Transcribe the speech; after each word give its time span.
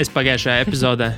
Es 0.00 0.08
pagājušajā 0.12 0.62
epizodē 0.64 1.10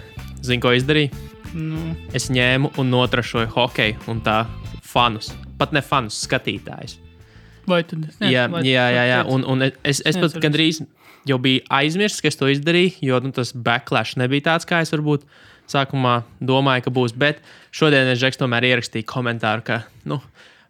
zinu, 0.43 0.63
ko 0.65 0.73
izdarīju. 0.75 1.13
Nu, 1.55 1.83
Es 2.17 2.31
ņēmu 2.33 2.73
un 2.81 2.91
notrašoju 2.91 3.51
hokeju 3.55 4.09
un 4.11 4.23
tā 4.25 4.43
fanus. 4.83 5.31
Pat 5.61 5.75
ne 5.77 5.83
fanus, 5.85 6.17
skatītājus. 6.27 6.97
vai 7.69 7.83
tad 7.87 8.03
es 8.09 8.17
nezinu, 8.19 8.33
Jā, 8.33 8.47
jā, 8.49 8.59
tu 8.59 8.97
jā, 8.97 9.05
jā. 9.07 9.21
Un, 9.31 9.45
un 9.47 9.63
es, 9.63 10.01
es 10.05 10.17
pat 10.19 10.35
gandrīz 10.43 10.81
jau 11.29 11.39
biju 11.39 11.63
aizmirsis, 11.71 12.19
ka 12.25 12.29
es 12.33 12.37
to 12.41 12.49
izdarīju, 12.51 12.97
jo 13.07 13.21
nu, 13.23 13.31
tas 13.37 13.53
backlash 13.55 14.17
nebija 14.19 14.49
tāds, 14.51 14.67
kā 14.67 14.81
es 14.83 14.91
varbūt 14.91 15.23
sākumā 15.71 16.23
domāju, 16.43 16.89
ka 16.89 16.91
būs. 16.91 17.15
Bet 17.15 17.39
šodien 17.71 18.11
Žeks 18.19 18.41
tomēr 18.41 18.67
ierakstīju 18.73 19.07
komentāru, 19.07 19.63
ka 19.63 19.79
nu, 20.11 20.19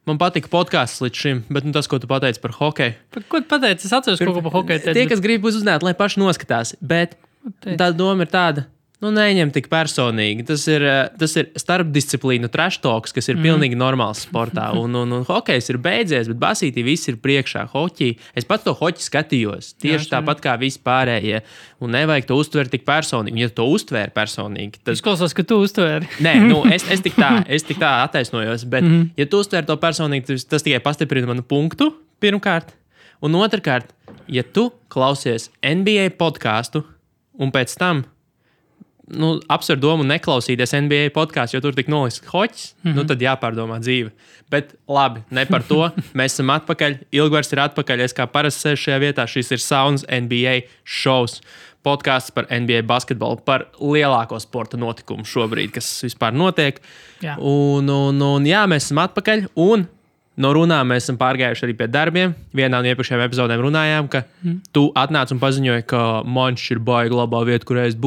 man 0.04 0.20
patika 0.20 0.52
podkāsts 0.52 1.00
līdz 1.00 1.16
šim, 1.24 1.40
bet 1.48 1.64
nu, 1.64 1.72
tas, 1.72 1.88
ko 1.88 1.96
tu 2.02 2.10
pateici 2.10 2.42
par 2.44 2.52
hokeju, 2.58 2.92
Pa- 3.14 3.24
Ko 3.24 3.40
tu 3.40 3.48
pateici? 3.54 3.86
Es 3.88 3.92
atceros 3.96 4.20
ko 4.20 4.34
par 4.42 4.52
hokeju. 4.60 4.92
Tie, 4.92 5.06
kas 5.08 5.24
grib 5.24 5.46
uzzināt, 5.48 5.80
lai 5.86 5.94
paši 5.96 6.20
noskatās. 6.20 6.74
Bet? 6.82 7.16
Tā 7.62 7.90
doma 7.96 8.26
ir 8.26 8.32
tāda, 8.32 8.66
nu, 9.02 9.10
neņem 9.14 9.50
tik 9.54 9.66
personīgi. 9.70 10.44
Tas 10.46 10.64
ir, 10.70 10.84
eh, 10.86 11.00
tas 11.18 11.34
ir 11.38 11.48
starpdisciplīnu 11.58 12.50
trash 12.52 12.78
talks, 12.84 13.14
kas 13.14 13.28
ir 13.28 13.38
mm. 13.38 13.46
pilnīgi 13.46 13.78
normāls 13.78 14.22
sportā. 14.26 14.68
Un, 14.78 14.94
un, 14.98 15.16
un 15.18 15.26
hokejs 15.26 15.72
ir 15.72 15.80
beidzies, 15.82 16.30
bet 16.30 16.38
basītī 16.42 16.84
viss 16.86 17.10
ir 17.10 17.18
priekšā. 17.22 17.66
Hoķī. 17.72 18.12
Es 18.38 18.46
pats 18.48 18.66
to 18.66 18.74
hoķi 18.78 19.06
skatījos. 19.06 19.72
Tieši 19.82 20.06
Jā, 20.06 20.12
tāpat 20.16 20.42
kā 20.44 20.54
visi 20.60 20.80
pārējie. 20.84 21.42
Un 21.82 21.96
nevajag 21.96 22.28
to 22.30 22.38
uztvert 22.38 22.72
tik 22.74 22.86
personīgi. 22.88 23.34
Un, 23.34 23.42
ja 23.42 23.50
tu 23.50 23.66
uztver 23.74 24.14
personīgi, 24.14 24.84
tad 24.84 24.94
Izklausās, 24.94 25.34
ka 25.34 25.46
tu 25.46 25.58
uztvēri. 25.64 26.10
Nē, 26.22 26.36
nu, 26.46 26.62
es, 26.70 26.86
es 26.92 27.02
tik 27.02 27.18
tā, 27.18 27.34
es 27.50 27.66
tik 27.66 27.82
tā 27.82 27.96
attaisnojos. 28.06 28.68
Bet, 28.70 28.86
mm 28.86 29.00
ja 29.18 29.26
tu 29.28 29.40
uztver 29.42 29.66
to 29.66 29.74
personīgi, 29.82 30.24
tas, 30.30 30.44
tas 30.48 30.64
tikai 30.64 30.78
pastiprina 30.82 31.28
manu 31.28 31.42
punktu, 31.46 31.90
pirmkārt. 32.22 32.70
Un 33.22 33.34
otrkārt, 33.38 33.90
ja 34.30 34.44
tu 34.46 34.68
klausies 34.92 35.50
NBA 35.62 36.14
podkāstu 36.18 36.84
un 37.38 37.52
pēc 37.54 37.76
tam 37.78 38.04
nu, 39.12 39.32
apsver 39.50 39.80
domu 39.80 40.04
neklausīties 40.06 40.74
NBA 40.84 41.10
podkāstu, 41.16 41.56
jo 41.56 41.62
tur 41.64 41.76
tik 41.76 41.90
nolikts 41.92 42.22
hoķis, 42.28 42.72
mm 42.74 42.90
-hmm. 42.90 42.96
nu, 42.96 43.04
tad 43.08 43.22
jāpārdomā 43.22 43.78
dzīve. 43.82 44.12
Bet 44.50 44.74
labi, 44.88 45.22
ne 45.30 45.44
par 45.46 45.62
to. 45.68 45.90
Mēs 46.18 46.36
esam 46.36 46.52
atpakaļ. 46.54 46.98
Ilgvars 47.12 47.52
ir 47.52 47.62
atpakaļ. 47.66 48.04
Es 48.04 48.14
kā 48.14 48.26
parasti 48.26 48.68
sēžu 48.68 48.82
šajā 48.86 48.98
vietā. 49.00 49.26
Šis 49.26 49.52
ir 49.52 49.58
Sounds 49.58 50.06
NBA 50.08 50.60
šovs. 50.84 51.40
Podkāsts 51.82 52.30
par 52.30 52.46
NBA 52.46 52.84
basketbolu, 52.86 53.40
par 53.44 53.66
lielāko 53.80 54.38
sporta 54.40 54.76
notikumu 54.76 55.24
šobrīd, 55.26 55.72
kas 55.74 56.04
vispār 56.04 56.30
notiek. 56.32 56.78
Jā. 57.20 57.34
Un, 57.38 57.88
un, 57.90 58.22
un 58.22 58.46
jā, 58.46 58.66
mēs 58.70 58.86
esam 58.86 58.98
atpakaļ. 59.02 59.48
Un 59.56 59.88
no 60.40 60.52
runām 60.56 60.92
mēs 60.92 61.06
esam 61.06 61.18
pārgājuši 61.20 61.66
arī 61.66 61.74
pie 61.78 61.88
darbiem. 61.92 62.36
Vienā 62.56 62.80
no 62.80 62.88
iepriekšējām 62.92 63.24
epizodēm 63.26 63.64
runājām, 63.64 64.08
ka 64.12 64.24
mm. 64.42 64.60
tu 64.72 64.86
atnāc 64.98 65.34
un 65.34 65.42
paziņoji, 65.42 65.88
ka 65.90 66.04
Mončs 66.24 66.70
ir 66.72 66.80
baigta 66.84 67.18
labā 67.18 67.42
vieta, 67.48 67.68
kur 67.68 67.82
ēst. 67.82 68.00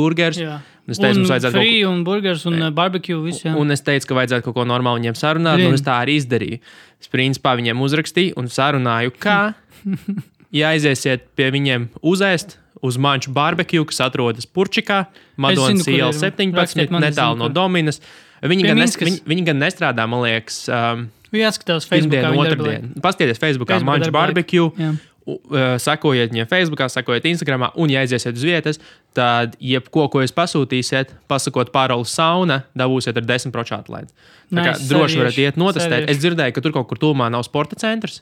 Un 0.85 0.93
Es 0.93 0.99
teicu, 1.01 1.23
mums 1.23 1.31
vajadzētu 1.33 1.55
kaut 1.55 1.63
ko 1.63 1.65
free, 1.65 1.85
un 1.89 2.01
burgers, 2.05 2.43
un 2.45 2.59
uh, 2.61 2.67
barbecue. 2.73 3.17
Viss, 3.23 3.41
jā. 3.41 3.55
Un 3.57 3.73
es 3.73 3.81
teicu, 3.81 4.11
ka 4.11 4.17
vajadzētu 4.19 4.45
kaut 4.45 4.55
ko 4.59 4.65
normālu 4.69 4.99
viņiem 4.99 5.15
sarunāt, 5.17 5.57
Zini. 5.57 5.71
un 5.71 5.77
es 5.79 5.83
tā 5.85 5.95
arī 6.03 6.19
izdarīju. 6.19 6.59
Es 7.01 7.09
principā 7.09 7.55
viņiem 7.57 7.81
uzrakstīju 7.81 8.35
un 8.37 8.51
sarunāju, 8.53 9.15
kā, 9.17 9.39
ja 10.59 10.75
aiziesiet 10.75 11.25
pie 11.37 11.49
viņiem 11.55 11.89
uzēst 12.05 12.59
uz 12.85 12.99
Manču 13.01 13.33
barbecue, 13.33 13.81
kas 13.89 14.03
atrodas 14.05 14.45
Purčikā, 14.45 15.07
Madonas 15.41 15.89
iela 15.89 16.11
ir. 16.13 16.19
17, 16.21 16.53
Rakstiet 16.53 16.93
man, 16.93 17.01
es 17.01 17.15
netālu 17.15 17.41
no. 17.41 17.49
Dominas. 17.49 18.01
Viņi 18.45 18.67
gan, 18.67 18.77
nes, 18.77 18.93
viņi, 18.99 19.23
viņi 19.25 19.45
gan 19.47 19.61
nestrādā, 19.63 20.05
man 20.11 20.21
liekas, 20.21 20.67
um, 20.69 21.07
Jāskatās 21.39 21.88
Facebook. 21.89 22.11
pirmdienu, 22.16 22.45
otrdienu. 22.45 23.02
Pastieties 23.02 23.39
Facebookā, 23.41 23.78
Facebookā 23.80 24.00
laika. 24.05 24.11
barbecue. 24.11 24.69
Jā. 24.80 24.94
Uh, 25.25 25.73
Sekojiet 25.81 26.29
viņiem 26.29 26.46
Facebook, 26.46 26.84
sekojiet 26.94 27.25
Instagram, 27.25 27.63
un, 27.81 27.90
ja 27.90 28.03
aiziesiet 28.06 28.35
uz 28.38 28.44
vietas, 28.46 28.78
tad 29.18 29.56
jebko, 29.57 30.03
ko 30.13 30.22
jūs 30.22 30.29
pasūtīsiet, 30.38 31.16
pasakot 31.28 31.72
paroli 31.74 32.06
sauna, 32.06 32.59
dabūsiet 32.78 33.18
ar 33.18 33.25
10% 33.25 33.74
atlaidi. 33.79 34.13
Tā 34.53 34.62
kā 34.62 34.75
Nice, 34.75 34.85
droši 34.91 35.18
varat 35.24 35.40
iet 35.41 35.57
notestēt. 35.57 36.06
serieši. 36.06 36.12
Es 36.13 36.22
dzirdēju, 36.22 36.53
ka 36.53 36.62
tur 36.62 36.75
kaut 36.78 36.85
kur 36.91 37.01
tuvumā 37.01 37.31
nav 37.34 37.41
sporta 37.47 37.74
centrs. 37.81 38.22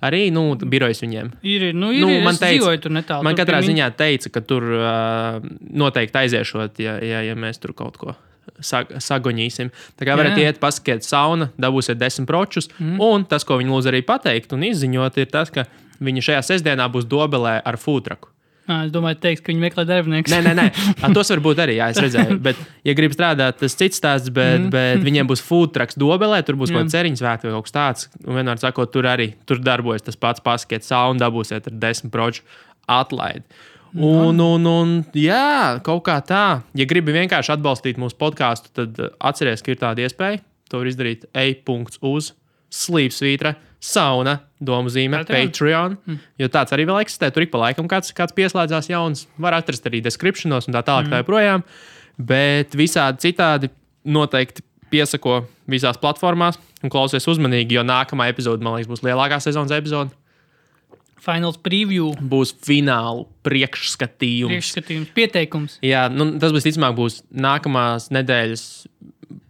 Arī 0.00 0.30
nu, 0.32 0.54
birojas 0.56 1.02
viņiem. 1.04 1.32
Ir, 1.42 1.72
nu, 1.74 1.90
ir, 1.92 2.00
Nu, 2.00 2.08
nu, 2.14 2.20
man 2.24 2.36
teica- 2.38 2.54
dzīvoju 2.54 2.80
tur 2.80 2.92
netālu. 2.96 3.24
Man 3.26 3.34
tur 3.36 3.44
katrā 3.44 3.60
ziņā 3.66 3.90
teica, 3.98 4.30
ka 4.32 4.40
tur 4.40 4.62
uh, 4.62 5.42
noteikti 5.68 6.16
aiziešot, 6.22 6.78
ja, 6.80 6.96
ja, 7.02 7.20
ja 7.28 7.34
mēs 7.34 7.58
tur 7.60 7.74
kaut 7.76 7.98
ko 8.00 8.14
sag 8.60 8.94
sagoņīsim. 9.04 9.72
Tā 9.98 10.08
kā 10.08 10.16
varat 10.18 10.38
Jā. 10.38 10.48
iet, 10.48 10.62
paskatīt 10.62 11.06
sauna, 11.06 11.50
dabūsiet 11.60 12.00
desmit 12.00 12.28
pročus. 12.30 12.70
Mm. 12.78 12.96
Un 13.04 13.28
tas, 13.28 13.46
ko 13.46 13.60
viņi 13.60 13.74
lūdz 13.74 13.92
arī 13.92 14.02
pateikt 14.06 14.56
un 14.56 14.66
izziņot, 14.68 15.20
ir 15.22 15.30
tas, 15.32 15.52
ka 15.54 15.68
viņi 16.04 16.26
šajā 16.30 16.42
sestdienā 16.52 16.88
būs 16.92 17.08
dobelē 17.10 17.58
ar 17.66 17.80
fūtraku. 17.80 18.32
Ā, 18.68 18.82
Es 18.84 18.90
domāju, 18.92 19.16
teiks, 19.22 19.40
ka 19.40 19.48
viņi 19.48 19.62
meklē 19.62 19.84
darbinieku. 19.88 20.28
Nē, 20.28 20.42
nē, 20.44 20.52
nē. 20.58 20.66
A, 21.02 21.08
tos 21.16 21.30
var 21.32 21.40
būt 21.44 21.62
arī, 21.64 21.78
jā, 21.78 21.86
es 21.88 22.00
redzēju. 22.04 22.36
Bet, 22.44 22.58
ja 22.84 22.94
grib 22.98 23.14
strādāt, 23.16 23.56
tas 23.62 23.76
cits 23.80 23.96
stāsts, 23.96 24.28
bet, 24.28 24.58
mm. 24.60 24.68
bet 24.74 25.04
viņiem 25.06 25.30
būs 25.30 25.42
fūtraks 25.46 25.96
dobelē, 26.00 26.42
tur 26.44 26.58
būs 26.60 26.74
kaut 26.74 26.84
kāds 26.84 26.96
ceriņš 26.96 27.22
svētki 27.22 27.48
vai 27.48 27.54
kaut 27.56 27.68
kas 27.68 27.76
tāds. 27.78 28.10
Un 28.26 28.36
vienmēr 28.36 28.60
sakot, 28.60 28.92
tur 28.92 29.08
arī 29.08 29.30
tur 29.48 29.62
darbojas 29.64 30.04
tas 30.04 30.20
pats 30.20 30.44
paskatiet 30.44 30.84
sauna, 30.84 31.16
dabūsiet 31.24 31.70
ar 31.70 31.80
desmit 31.80 32.12
proču 32.12 32.44
atlaidi. 32.84 33.46
Un, 33.94 34.40
un, 34.42 34.66
un, 34.68 34.96
jā, 35.16 35.78
kaut 35.86 36.02
kā 36.08 36.18
tā. 36.26 36.60
Ja 36.76 36.86
gribi 36.88 37.14
vienkārši 37.16 37.54
atbalstīt 37.54 38.00
mūsu 38.00 38.18
podkāstu, 38.20 38.72
tad 38.76 39.00
uh, 39.00 39.14
atcerieties, 39.30 39.64
ka 39.64 39.72
ir 39.72 39.80
tāda 39.80 40.04
iespēja. 40.04 40.42
To 40.68 40.82
var 40.82 40.90
izdarīt 40.90 41.24
e-uz 41.32 42.32
slīpsvītra, 42.68 43.54
sauna, 43.80 44.34
domu 44.60 44.90
zīme, 44.92 45.22
Patreon. 45.22 45.48
Patreon. 45.48 45.96
Mm. 46.04 46.18
Jo 46.42 46.48
tāds 46.52 46.74
arī 46.76 46.84
vēl 46.88 47.00
eksistē. 47.00 47.30
Tur 47.32 47.46
ik 47.46 47.52
pa 47.52 47.62
laikam 47.62 47.88
kāds, 47.88 48.12
kāds 48.16 48.36
pieslēdzās 48.36 48.90
jauns. 48.90 49.24
Var 49.40 49.56
atrast 49.56 49.86
arī 49.88 50.02
descriptionos 50.04 50.68
un 50.68 50.76
tā 50.76 50.82
tālāk. 50.84 51.08
Mm. 51.08 51.14
Tā 51.14 51.22
joprojām. 51.22 51.64
Bet 52.28 52.76
visādi 52.76 53.28
citādi 53.28 53.70
noteikti 54.04 54.64
piesako 54.92 55.42
visās 55.70 56.00
platformās 56.00 56.58
un 56.82 56.92
klausies 56.92 57.26
uzmanīgi, 57.30 57.76
jo 57.78 57.84
nākamā 57.86 58.28
epizode, 58.32 58.64
man 58.64 58.76
liekas, 58.76 58.90
būs 58.90 59.04
lielākā 59.06 59.40
sezonas 59.42 59.74
epizode. 59.76 60.12
Finals 61.24 61.58
preview, 61.58 62.12
Būs 62.20 62.52
fināla 62.64 63.24
priekšskatījums. 63.46 64.52
priekšskatījums, 64.52 65.08
pieteikums. 65.16 65.78
Jā, 65.84 66.06
nu, 66.12 66.30
tas 66.38 66.52
būs 66.54 66.66
ticamāk, 66.68 66.94
būs 66.98 67.20
nākamās 67.32 68.10
nedēļas, 68.14 68.64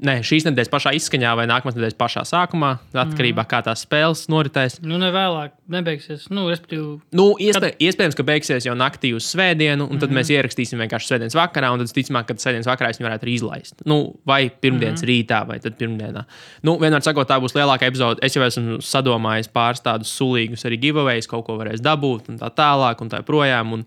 ne 0.04 0.14
šīs 0.24 0.46
nedēļas 0.46 0.70
pašā 0.72 0.92
izskaņā 0.98 1.32
vai 1.38 1.46
nākamās 1.50 1.76
nedēļas 1.76 1.96
pašā 1.98 2.22
sākumā, 2.28 2.70
atkarībā 3.04 3.44
no 3.44 3.50
kā 3.50 3.60
tās 3.66 3.82
spēles 3.86 4.26
noritēs. 4.30 4.78
Nu, 4.84 4.98
ne 5.00 5.10
vēlāk, 5.14 5.54
nebeigsies. 5.70 6.28
Nu, 6.34 6.46
respektīvi, 6.50 6.98
Nu, 7.18 7.30
iespē, 7.42 7.72
iespējams, 7.82 8.16
ka 8.18 8.26
beigsies 8.26 8.66
jau 8.68 8.76
naktī 8.78 9.12
uz 9.16 9.26
svētdienu, 9.32 9.88
un 9.88 9.98
tad 9.98 10.10
mm 10.10 10.14
-hmm. 10.14 10.18
mēs 10.20 10.32
ierakstīsim 10.34 10.82
vienkārši 10.82 11.10
svētdienas 11.12 11.38
vakarā, 11.38 11.72
un 11.72 11.82
tad 11.82 11.94
ticamāk, 11.96 12.28
ka 12.28 12.34
svētdienas 12.34 12.70
vakarā 12.70 12.90
es 12.90 13.00
viņu 13.00 13.08
varētu 13.08 13.30
izlaist. 13.34 13.82
Nu, 13.86 14.14
vai 14.26 14.50
pirmdienas 14.50 15.02
mm 15.02 15.08
rītā, 15.08 15.46
vai 15.46 15.58
tad 15.60 15.78
pirmdienā. 15.78 16.24
Nu, 16.62 16.76
vienmēr 16.78 17.02
sakot, 17.02 17.28
tā 17.28 17.38
būs 17.40 17.56
lielākā 17.56 17.88
epizode. 17.88 18.20
Es 18.22 18.36
jau 18.36 18.44
esmu 18.44 18.78
sadomājis 18.84 19.48
pāris 19.48 19.80
tādus 19.80 20.12
sulīgus 20.12 20.66
arī 20.68 20.78
giveaways, 20.82 21.28
kaut 21.30 21.46
ko 21.46 21.56
varēs 21.56 21.80
dabūt, 21.80 22.28
un 22.28 22.38
tā 22.38 22.50
tālāk, 22.50 23.00
un 23.00 23.08
tā 23.08 23.22
projām. 23.22 23.72
Un, 23.72 23.86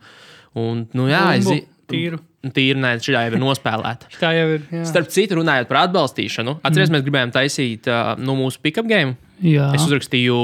un, 0.55 0.87
nu, 0.93 1.07
jā, 1.07 1.25
Bumbu, 1.37 1.55
zinu. 1.55 1.67
tīru. 1.87 2.19
Tīri, 2.41 2.79
nē, 2.81 2.95
šī 3.05 3.13
jau 3.13 3.23
ir 3.29 3.37
nospēlēta. 3.41 4.09
tā 4.21 4.31
jau 4.33 4.47
ir. 4.55 4.63
Jā. 4.73 4.83
Starp 4.89 5.11
citu, 5.13 5.37
runājot 5.37 5.69
par 5.69 5.83
atbalstīšanu, 5.83 6.57
atcerieties, 6.63 6.89
mm. 6.89 6.95
mēs 6.97 7.05
gribējām 7.05 7.33
taisīt 7.35 7.89
uh, 7.91 8.15
nu, 8.17 8.33
mūsu 8.39 8.61
pick-up 8.65 8.89
game. 8.89 9.13
jā. 9.45 9.69
Es 9.77 9.85
uzrakstīju 9.85 10.37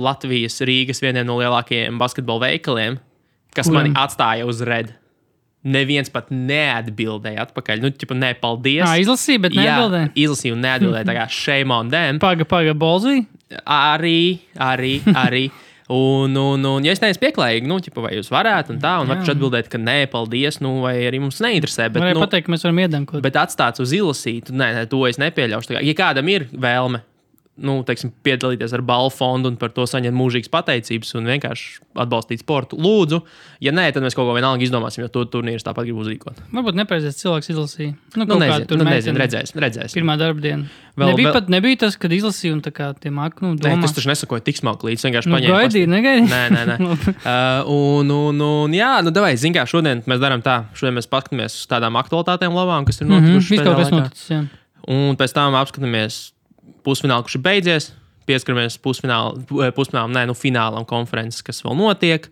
Latvijas, 0.00 0.56
Rīgas 0.64 1.04
vieniem 1.04 1.28
no 1.28 1.36
lielākajiem 1.42 2.00
basketbola 2.00 2.46
veikaliem, 2.48 2.96
kas 3.52 3.68
Kuram? 3.68 3.82
mani 3.82 3.96
atstāja 4.00 4.48
uz 4.48 4.64
redzes. 4.64 5.00
Neviens 5.64 6.10
pat 6.12 6.26
neatbildēja 6.28 7.46
atpakaļ. 7.46 7.80
Nu, 7.80 7.88
tipo, 7.96 8.12
nē, 8.12 8.34
paldies. 8.36 8.82
Ā, 8.84 8.98
izlasīja, 9.00 9.40
bet 9.46 9.54
neatbildēja. 9.56 10.10
Jā, 10.10 10.16
izlasīju 10.26 10.58
un 10.58 10.60
neatbildēju. 10.60 11.08
Tā 11.08 11.14
kā 11.16 11.24
shame 11.40 11.72
on 11.72 11.92
them. 11.92 12.18
Paga, 12.20 12.44
paga, 12.48 12.74
bolzī. 12.76 13.22
Arī, 13.64 14.42
arī, 14.60 14.98
arī. 15.16 15.46
Un, 15.92 16.36
un, 16.40 16.64
un, 16.64 16.84
ja 16.86 16.94
es 16.96 17.02
neesmu 17.02 17.20
pieklājīgs, 17.26 17.68
nu, 17.68 17.76
ķipa, 17.84 18.06
vai 18.06 18.14
jūs 18.16 18.30
varētu, 18.32 18.72
un 18.72 18.78
tā, 18.80 18.94
un 19.02 19.10
varu 19.10 19.26
atbildēt, 19.34 19.68
ka 19.72 19.80
nē, 19.80 19.98
paldies, 20.12 20.62
nu, 20.64 20.78
vai 20.84 20.94
arī 21.10 21.20
mums 21.20 21.42
neinteresē. 21.44 21.90
Bet, 21.92 22.00
Varēja 22.00 22.16
nu, 22.16 22.22
pateikt, 22.24 22.48
mēs 22.52 22.64
varam 22.64 22.80
iedankot. 22.86 23.20
Bet 23.24 23.36
atstāts 23.36 23.84
uz 23.84 23.92
izlasītu, 23.92 24.56
nē, 24.56 24.70
nē, 24.78 24.86
to 24.88 25.02
es 25.10 25.20
nepieļaušu. 25.20 25.76
Ja 25.84 25.96
kādam 25.98 26.30
ir 26.32 26.48
vēlme 26.52 27.04
nu, 27.56 27.84
teiksim, 27.86 28.10
piedalīties 28.26 28.72
ar 28.74 28.82
balvu 28.82 29.12
fondu 29.14 29.46
un 29.52 29.56
par 29.60 29.70
to 29.70 29.84
saņemt 29.86 30.16
mūžīgas 30.18 30.50
pateicības 30.50 31.12
un 31.14 31.28
vienkārši 31.30 31.76
atbalstīt 32.02 32.40
sportu, 32.42 32.74
lūdzu, 32.82 33.20
ja 33.62 33.70
nē, 33.70 33.84
tad 33.94 34.02
mēs 34.02 34.16
kaut 34.18 34.26
ko 34.26 34.34
vienalga 34.34 34.64
izdomāsim, 34.66 35.04
jo 35.04 35.08
to 35.14 35.22
turnīrs 35.30 35.62
tāpat 35.62 35.86
grib 35.86 36.00
uzrīkot. 36.02 36.40
Varbūt 36.50 36.74
nepareizais 36.80 37.14
cilvēks 37.20 37.52
izlasīja. 37.54 37.92
Nu, 38.18 38.24
Nu, 38.26 38.40
nezinu, 38.42 38.66
tur 38.66 38.78
nu, 38.82 38.84
nezinu 38.88 39.20
redzēsim. 39.22 39.60
redzēsim. 39.62 39.94
Pirmā 40.00 40.16
darba 40.18 40.40
diena. 40.42 40.66
Vēl- 40.98 41.12
nebija, 41.12 41.28
vēl-. 41.30 41.32
Pat, 41.38 41.48
nebija 41.54 41.76
tas, 41.84 41.96
kad 41.96 42.10
izlasīja 42.10 42.52
un 42.56 42.60
tā 42.62 42.70
kā 42.74 42.90
tie 42.98 43.10
mākslinieki 43.14 43.42
nu, 43.46 43.54
Nē, 43.54 43.70
domā. 43.76 43.82
tas 43.86 43.94
taču 43.94 44.10
nesakoja 44.10 44.42
tik 44.46 44.58
smalki 44.58 44.90
līdz 44.90 45.06
vienkārši 45.06 45.30
nu, 45.30 45.36
paņēma. 45.38 45.62
gaidīja, 45.62 45.86
negaidīja. 45.94 46.26
Nē, 46.34 46.42
nē, 46.50 46.64
nē. 46.66 46.76
uh, 47.30 47.70
un, 47.70 48.10
un, 48.10 48.40
un, 48.42 48.74
jā, 48.74 48.90
nu, 49.06 49.10
davai, 49.14 49.36
zin 49.38 49.54
kā, 49.54 49.62
šodien 49.66 50.02
mēs 50.10 50.18
darām 50.22 50.42
tā. 50.42 50.64
Šodien 50.74 50.98
mēs 50.98 51.06
paskatāmies 51.10 51.54
uz 51.62 51.66
tādām 51.70 51.94
aktualitātēm 52.02 52.50
labām, 52.54 52.86
kas 52.86 52.98
ir 53.00 53.06
Mhm, 53.06 53.14
notikušas. 53.14 53.50
Viss 53.54 53.62
kaut 53.62 53.76
kas 53.78 53.90
noticis. 53.94 54.28
jā. 54.34 54.42
Un 54.90 55.16
pēc 55.16 55.32
tam 55.32 55.54
apskatāmies 55.56 56.32
pusfinālu, 56.86 57.24
kurš 57.26 57.38
ir 57.40 57.44
beidzies. 57.44 57.92
Pieskaramies 58.24 58.78
pusfinālam, 58.80 59.42
pusfinālam, 59.76 60.12
nē, 60.16 60.26
nu, 60.30 60.34
finālam 60.38 60.86
konferences, 60.88 61.42
kas 61.44 61.60
vēl 61.64 61.76
notiek. 61.76 62.30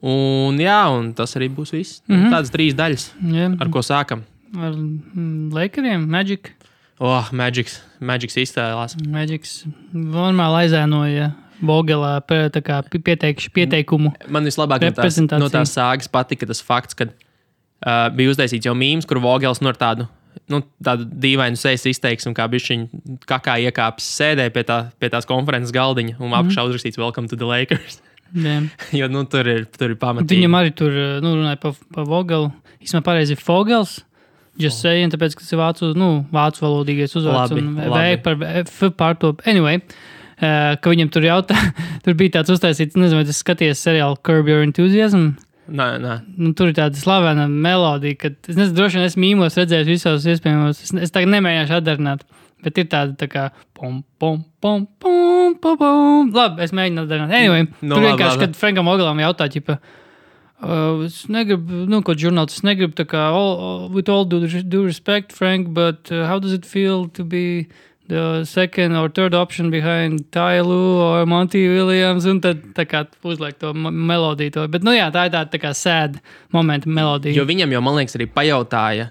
Un, 0.00 0.56
jā, 0.60 0.78
un 0.92 1.10
tas 1.16 1.32
arī 1.36 1.48
būs 1.52 1.72
viss. 1.72 2.02
Mm. 2.08 2.16
-hmm. 2.16 2.30
Tādas 2.32 2.50
trīs 2.52 2.74
daļas, 2.76 3.04
Jā, 3.32 3.50
ar 3.60 3.68
ko 3.68 3.80
sākam. 3.80 4.22
ar 4.56 4.72
mm, 4.72 5.52
Lakeriem, 5.52 6.08
Magic. 6.08 6.52
Oh, 6.98 7.28
Magics, 7.32 7.82
Magics 8.00 8.36
iztēlās. 8.36 8.96
Magics 9.08 9.64
normāli 9.92 10.64
aizēnoja 10.64 11.32
Vogelā 11.62 12.20
pie- 12.20 12.48
tā 12.52 12.60
kā 12.62 12.82
pi- 12.88 12.98
pieteikš, 12.98 13.50
pieteikumu. 13.52 14.12
Man 14.28 14.44
vislabāk 14.44 14.80
no 14.80 14.90
tās, 14.90 15.18
no 15.38 15.48
tās 15.48 15.72
sāgas 15.76 16.08
patika 16.08 16.46
tas 16.46 16.60
fakts, 16.62 16.94
ka 16.94 17.04
uh, 17.04 18.08
bija 18.16 18.30
uztaisīts 18.32 18.64
jau 18.64 18.74
mīmīms, 18.74 19.06
kur 19.08 19.18
Vogels 19.20 19.60
no 19.60 19.72
tādu. 19.72 20.08
Nu, 20.52 20.60
tādu 20.84 21.06
dīvainu 21.08 21.56
sejas 21.58 21.86
izteiksmu, 21.90 22.34
kā 22.36 22.46
bija 22.52 22.64
viņa 22.68 23.20
kakā 23.26 23.56
iekāpis 23.66 24.08
sēdē 24.20 24.48
pie, 24.54 24.62
tā, 24.68 24.78
pie 25.00 25.08
tās 25.12 25.26
konferences 25.28 25.72
galdiņa, 25.74 26.18
un 26.20 26.30
apakšā 26.36 26.62
Mhm. 26.62 26.68
uzrakstīts 26.70 26.98
Welcome 27.00 27.28
to 27.28 27.36
the 27.36 27.46
Lakers. 27.48 28.00
Jā. 28.34 28.58
jo 29.00 29.08
nu, 29.08 29.24
tur 29.24 29.46
ir, 29.48 29.64
tur 29.70 29.90
ir 29.94 29.96
pamatīgi. 29.96 30.40
Viņam 30.42 30.58
arī 30.58 30.74
tur 30.74 30.90
nu, 31.22 31.36
runāja 31.38 31.60
par 31.62 31.74
pa 31.94 32.04
Vogelu. 32.04 32.52
Īsumā 32.82 33.02
pareizi 33.06 33.32
ir 33.36 33.40
Fogels. 33.42 34.00
Just 34.58 34.80
saying, 34.80 35.12
tāpēc, 35.12 35.34
ka 35.36 35.44
tas 35.44 35.52
ir 35.52 35.58
vācu, 35.60 35.88
nu, 35.96 36.26
vācu 36.32 36.62
valodīgais 36.64 37.12
uzvārds. 37.18 37.52
Labi, 37.52 37.60
un 37.60 37.74
labi. 37.76 38.14
V 38.16 38.22
par 38.24 38.44
F 38.64 38.78
pār 38.96 39.18
to. 39.20 39.34
Anyway, 39.44 39.82
uh, 40.40 40.76
ka 40.80 40.92
viņam 40.92 41.10
tur 41.12 41.26
jautā, 41.28 41.58
tur 42.04 42.16
bija 42.16 42.38
tāds 42.38 42.54
uztaisīts, 42.54 42.96
nezinu, 42.96 43.20
vai 43.20 43.26
tas 43.28 43.42
skaties 43.44 43.82
seriālu 43.84 44.16
Curb 44.24 44.48
Your 44.48 44.64
Enthusiasm. 44.64 45.34
Nē, 45.66 45.86
nē. 46.02 46.14
Nu, 46.38 46.52
tur 46.56 46.70
ir 46.70 46.76
tāda 46.78 46.98
slavena 46.98 47.46
melodija, 47.50 48.18
ka 48.20 48.30
es 48.34 48.54
nezinu, 48.54 48.76
droši 48.76 49.00
vien 49.00 49.08
esmu 49.08 49.22
mīmos 49.24 49.58
redzējis 49.58 49.90
visos 49.90 50.26
iespējamos. 50.30 50.82
Es, 50.84 50.94
es 51.08 51.14
tagad 51.14 51.32
nemēģināšu 51.34 51.76
atdarināt, 51.80 52.24
bet 52.62 52.80
ir 52.82 52.88
tāda 52.92 53.16
tā 53.18 53.28
kā 53.32 53.44
pom, 53.76 54.00
pom, 54.22 54.40
pom, 54.62 54.86
pom, 55.02 55.56
pom, 55.62 55.78
pom. 55.82 56.32
Labi, 56.36 56.62
es 56.66 56.74
mēģinu 56.76 57.06
atdarināt. 57.06 57.36
Anyway, 57.40 57.68
Nu, 57.80 57.96
tur 57.96 58.06
vienkārši, 58.06 58.42
kad 58.44 58.58
Frankam 58.58 58.92
Ogalam 58.92 59.22
jautā, 59.24 59.50
ķipa, 59.52 59.80
Uh, 60.56 61.04
es 61.04 61.26
negribu, 61.28 61.82
nu, 61.84 61.98
ko 62.00 62.14
žurnālists 62.16 62.62
negribu, 62.64 62.94
tā 62.96 63.04
kā, 63.04 63.26
all, 63.28 63.58
all, 63.60 63.82
with 63.92 64.08
all 64.08 64.24
due, 64.24 64.48
due 64.64 64.86
respect, 64.86 65.34
Frank, 65.36 65.74
but 65.76 66.08
uh, 66.08 66.24
how 66.24 66.38
does 66.40 66.54
it 66.56 66.64
feel 66.64 67.04
to 67.12 67.24
be 67.28 67.68
the 68.08 68.44
second 68.46 68.96
or 68.96 69.08
third 69.08 69.34
option 69.34 69.70
behind 69.70 70.24
Tailu 70.30 70.78
or 71.02 71.26
Monty 71.26 71.66
Williams? 71.68 72.26
Un 72.26 72.40
tad, 72.40 72.62
tā 72.76 72.84
kā, 72.86 73.04
uzliek 73.26 73.58
to 73.58 73.72
melodiju. 73.74 74.52
To. 74.56 74.68
Bet, 74.68 74.82
nu 74.86 74.94
jā, 74.96 75.10
tā 75.14 75.26
ir 75.28 75.34
tāda 75.34 75.50
tā 75.52 75.60
kā 75.62 75.74
sēd 75.74 76.20
momenta 76.54 76.88
melodija. 76.88 77.34
Jo 77.36 77.44
viņam 77.48 77.72
jau, 77.76 77.82
man 77.82 77.98
liekas, 78.00 78.16
arī 78.18 78.26
pajautāja. 78.30 79.10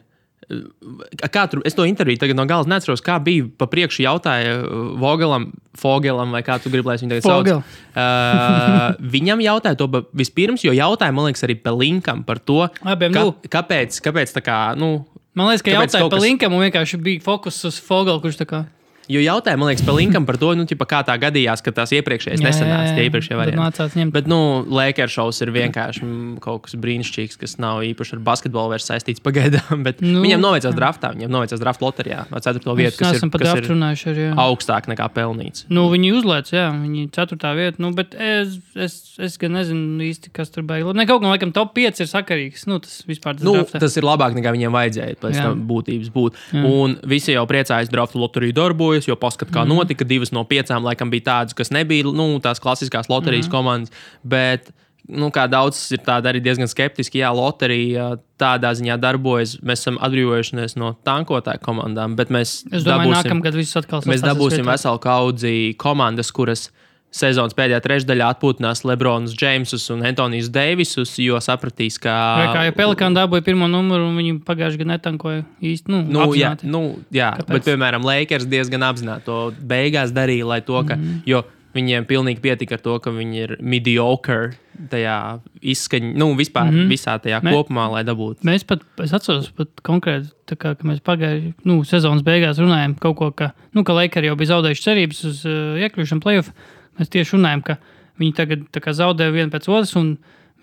Kā 1.34 1.48
tur, 1.50 1.64
es 1.66 1.74
to 1.74 1.88
interviju 1.90 2.20
tagad 2.22 2.38
no 2.38 2.44
gala 2.46 2.68
neatceros, 2.70 3.02
kā 3.02 3.16
bija 3.24 3.48
pa 3.58 3.66
priekšu 3.66 4.04
jautāja 4.06 4.60
uh, 4.62 4.92
Vogelam, 5.02 5.48
Fogelam, 5.74 6.30
vai 6.36 6.44
kā 6.46 6.60
tu 6.62 6.70
gribi, 6.70 6.86
lai 6.86 6.96
es 7.00 7.02
viņu 7.02 7.16
tagad 7.16 7.26
Fogel. 7.26 7.64
sauc. 7.64 7.98
Uh, 7.98 9.10
viņam 9.16 9.42
jautāja 9.42 9.80
to 9.80 9.88
vispirms, 10.14 10.62
jo 10.68 10.76
jautāja, 10.78 11.16
man 11.18 11.26
liekas, 11.32 11.42
arī 11.48 11.58
par 11.64 11.74
linkam, 11.80 12.22
par 12.28 12.38
to, 12.46 12.60
Abiem, 12.86 13.16
ka, 13.16 13.24
nu. 13.26 13.34
kāpēc, 13.50 13.98
kāpēc 14.06 14.36
tā 14.38 14.46
kā, 14.46 14.60
nu, 14.78 14.94
Man 15.36 15.50
liekas, 15.50 15.66
ka 15.66 15.74
jautāja 15.74 16.06
par 16.06 16.14
kas- 16.16 16.24
linkam 16.24 16.54
un 16.56 16.62
vienkārši 16.64 17.02
bija 17.04 17.20
fokus 17.26 17.58
uz 17.68 17.76
Fogelu, 17.84 18.22
kurš 18.24 18.38
tā 18.40 18.46
kā. 18.48 18.62
Jo 19.12 19.22
jautāja, 19.24 19.58
man 19.60 19.70
liekas, 19.72 19.86
par 19.86 19.98
linkam 19.98 20.26
par 20.28 20.38
to, 20.42 20.52
nu, 20.58 20.66
ķipa, 20.70 20.88
kā 20.90 21.00
tā 21.08 21.16
gadījās, 21.22 21.64
ka 21.66 21.74
tās 21.76 21.94
iepriekšējās 21.98 22.44
nesenās, 22.44 22.94
tie 22.96 23.06
iepriekšējie 23.10 23.40
varianti. 23.40 23.62
Nācās 23.62 23.98
ņemt. 24.00 24.14
Bet, 24.16 24.30
nu, 24.32 24.40
Lakers 24.70 25.16
šovs 25.16 25.42
ir 25.46 25.52
vienkārši 25.56 26.04
mm, 26.06 26.32
kaut 26.44 26.66
kas 26.68 26.78
brīnišķīgs, 26.82 27.40
kas 27.42 27.58
nav 27.62 27.84
īpaši 27.88 28.18
ar 28.18 28.24
basketbolu 28.26 28.74
vairs 28.76 28.88
saistīts 28.90 29.24
pagaidām. 29.26 29.84
Bet 29.88 30.02
Nu, 30.06 30.22
viņam 30.24 30.44
noveicās 30.44 30.76
draftā, 30.78 31.12
viņam 31.16 31.34
noveicās 31.34 31.62
draft 31.62 31.84
loterijā, 31.84 32.26
4. 32.32 32.62
Mēs 32.66 32.78
vietas, 32.80 33.00
kas 33.00 33.20
ir, 33.20 33.30
kas 33.30 33.42
draftu 33.46 33.78
ir 34.12 34.22
jā. 34.26 34.32
augstāk 34.46 34.90
nekā 34.92 35.08
pelnīts. 35.16 35.66
Nu, 35.74 35.88
viņi 35.94 36.12
uzlēca, 36.20 36.56
jā, 36.56 36.68
viņi 36.76 37.08
4. 37.16 37.54
vietā. 37.60 37.82
Nu, 37.84 37.92
bet 37.98 38.16
es, 38.18 38.58
es, 38.76 38.98
es 39.22 39.38
gan 39.42 39.56
nezinu 39.58 40.04
īsti, 40.06 40.32
kas 40.36 40.52
tur 40.54 40.66
beigas. 40.68 40.96
Ne 40.98 41.08
kaut 41.10 41.24
kā, 41.24 41.32
laikam, 41.32 41.54
top 41.56 41.74
5 41.78 42.04
ir 42.04 42.10
sakarīgs. 42.12 42.66
Nu, 42.70 42.80
tas 42.84 43.02
vispār 43.08 43.38
tas 43.38 43.46
Nu, 43.46 43.56
draftā. 43.60 43.82
tas 43.84 43.98
ir 44.00 44.08
labāk 44.08 44.36
nekā 44.38 44.54
viņiem 44.56 44.76
vajadzēja 44.76 45.18
Jā. 45.20 45.48
tam 45.48 45.66
būtības 45.70 46.12
būt. 46.16 46.40
Un 46.66 46.98
visi 47.08 47.36
jau 47.36 47.46
priecājas, 47.50 47.90
ka 47.92 47.98
drafta 47.98 48.20
loterija 48.22 48.56
darbojas, 48.96 49.08
jo 49.08 49.16
paskat, 49.16 49.50
kā 49.52 49.66
Mhm. 49.66 49.74
notika. 49.76 50.08
Divas 50.08 50.32
no 50.32 50.44
piecām 50.44 50.84
laikam 50.84 51.10
bija 51.12 51.24
tādas, 51.24 51.54
kas 51.56 51.70
nebija 51.70 52.04
nu, 52.06 52.40
tās 52.40 52.60
klasiskās 52.60 53.10
loterijas 53.10 53.48
Mhm. 53.48 53.52
komandas. 53.52 53.92
Bet, 54.24 54.72
nu, 55.08 55.30
kā 55.30 55.48
daudz 55.50 55.92
ir 55.92 56.00
tāda 56.00 56.32
arī 56.34 56.42
diezgan 56.42 56.68
skeptiski, 56.68 57.20
jā, 57.22 57.30
loterija 57.34 58.18
tādā 58.40 58.72
ziņā 58.74 58.98
darbojas. 59.00 59.60
Mēs 59.62 59.80
esam 59.86 59.98
atbrīvojušies 60.00 60.76
no 60.78 60.96
tankotāju 61.06 61.60
komandām, 61.62 62.16
bet 62.16 62.30
mēs 62.30 62.64
es 62.74 62.84
domāju, 62.84 63.14
dabūsim- 63.14 63.24
nākamgad 63.24 63.54
viss 63.54 63.76
atkal 63.76 64.02
Mēs 64.02 64.20
sastāsies 64.22 64.36
dabūsim 64.36 64.66
vietā. 64.66 64.74
veselu 64.74 65.00
kaudzi 65.00 65.76
komandas, 65.78 66.32
kuras 66.32 66.70
sezonas 67.16 67.56
pēdējā 67.56 67.80
trešdaļā 67.86 68.28
atpūtinās 68.36 68.84
Lebrons, 68.88 69.36
Džeimsus 69.38 69.88
un 69.94 70.04
Antonijus 70.08 70.52
Deivisus, 70.54 71.16
jo 71.24 71.40
sapratīs, 71.44 72.00
ka. 72.02 72.14
Vai 72.42 72.48
Kā 72.54 72.66
jau 72.68 72.76
Pelikāna 72.78 73.22
dabūja 73.24 73.46
pirmo 73.46 73.70
numuru, 73.72 74.10
un 74.10 74.20
viņi 74.20 74.38
pagājušajā 74.48 74.84
gadā 74.84 74.92
netankoja 74.96 75.44
īsti. 75.62 75.92
Nu, 75.94 76.04
Nu, 76.06 76.28
jā, 76.36 76.54
apzināti. 76.54 76.72
nu, 76.72 76.84
jā. 77.16 77.34
Kāpēc? 77.40 77.54
bet, 77.58 77.68
piemēram, 77.70 78.06
Lakers 78.08 78.48
diezgan 78.52 78.86
apzināti 78.88 79.28
to 79.30 79.40
beigās 79.60 80.14
darīja, 80.16 80.48
lai 80.52 80.62
to, 80.62 80.82
ka, 80.84 80.96
mm 80.96 81.22
-hmm. 81.26 81.52
viņiem 81.76 82.06
pilnīgi 82.08 82.40
pietika 82.40 82.76
ar 82.76 82.82
to, 82.82 83.00
ka 83.00 83.12
viņi 83.12 83.42
ir 83.44 83.58
mediocre 83.60 84.56
tajā 84.92 85.40
izskaņā, 85.62 86.14
nu, 86.20 86.30
vispār 86.36 86.70
mm. 86.70 86.76
-hmm. 86.76 86.92
visā 86.92 87.16
tajā 87.20 87.42
Me- 87.44 87.52
kopumā, 87.52 87.88
lai 87.92 88.04
dabūtu. 88.04 88.44
Mēs 88.48 88.66
pat, 88.68 88.84
es 89.04 89.14
atceros, 89.14 89.50
pat 89.56 89.70
konkrēti, 89.84 90.32
kā, 90.56 90.76
ka 90.76 90.88
mēs 90.88 91.02
pagājušajā 91.04 91.54
nu, 91.66 91.84
sezonas 91.84 92.24
beigās 92.24 92.60
runājām 92.60 92.96
kaut 93.00 93.18
ko, 93.18 93.32
ka, 93.32 93.52
nu, 93.74 93.84
ka 93.84 93.94
Lakers 93.94 94.26
jau 94.26 94.36
bija 94.36 94.54
zaudējuši 94.54 94.88
cerības 94.88 95.24
uz 95.24 95.46
uh, 95.46 95.78
iekļūšanu 95.80 96.22
playoff. 96.22 96.52
Mēs 97.00 97.12
tieši 97.12 97.36
runājām, 97.38 97.64
ka 97.66 97.78
viņi 98.22 98.36
tagad 98.38 98.80
kā 98.84 98.94
zaudē 98.96 99.28
vienu 99.34 99.52
pēc 99.54 99.68
otras, 99.68 99.96
un, 100.00 100.16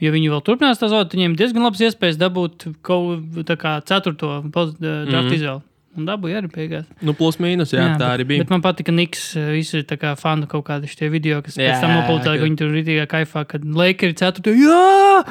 ja 0.03 0.13
viņi 0.15 0.31
vēl 0.33 0.41
turpinās 0.47 0.81
tā 0.81 0.89
zaudēt, 0.93 1.17
viņiem 1.17 1.37
diezgan 1.39 1.67
labs 1.67 1.83
iespējas 1.85 2.21
dabūt 2.21 2.71
kaut 2.87 3.53
kā 3.61 3.77
ceturto 3.89 4.39
uh, 4.41 4.49
draftu 4.49 4.81
mm. 4.81 5.13
-hmm. 5.13 5.37
izvēli. 5.39 5.63
Un 5.93 6.07
dabūja 6.09 6.39
arī 6.41 6.49
beigās. 6.49 6.85
Nu, 7.05 7.13
plus 7.13 7.37
mīnus, 7.37 7.75
jā, 7.75 7.83
jā, 7.85 7.97
tā 8.01 8.07
bet, 8.07 8.15
arī 8.15 8.25
bija. 8.31 8.45
Bet 8.47 8.53
man 8.55 8.63
patika, 8.65 8.89
ka 8.89 8.97
Niks 8.97 9.35
uh, 9.37 9.51
visi 9.53 9.83
ir 9.83 10.17
fani 10.17 10.47
kaut 10.49 10.65
kādi 10.65 10.89
šie 10.89 11.11
video, 11.13 11.43
kas 11.43 11.59
Jā, 11.59 11.75
pēc 11.75 11.85
tam 11.85 11.91
jā, 11.91 11.97
nopulcēja, 12.01 12.39
ka- 12.39 12.45
viņi 12.47 12.57
tur 12.57 12.71
ir 12.71 12.79
rītīgā 12.79 13.07
kaifā, 13.11 13.45
kad 13.47 13.65
Lakers 13.65 14.15
ir 14.15 14.17
ceturto. 14.17 14.55
Jā! 14.57 15.25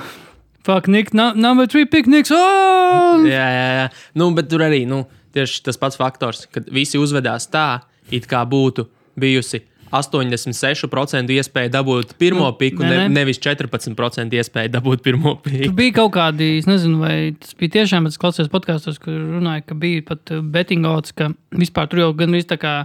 Fuck, 0.64 0.88
Nick, 0.88 1.14
number 1.14 1.66
three 1.66 1.86
pick, 1.86 2.06
Niks! 2.06 2.30
Oh! 2.30 3.26
Jā, 3.26 3.48
jā, 3.50 3.68
jā. 3.80 3.90
Nu, 4.14 4.30
bet 4.38 4.50
tur 4.54 4.62
arī 4.62 4.86
nu, 4.86 5.08
tieši 5.34 5.64
tas 5.66 5.82
pats 5.82 5.98
faktors, 5.98 6.46
kad 6.54 6.70
visi 6.70 7.02
uzvedās 7.02 7.50
tā, 7.50 7.82
it 8.14 8.30
kā 8.30 8.46
būtu 8.46 8.86
bijusi 9.18 9.64
86% 9.92 11.32
iespēja 11.36 11.72
dabūt 11.78 12.16
pirmo 12.22 12.48
Nu, 12.52 12.56
piku, 12.58 12.84
ne, 12.84 13.04
nē. 13.04 13.08
nevis 13.12 13.40
14% 13.44 14.34
iespēja 14.40 14.72
dabūt 14.78 15.04
pirmo 15.06 15.36
Tur 15.42 15.52
piku. 15.52 15.74
bija 15.78 15.96
kaut 16.00 16.14
kādi, 16.16 16.58
es 16.62 16.68
nezinu, 16.70 17.00
vai 17.04 17.16
tas 17.40 17.54
bija 17.60 17.76
tiešām, 17.80 18.08
bet 18.08 18.16
es 18.16 18.22
klausījos 18.22 18.52
podkāstos, 18.54 19.00
kur 19.04 19.14
runāja, 19.14 19.66
ka 19.68 19.76
bija 19.76 20.04
pat 20.08 20.34
betting 20.54 20.86
odds, 20.90 21.12
ka 21.16 21.32
vispār 21.52 21.90
tur 21.92 22.06
jau 22.06 22.12
gan 22.18 22.32
viss 22.36 22.50
tā 22.50 22.58
kā. 22.62 22.76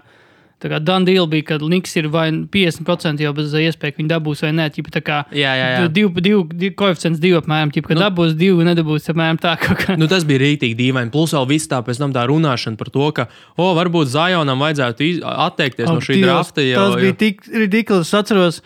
Tā 0.56 0.70
kā 0.72 0.78
Dīla 0.80 1.26
bija, 1.28 1.44
kad 1.50 1.60
Niks 1.68 1.92
ir 2.00 2.06
vai 2.08 2.30
50% 2.32 3.20
jau 3.20 3.32
bez 3.36 3.52
iespējas, 3.52 3.92
ka 3.92 4.00
viņi 4.00 4.08
dabūs 4.08 4.40
vai 4.40 4.52
nē. 4.56 4.70
Ķipa, 4.72 4.92
tā 4.94 5.02
kā 5.04 5.18
Jā, 5.36 5.52
jā, 5.52 5.66
jā. 5.74 5.82
divu, 5.92 6.22
divu, 6.24 6.46
divu 6.48 6.72
koeficients 6.80 7.20
divi 7.20 7.36
apmēram, 7.36 7.72
ķipa, 7.74 7.90
ka 7.90 7.94
Nu. 7.94 8.00
nu, 8.00 8.04
dabūs 8.06 8.32
divi, 8.40 8.64
nedabūs 8.64 9.10
apmēram 9.12 9.36
tā. 9.42 9.52
Kā. 9.60 9.98
Nu, 10.00 10.08
tas 10.08 10.24
bija 10.24 10.40
rītīgi 10.46 10.78
dīvaini. 10.78 11.12
Plus, 11.12 11.34
vēl 11.36 11.44
viss 11.52 11.68
tā 11.68 11.82
pēc 11.84 12.00
tam 12.00 12.16
tā 12.16 12.24
runāšana 12.30 12.80
par 12.80 12.88
to, 12.94 13.10
ka, 13.12 13.28
o, 13.60 13.68
varbūt 13.76 14.08
Zajonam 14.16 14.64
vajadzētu 14.64 15.10
atteikties 15.28 15.90
no 15.92 16.00
Ak, 16.00 16.08
šī 16.08 16.16
Dievs, 16.22 16.26
drafta. 16.32 16.64
Jo, 16.64 16.76
Tas 16.80 16.96
bija 17.04 17.18
tik 17.20 17.44
ridiculous. 17.52 18.08
Es 18.08 18.16
atceros, 18.16 18.62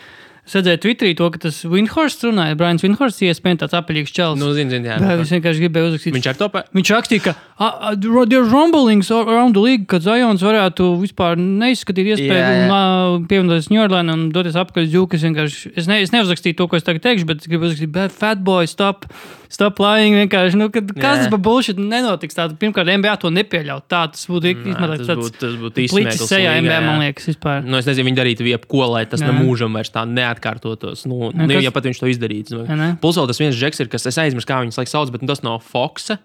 es 0.51 0.57
redzēju 0.59 0.81
Twitterī 0.83 1.13
to, 1.15 1.29
ka 1.31 1.41
tas 1.47 1.61
Winhorsts 1.71 2.27
runāja. 2.27 2.57
Brians 2.59 2.83
Winhorsts 2.83 3.23
iespējams 3.23 3.63
tāds 3.63 3.77
apelīgs 3.79 4.15
čels. 4.15 4.39
Nu, 4.41 4.51
zin, 4.57 4.73
zin, 4.73 4.87
jā, 4.89 4.97
Bet 4.99 5.23
es 5.23 5.31
vienkārši 5.31 5.63
gribēju 5.63 5.93
uzrakstīt. 5.93 6.17
Viņš 6.17 6.29
ar 6.33 6.39
to 6.41 6.49
pa... 6.51 6.65
Viņš 6.75 6.93
rakstīja, 6.97 7.25
ka 7.29 7.35
uh, 7.39 7.93
uh, 7.93 8.25
there 8.27 8.41
are 8.41 8.49
rumblings 8.51 9.13
around 9.15 9.55
the 9.55 9.63
league, 9.63 9.87
ka 9.91 10.03
Zions 10.03 10.43
varētu 10.43 10.89
vispār 11.05 11.39
neizskatīt 11.39 12.17
iespēju 12.17 12.35
Jā, 12.35 12.49
jā. 12.51 12.67
yeah. 12.67 13.27
pievienoties 13.31 13.71
New 13.71 13.85
Orleans 13.85 14.17
un 14.17 14.27
doties 14.35 14.59
apakaļ 14.59 14.89
uz 14.89 14.95
Džuku. 14.95 15.21
Es, 15.21 15.87
ne, 15.87 16.01
es 16.03 16.15
neuzrakstīju 16.15 16.59
to, 16.59 16.67
ko 16.67 16.81
es 16.81 16.87
tagad 16.87 17.07
teikšu, 17.07 17.29
bet 17.31 17.45
es 17.45 17.51
gribu 17.51 17.71
uzrakstīt, 17.71 17.95
bet 17.95 18.17
fat 18.17 18.43
boy, 18.43 18.67
stop, 18.71 19.07
stop 19.51 19.81
lying. 19.83 20.15
Vienkārši, 20.15 20.57
nu, 20.61 20.69
kad, 20.73 20.89
kas 20.95 21.25
tas 21.25 21.31
par 21.33 21.41
bullshit 21.43 21.77
nenotiks? 21.83 22.37
Tā, 22.39 22.47
pirmkārt, 22.61 22.89
NBA 22.95 23.17
to 23.21 23.33
nepieļaut. 23.35 23.85
Tā 23.91 24.05
tas 24.15 24.23
būtu 24.31 24.55
Nā, 24.55 24.71
izmantot 24.73 25.05
tas 25.11 25.19
būtu- 25.21 25.41
tas 25.43 25.57
būtu 25.65 25.85
izsmiekls 25.85 26.25
sejā 26.31 26.55
NBA, 26.63 26.79
jā. 26.79 26.87
man 26.87 27.03
liekas, 27.03 27.27
vispār. 27.33 27.65
Nu, 27.67 27.77
es 27.83 27.89
nezinu, 27.91 28.07
viņi 28.11 28.21
darītu 28.23 28.47
jebko, 28.49 28.87
lai 28.95 29.05
tas 29.11 29.21
nemūžam 29.27 29.75
vairs 29.77 29.91
tā 29.91 30.07
neatkārtotos. 30.09 31.05
Nu, 31.11 31.31
nu, 31.35 31.49
kas- 31.51 31.65
ja 31.67 31.71
pat 31.75 31.85
viņš 31.91 32.01
to 32.01 32.07
izdarītu. 32.15 32.63
Ne? 32.77 32.97
Plus 33.03 33.17
vēl 33.19 33.27
tas 33.27 33.39
viens 33.43 33.55
žeks 33.59 33.81
ir, 33.85 33.89
kas 33.93 34.07
es 34.07 34.17
aizmirsu, 34.17 34.47
kā 34.47 34.63
viņas 34.65 34.79
laiks 34.81 34.95
sauc, 34.95 35.11
bet 35.11 35.23
nu, 35.23 35.29
tas 35.29 35.43
no 35.43 35.59
Foxa. 35.59 36.19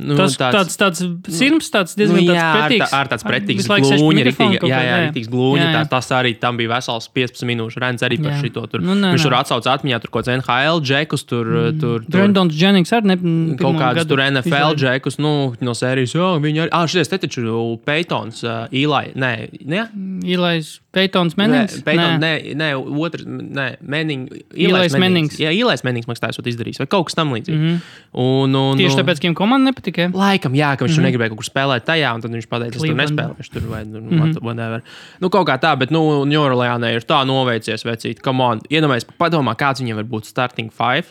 Nu, 0.00 0.16
Tas 0.16 0.36
tāds, 0.40 0.76
tāds 0.80 1.02
sirds, 1.28 1.68
tāds 1.72 1.92
Nu, 1.96 2.00
diezgan 2.00 2.22
jā, 2.24 2.34
tāds 2.34 2.40
ar, 2.40 2.70
pretīgs. 2.70 2.84
tā, 2.90 3.00
ar 3.00 3.10
tāds 3.10 3.26
pretīgs 3.26 3.68
mikrofona 3.68 4.24
Ritīgi, 4.26 4.58
kaut 4.62 4.70
jā, 4.70 4.78
jā, 4.80 4.88
jā. 4.88 5.00
ritīgs 5.06 5.28
glūņa. 5.32 5.60
Jā, 5.60 5.66
jā. 5.68 5.74
Tā, 5.76 5.82
tas 5.92 6.10
arī 6.16 6.32
tam 6.40 6.56
bija 6.60 6.72
vesels 6.72 7.08
15 7.12 7.48
minūšu 7.50 7.82
rents 7.84 8.06
arī 8.06 8.18
par 8.22 8.32
Jā. 8.32 8.40
šito. 8.40 8.64
Tur. 8.70 8.84
Nu, 8.84 8.96
nē, 8.96 9.12
Viņš 9.14 9.26
tur 9.26 9.34
nē. 9.36 9.40
atsauc 9.44 9.68
atmiņā, 9.74 10.00
tur 10.00 10.14
kaut 10.14 10.24
kāds 10.24 10.32
NHL 10.40 10.80
džekus, 10.80 11.24
tur, 11.28 11.52
tur, 11.80 12.04
tur 12.06 12.16
Brendons 12.16 12.56
Jennings 12.56 12.92
arī 12.96 13.12
ne, 13.12 13.16
kaut 13.60 13.76
kādus 13.80 14.08
tur 14.08 14.22
NFL 14.24 14.48
izlaida. 14.48 14.80
džekus, 14.80 15.18
nu, 15.20 15.32
no 15.60 15.76
sērijas, 15.76 16.14
jo 16.16 16.32
viņi 16.40 16.64
arī. 16.66 16.72
Ah, 16.72 16.86
šis 16.88 17.12
te 17.12 17.20
taču 17.20 17.44
Peitons, 17.84 18.44
uh, 18.44 18.66
Īlai. 18.72 19.10
Nē, 19.14 19.32
ne? 19.68 19.88
Ilais 20.24 20.78
Peitons 20.90 21.36
Mennings. 21.38 21.82
Peiton, 21.86 22.18
nē, 22.18 22.32
nē, 22.58 22.70
otrs, 22.98 23.22
nē, 23.26 23.66
Menning. 23.86 24.26
Īlais 24.58 24.94
Mennings. 24.98 25.38
Jā, 25.38 25.52
Īlais 25.54 25.84
Mennings, 25.86 26.08
man 26.10 26.16
liekas, 26.18 26.34
esot 26.34 26.48
izdarījis, 26.50 26.80
vai 26.82 26.88
kaut 26.90 27.06
kas 27.10 27.14
tam 27.18 27.30
līdzīgs. 27.34 27.54
Mm. 27.54 27.76
-hmm. 27.76 28.00
Un, 28.20 28.54
un, 28.58 28.78
Tieši 28.80 28.98
tāpēc, 28.98 29.20
ka 29.20 29.28
viņam 29.28 29.36
komanda 29.38 29.70
nepatika. 29.90 30.18
Laikam, 30.18 30.54
jā, 30.54 30.76
ka 30.76 30.84
viņš 30.84 30.94
mm 30.94 31.00
-hmm. 31.00 31.06
negribēja 31.08 31.28
kaut 31.28 31.40
kur 31.40 31.48
spēlēt 31.48 31.84
tajā, 31.84 32.14
un 32.14 32.20
tad 32.20 32.30
viņš 32.30 32.48
pateica, 32.48 32.76
es 32.76 32.82
tur 32.82 32.96
nespēlēšu. 32.96 33.52
Tur 33.52 33.62
vai 33.68 33.84
nu, 33.84 34.00
mm 34.00 34.08
-hmm. 34.08 34.42
whatever. 34.42 34.82
Nu, 35.20 35.28
kaut 35.28 35.48
kā 35.48 35.58
tā, 35.58 35.76
bet, 35.78 35.90
nu, 35.90 36.24
Ņūralēnē 36.24 36.94
ir 36.94 37.02
tā 37.02 37.24
noveicies, 37.26 37.84
vecīt, 37.84 38.20
come 38.22 38.42
on. 38.42 38.60
Iedomājies, 38.70 39.06
padomā, 39.18 39.54
kāds 39.56 39.80
viņam 39.80 39.96
var 39.96 40.04
būt 40.04 40.24
starting 40.24 40.70
five. 40.72 41.04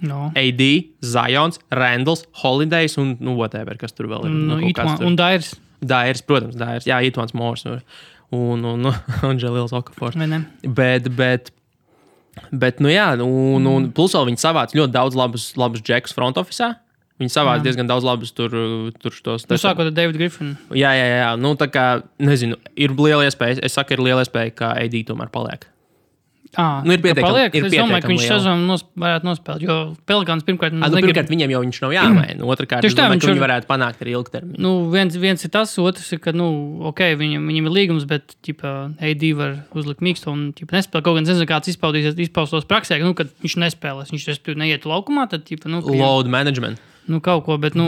No. 0.00 0.32
AD, 0.34 0.60
Zions, 1.00 1.58
Randalls, 1.70 2.24
Holidays 2.42 2.98
un, 2.98 3.16
nu, 3.20 3.36
whatever, 3.36 3.76
kas 3.76 3.92
tur 3.92 4.06
vēl 4.06 4.26
ir. 4.26 4.30
Nu, 4.30 4.58
kaut 4.58 4.70
Itma, 4.70 4.84
kāds 4.84 4.98
tur- 4.98 5.06
un 5.06 5.16
Dairs. 5.16 5.54
Dairs, 5.84 6.22
protams, 6.22 6.56
Dairs, 6.56 6.86
jā, 6.86 6.98
Itvans 7.04 7.34
Mors 7.36 7.64
un, 7.64 7.80
un, 8.64 8.64
un, 9.22 9.38
Dželils 9.38 9.72
Okafors. 9.78 10.16
Bet, 10.62 11.08
bet, 11.16 11.50
bet, 12.50 12.80
nu 12.80 12.88
jā, 12.88 13.10
un, 13.22 13.66
un 13.66 13.90
plus 13.92 14.16
vēl 14.16 14.30
viņi 14.30 14.42
savāca 14.42 14.78
ļoti 14.78 14.92
daudz 14.92 15.18
labus, 15.18 15.52
labus 15.60 15.84
džekus 15.84 16.16
front 16.16 16.40
office. 16.40 16.74
Viņi 17.22 17.30
savāca 17.30 17.62
diezgan 17.62 17.86
daudz 17.86 18.02
labus 18.02 18.32
tur, 18.34 18.50
tur 18.98 19.12
tos. 19.22 19.44
Nu, 19.46 19.54
sākot 19.60 19.86
ar 19.86 19.92
Davidu 19.94 20.18
Griffinu. 20.18 20.56
Jā, 20.74 20.90
jā, 20.98 21.04
jā. 21.22 21.28
Nu, 21.38 21.52
tā 21.54 21.68
kā, 21.70 22.02
nezinu, 22.18 22.56
ir 22.74 22.90
liela 22.98 23.22
iespēja. 23.28 23.60
Es 23.62 23.76
saku, 23.78 23.94
ir 23.94 24.02
liela 24.02 24.24
iespēja, 24.26 24.50
ka 24.58 24.72
AD 24.74 24.96
tomēr 25.06 25.30
paliek. 25.30 25.68
Ah, 26.56 26.82
Nu, 26.86 26.92
ir 26.94 27.00
pietiekami- 27.02 27.50
ir 27.54 27.64
es 27.66 27.72
domāju, 27.72 28.02
ka 28.02 28.08
viņš 28.12 28.26
sezonu 28.30 28.66
nos, 28.66 28.84
varētu 28.94 29.26
nospēlēt. 29.26 29.62
Jo 29.66 29.76
Pelikāns 30.06 30.44
pirmkārt 30.46 30.70
nu, 30.74 30.86
negrib- 30.86 31.10
pirmkārt, 31.10 31.30
viņiem 31.32 31.50
jau 31.50 31.60
viņš 31.64 31.80
nav 31.82 31.94
jāmaina. 31.96 32.46
Otrakārt, 32.52 32.82
Tieši 32.86 32.94
tā, 32.94 33.06
domāju, 33.08 33.18
viņš 33.18 33.26
var- 33.40 33.42
varētu 33.48 33.66
panākt 33.66 34.02
arī 34.04 34.14
ilgtermiņā. 34.14 34.58
Nu, 34.62 34.70
viens, 34.90 35.16
viens 35.18 35.42
ir 35.42 35.50
tas, 35.50 35.74
otrs 35.82 36.12
ir, 36.14 36.20
ka, 36.22 36.30
nu, 36.30 36.46
ok, 36.90 37.00
viņam, 37.18 37.42
viņam 37.50 37.66
ir 37.70 37.74
līgums, 37.74 38.06
bet, 38.06 38.36
ķipa, 38.46 38.94
AD 39.02 39.26
var 39.34 39.56
uzlikt 39.74 39.98
mīkstu 40.06 40.30
un, 40.30 40.52
ķipa, 40.54 40.78
nespēlē. 40.78 41.02
Kaut 41.02 41.18
gan, 41.18 41.26
nezinu, 41.26 41.46
kāds 41.50 41.70
izpaudīsies, 41.74 42.14
izpaustos 42.22 42.66
praksē, 42.70 43.00
ka, 43.02 43.04
nu, 43.06 43.14
kad 43.18 43.34
viņš 43.42 43.58
nespēlēs, 43.66 44.14
viņš 44.14 44.28
respektīvi 44.30 44.62
neiet 44.62 44.86
laukumā, 44.86 45.26
tad, 45.30 45.42
ķipa, 45.50 45.66
nu, 45.66 45.82
viņam- 45.82 46.06
Load 46.06 46.30
management. 46.30 46.78
Nu, 47.10 47.20
kaut 47.24 47.44
ko, 47.46 47.58
bet, 47.60 47.76
nu, 47.78 47.86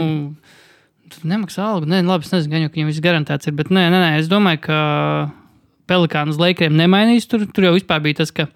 tur 1.11 1.27
nemaksā 1.31 1.65
algu. 1.73 1.89
Nē, 1.89 2.03
labi, 2.05 2.27
es 2.27 2.33
nezinu, 2.33 2.53
gan 2.53 2.65
jau, 2.65 2.71
ka 2.71 2.79
viņam 2.79 2.91
viss 2.91 3.03
garantēts 3.03 3.49
ir, 3.49 3.55
bet, 3.57 3.71
nē, 3.73 3.87
nē, 3.93 4.01
nē 4.03 4.09
es 4.21 4.31
domāju, 4.31 4.63
ka 4.67 4.79
Pelikāns 5.87 6.39
laikiem 6.41 6.75
nemainīs. 6.75 7.29
Tur, 7.31 7.45
tur 7.55 7.69
jau 7.69 7.75
vispār 7.77 8.01
bija 8.03 8.21
tas, 8.21 8.33
ka 8.35 8.49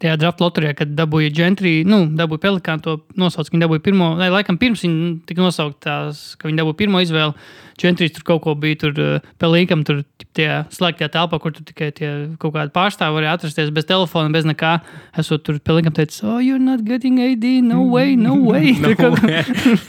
tajā 0.00 0.16
draft 0.20 0.40
loterijā, 0.42 0.74
kad 0.78 0.94
dabūja 0.96 1.32
Gentry, 1.36 1.78
nu, 1.88 2.04
dabūja 2.16 2.42
Pelikānu 2.46 2.84
to 2.84 2.96
nosaukt, 3.20 3.52
viņi 3.52 3.64
dabūja 3.64 3.84
pirmo, 3.84 4.10
ne, 4.20 4.28
laikam 4.32 4.58
pirms 4.60 4.84
viņi 4.84 5.12
tika 5.28 5.44
nosaukt 5.44 5.80
tās, 5.84 6.28
ka 6.40 6.48
viņi 6.48 6.60
dabūja 6.62 6.80
pirmo 6.80 7.02
izvēli. 7.04 7.36
Gentry 7.80 8.08
tur 8.12 8.24
kaut 8.26 8.42
ko 8.44 8.54
bija, 8.58 8.78
tur 8.86 8.96
uh, 9.00 9.24
Pelikam, 9.40 9.82
tur 9.86 10.02
tie 10.36 10.48
slēgtajā 10.72 11.08
telpā, 11.12 11.40
kur 11.42 11.54
tur 11.56 11.64
tikai 11.68 11.90
tie 11.96 12.10
kaut 12.40 12.54
kādi 12.54 12.72
pārstāvi 12.74 13.16
varēja 13.18 13.36
atrasties 13.38 13.72
bez 13.74 13.88
telefona, 13.88 14.32
bez 14.34 14.46
nekā. 14.48 14.76
Esot 15.20 15.44
tur 15.46 15.58
Pelikam 15.64 15.94
teicis, 15.96 16.22
oh, 16.24 16.38
you're 16.42 16.62
not 16.62 16.84
getting 16.88 17.20
AD, 17.22 17.44
no 17.66 17.82
way, 17.84 18.16
no 18.16 18.36
way. 18.36 18.74
No 18.86 18.92
Tur 18.96 19.16
way. 19.18 19.40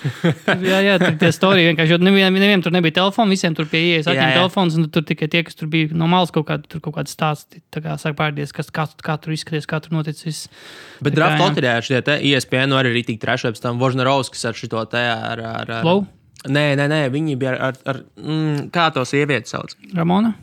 jā, 0.72 0.78
jā, 0.86 0.96
tur 1.02 1.18
tie 1.20 1.30
storija 1.36 1.70
vienkārši, 1.70 1.94
jo 1.94 1.98
nevienam, 2.02 2.38
nevienam 2.40 2.64
tur 2.66 2.74
nebija 2.74 2.96
telefona, 3.02 3.30
visiem 3.34 3.56
tur 3.58 3.68
pie 3.70 3.82
ieejas 3.84 4.08
Jā, 4.08 4.16
atņem 4.16 4.32
jā. 4.32 4.38
telefons, 4.40 4.78
un 4.80 4.88
tur 4.94 5.06
tikai 5.08 5.28
tie, 5.32 5.44
kas 5.46 5.58
tur 5.60 5.70
bija 5.72 5.92
no 5.98 6.08
malas 6.10 6.32
kaut 6.34 6.48
kādi, 6.50 6.66
tur 6.72 6.82
kaut 6.84 6.96
kādi 6.98 7.12
stāsti, 7.12 7.62
tā 7.74 7.84
kā 7.84 7.98
sāk 8.02 8.18
pārdies, 8.18 8.56
kas, 8.56 8.72
kā, 8.74 8.88
kā 9.04 9.18
tur 9.22 9.36
izskaties, 9.36 9.68
kā 9.70 9.82
tur 9.84 9.98
noticis. 9.98 10.46
Bet 11.04 11.18
draft 11.18 11.38
jā. 11.38 11.44
loterijā 11.44 11.78
šie 11.90 12.02
te 12.08 12.18
E 12.18 12.34
ESPN 12.38 12.76
arī 12.78 12.96
ir 12.96 13.08
tik 13.08 13.22
trešais, 13.24 13.56
pēc 13.56 13.64
tam 13.64 13.82
Vožnerovskis 13.82 14.48
ar 14.50 14.58
šito 14.58 14.84
te 14.92 15.04
ar. 15.04 15.42
ar, 15.42 15.68
ar 15.70 15.84
Flow? 15.84 16.06
Nē, 16.48 16.66
nē, 16.80 16.88
nē, 16.92 17.00
viņi 17.14 17.38
bija 17.40 17.56
ar, 17.56 17.60
ar, 17.70 17.80
ar 17.92 18.02
mm, 18.22 18.70
kā 18.74 18.88
to 18.96 19.04
sievieti 19.08 19.52
sauc. 19.52 19.76
Ramona? 19.98 20.34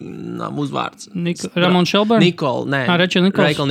Nav 0.00 0.56
uzvārds. 0.56 1.10
Nik 1.12 1.42
Ramona 1.54 1.84
Shelburne? 1.88 2.24
Nikola, 2.24 2.64
nē. 2.72 2.80
Rachel 2.96 3.26
Nichols. 3.26 3.44
Rachel 3.44 3.66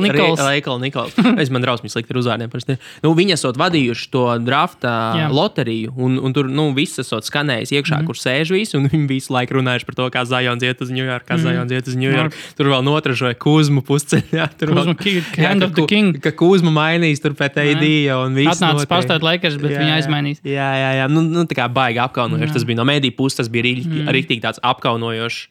Nichols. 0.00 0.40
Rachel 0.40 0.78
Nichols. 0.80 1.16
Es 1.42 1.50
man 1.52 1.60
drausmīgi 1.64 1.92
slikti 1.92 2.14
ar 2.14 2.20
uzvārdiem. 2.22 2.48
parasti. 2.52 2.76
Nu, 3.04 3.12
viņi 3.18 3.34
esot 3.36 3.58
vadījuši 3.60 4.08
to 4.14 4.22
drafta 4.46 4.92
Jā. 5.20 5.26
loteriju, 5.32 5.92
un, 6.00 6.16
un 6.24 6.32
tur 6.36 6.48
nu, 6.48 6.70
viss 6.76 6.98
esot 7.02 7.26
skanējis 7.28 7.74
iekšā, 7.76 7.98
mm. 8.00 8.06
kur 8.08 8.16
sēž 8.16 8.52
visi, 8.56 8.76
un 8.78 8.88
viņi 8.88 9.08
visu 9.10 9.34
laiku 9.36 9.58
runājuši 9.58 9.88
par 9.90 9.98
to, 10.00 10.06
kā 10.14 10.24
Zajons 10.28 10.64
iet 10.64 10.80
uz 10.80 10.92
New 10.94 11.04
York, 11.04 11.26
kā 11.28 11.36
mm. 11.36 11.44
Zajons 11.44 11.76
iet 11.76 11.90
uz 11.92 11.98
New 12.00 12.10
York. 12.12 12.36
Tur 12.56 12.72
vēl 12.72 12.84
notražoja 12.88 13.36
Kuzmu 13.36 13.84
pusceļā. 13.86 14.48
Tur 14.60 14.72
Kuzma 14.72 14.96
vēl- 14.96 15.02
King, 15.04 15.86
King. 15.92 16.20
Ka 16.24 16.32
Kuzma 16.36 16.72
mainīs 16.72 17.20
tur 17.22 17.36
pēc 17.36 17.60
jau 17.60 18.18
un 18.24 18.34
viss. 18.38 18.56
Atnācis 18.56 18.88
pārstāvēt 18.90 19.24
Lakers, 19.26 19.60
bet 19.60 19.76
Jā, 19.76 19.82
viņa 19.84 19.92
jā. 19.92 20.00
aizmainīs. 20.00 20.40
Jā, 20.46 20.70
jā, 20.80 20.90
jā. 21.02 21.06
Nu, 21.12 21.20
nu, 21.26 21.44
tā 21.48 21.56
kā 21.58 21.68
baigi 21.72 22.00
apkaunojoši. 22.02 22.54
Tas 22.56 22.64
bija 22.68 22.80
no 22.80 22.88
mediju 22.88 23.14
puses, 23.18 23.42
tas 23.42 23.52
bija 23.52 23.66
Mm. 23.66 24.06
arī 24.08 24.20
rīktīgi 24.22 24.42
tāds 24.44 24.60
apkaunojošs 24.86 25.48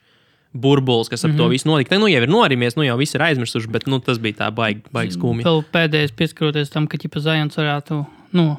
burbulis, 0.56 1.10
kas 1.10 1.26
ap 1.26 1.30
mm 1.30 1.34
-hmm. 1.34 1.38
to 1.38 1.44
Mhm. 1.44 1.52
visu 1.52 1.68
notika. 1.68 1.90
Te 1.90 2.00
nu 2.00 2.08
jau 2.08 2.24
ir 2.24 2.30
norimies, 2.30 2.76
nu 2.76 2.84
jau 2.84 2.98
viss 2.98 3.16
ir 3.16 3.22
aizmirsuši, 3.22 3.68
bet 3.68 3.88
nu, 3.88 4.00
tas 4.00 4.18
bija 4.18 4.34
tā 4.34 4.52
baigi, 4.52 4.82
baigi 4.94 5.12
skumji. 5.12 5.44
Vēl 5.44 5.64
pēdējais 5.74 6.16
pieskaroties 6.16 6.70
tam, 6.70 6.88
ka 6.88 6.98
ķipa 6.98 7.20
Zajons 7.20 7.56
varētu, 7.56 8.06
nu, 8.32 8.58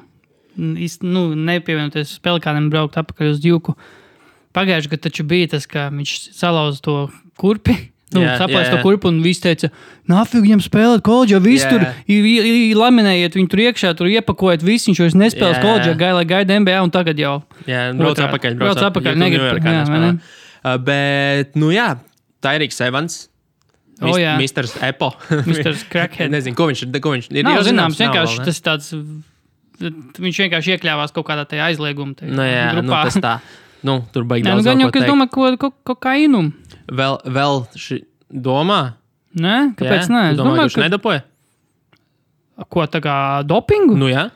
īsti, 0.59 1.03
nu 1.03 1.35
nepievienoties 1.35 2.19
Pelikānam 2.21 2.71
braukt 2.71 2.97
atpakaļ 2.97 3.31
uz 3.31 3.41
Djuku. 3.41 3.75
Pagājušajā 4.55 4.91
gadā 4.91 5.01
taču 5.01 5.25
bija 5.25 5.47
tas, 5.49 5.67
ka 5.67 5.91
viņš 5.91 6.33
salauza 6.33 6.81
to 6.83 7.11
kurpi. 7.37 7.77
Nu, 8.15 8.21
jā, 8.23 8.39
to 8.39 8.79
kurpu, 8.83 9.09
un 9.09 9.21
viss 9.21 9.41
teica, 9.41 9.69
nāfīgi 10.09 10.43
viņam 10.47 10.61
spēlēt 10.63 11.03
koledžā. 11.03 11.41
Viss 11.43 11.67
tur 11.67 11.83
laminējiet, 12.79 13.35
viņu 13.35 13.49
tur 13.49 13.59
iekšā, 13.59 13.97
tur 13.99 14.07
iepakojiet. 14.07 14.63
Viss 14.63 14.87
viņš 14.87 15.01
vairs 15.03 15.15
nespēlēs 15.15 15.59
koledžā, 15.59 15.97
gaida, 15.99 16.15
lai 16.15 16.25
gaida 16.25 16.55
NBA, 16.61 16.83
un 16.83 16.91
tagad 16.91 17.19
jau. 17.19 17.43
Jā, 17.67 17.93
brauc 17.99 18.17
atpakaļ. 18.17 18.55
Brauc 18.55 18.79
atpakaļ, 18.79 19.19
ja 19.19 20.19
Uh, 20.67 20.77
Bet, 20.83 21.55
nu 21.55 21.71
jā, 21.71 21.93
Tairīks 22.43 22.81
Evans. 22.83 23.27
O, 24.03 24.17
jā. 24.21 24.35
Misters 24.41 24.75
Epo. 24.85 25.13
Misters 25.49 25.87
Crackhead. 25.89 26.33
Nezinu, 26.35 26.57
ko 26.59 26.67
viņš 26.69 26.83
ir. 26.85 26.91
Ko 27.01 27.15
viņš 27.15 27.31
ir 27.33 27.47
Nav 27.47 27.63
zināms, 27.65 27.97
nav 27.97 28.03
vienkārši 28.03 28.41
ne? 28.43 28.47
tas 28.49 28.59
tāds. 28.65 28.91
Viņš 30.21 30.41
vienkārši 30.43 30.75
iekļāvās 30.75 31.15
kaut 31.17 31.27
kādā 31.29 31.47
tajā 31.49 31.71
aizlieguma 31.71 32.17
tajā 32.17 32.33
Nu, 32.33 32.45
jā, 32.45 32.67
nu, 32.77 32.83
grupā. 32.85 33.01
tas 33.09 33.19
tā. 33.23 33.35
Nu, 33.87 33.99
tur 34.13 34.27
Nē, 34.29 34.57
nu, 34.57 34.65
gan 34.67 34.83
jau, 34.83 34.89
ko 34.89 34.93
ka 34.93 35.01
es 35.01 35.05
teikt. 35.05 35.13
domāju, 35.13 35.33
ko, 35.33 35.49
ko, 35.61 35.73
ko 35.87 35.97
kainu. 36.09 36.43
Vēl, 36.89 37.19
vēl 37.39 37.63
ši, 37.77 38.01
domā? 38.33 38.81
Nē, 39.37 39.57
kāpēc 39.79 40.09
Jā? 40.09 40.13
nē? 40.13 40.23
Es 40.33 40.39
domā, 40.41 40.51
domāju, 40.51 40.59
ka 40.59 40.69
viņš 40.69 40.79
nedapoja? 40.87 41.25
ko 42.73 42.87
tā 42.89 43.01
kā 43.05 43.17
dopingu. 43.45 43.97
Nu, 44.01 44.09
jā. 44.09 44.31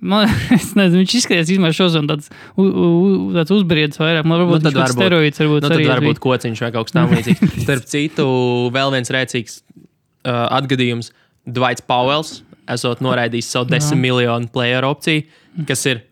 Man, 0.00 0.30
es 0.56 0.72
nezinu, 0.78 1.02
viņš 1.02 1.14
izskatījās 1.18 1.48
īstenībā 1.50 1.70
šodien 1.74 2.08
tāds, 2.10 2.30
u, 2.54 2.64
u, 2.64 2.88
tāds 3.34 3.54
uzbriedis 3.54 3.98
vairāk. 3.98 4.26
Man 4.28 4.44
varbūt 4.44 4.60
Nu, 4.60 4.70
tad 4.70 4.76
viņš 4.78 4.98
varbūt 5.42 5.64
Nu, 5.64 5.70
varbūt 5.90 6.20
kociņš 6.22 6.62
vai 6.64 6.72
kaut 6.74 6.90
kas 6.90 6.96
tamlīdzīgs. 6.98 7.56
Starp 7.66 7.88
citu, 7.90 8.26
vēl 8.74 8.94
viens 8.94 9.10
rēcīgs 9.14 9.56
uh, 9.58 10.44
atgadījums. 10.60 11.10
Dvaits 11.48 11.82
Pauels 11.88 12.38
esot 12.68 13.02
noraidījis 13.02 13.48
savu 13.54 13.72
10 13.72 13.98
miljonu 13.98 14.50
player 14.52 14.86
opciju, 14.86 15.24
kas 15.68 15.86
ir. 15.90 16.04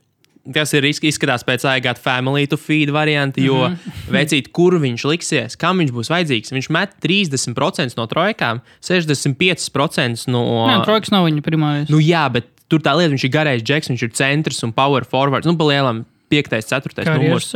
Tas 0.46 0.70
ir 0.78 0.84
izskatās 0.86 1.42
pēc 1.42 1.64
AIGAT 1.66 1.98
family 1.98 2.46
to 2.46 2.54
feed 2.54 2.92
varianta, 2.94 3.40
jo 3.42 3.56
mm 3.66 3.72
-hmm. 3.74 4.10
vecīt, 4.16 4.52
kur 4.54 4.76
viņš 4.78 5.04
liksies, 5.10 5.56
kam 5.58 5.82
viņš 5.82 5.90
būs 5.90 6.10
vajadzīgs. 6.12 6.52
Viņš 6.54 6.68
met 6.70 6.92
30% 7.02 7.98
no 7.98 8.06
trojkām, 8.06 8.60
65% 8.78 10.30
no. 10.30 10.44
Nē, 10.70 10.84
trojkas 10.84 11.10
nav 11.10 11.26
viņa 11.26 11.42
primārais. 11.42 11.90
Nu, 11.90 11.98
jā, 11.98 12.22
bet 12.30 12.46
tur 12.72 12.82
tā 12.82 12.94
lieta, 12.98 13.12
viņš 13.14 13.24
ir 13.26 13.32
garais 13.34 13.64
džeks, 13.64 13.90
viņš 13.92 14.04
ir 14.06 14.12
centrs 14.16 14.62
un 14.66 14.74
power 14.76 15.06
forwards. 15.08 15.48
Nu, 15.48 15.56
pa 15.58 15.68
lielam, 15.68 16.04
5, 16.32 16.54
4 16.66 16.94
Karjeras 16.96 17.22
numurs. 17.22 17.50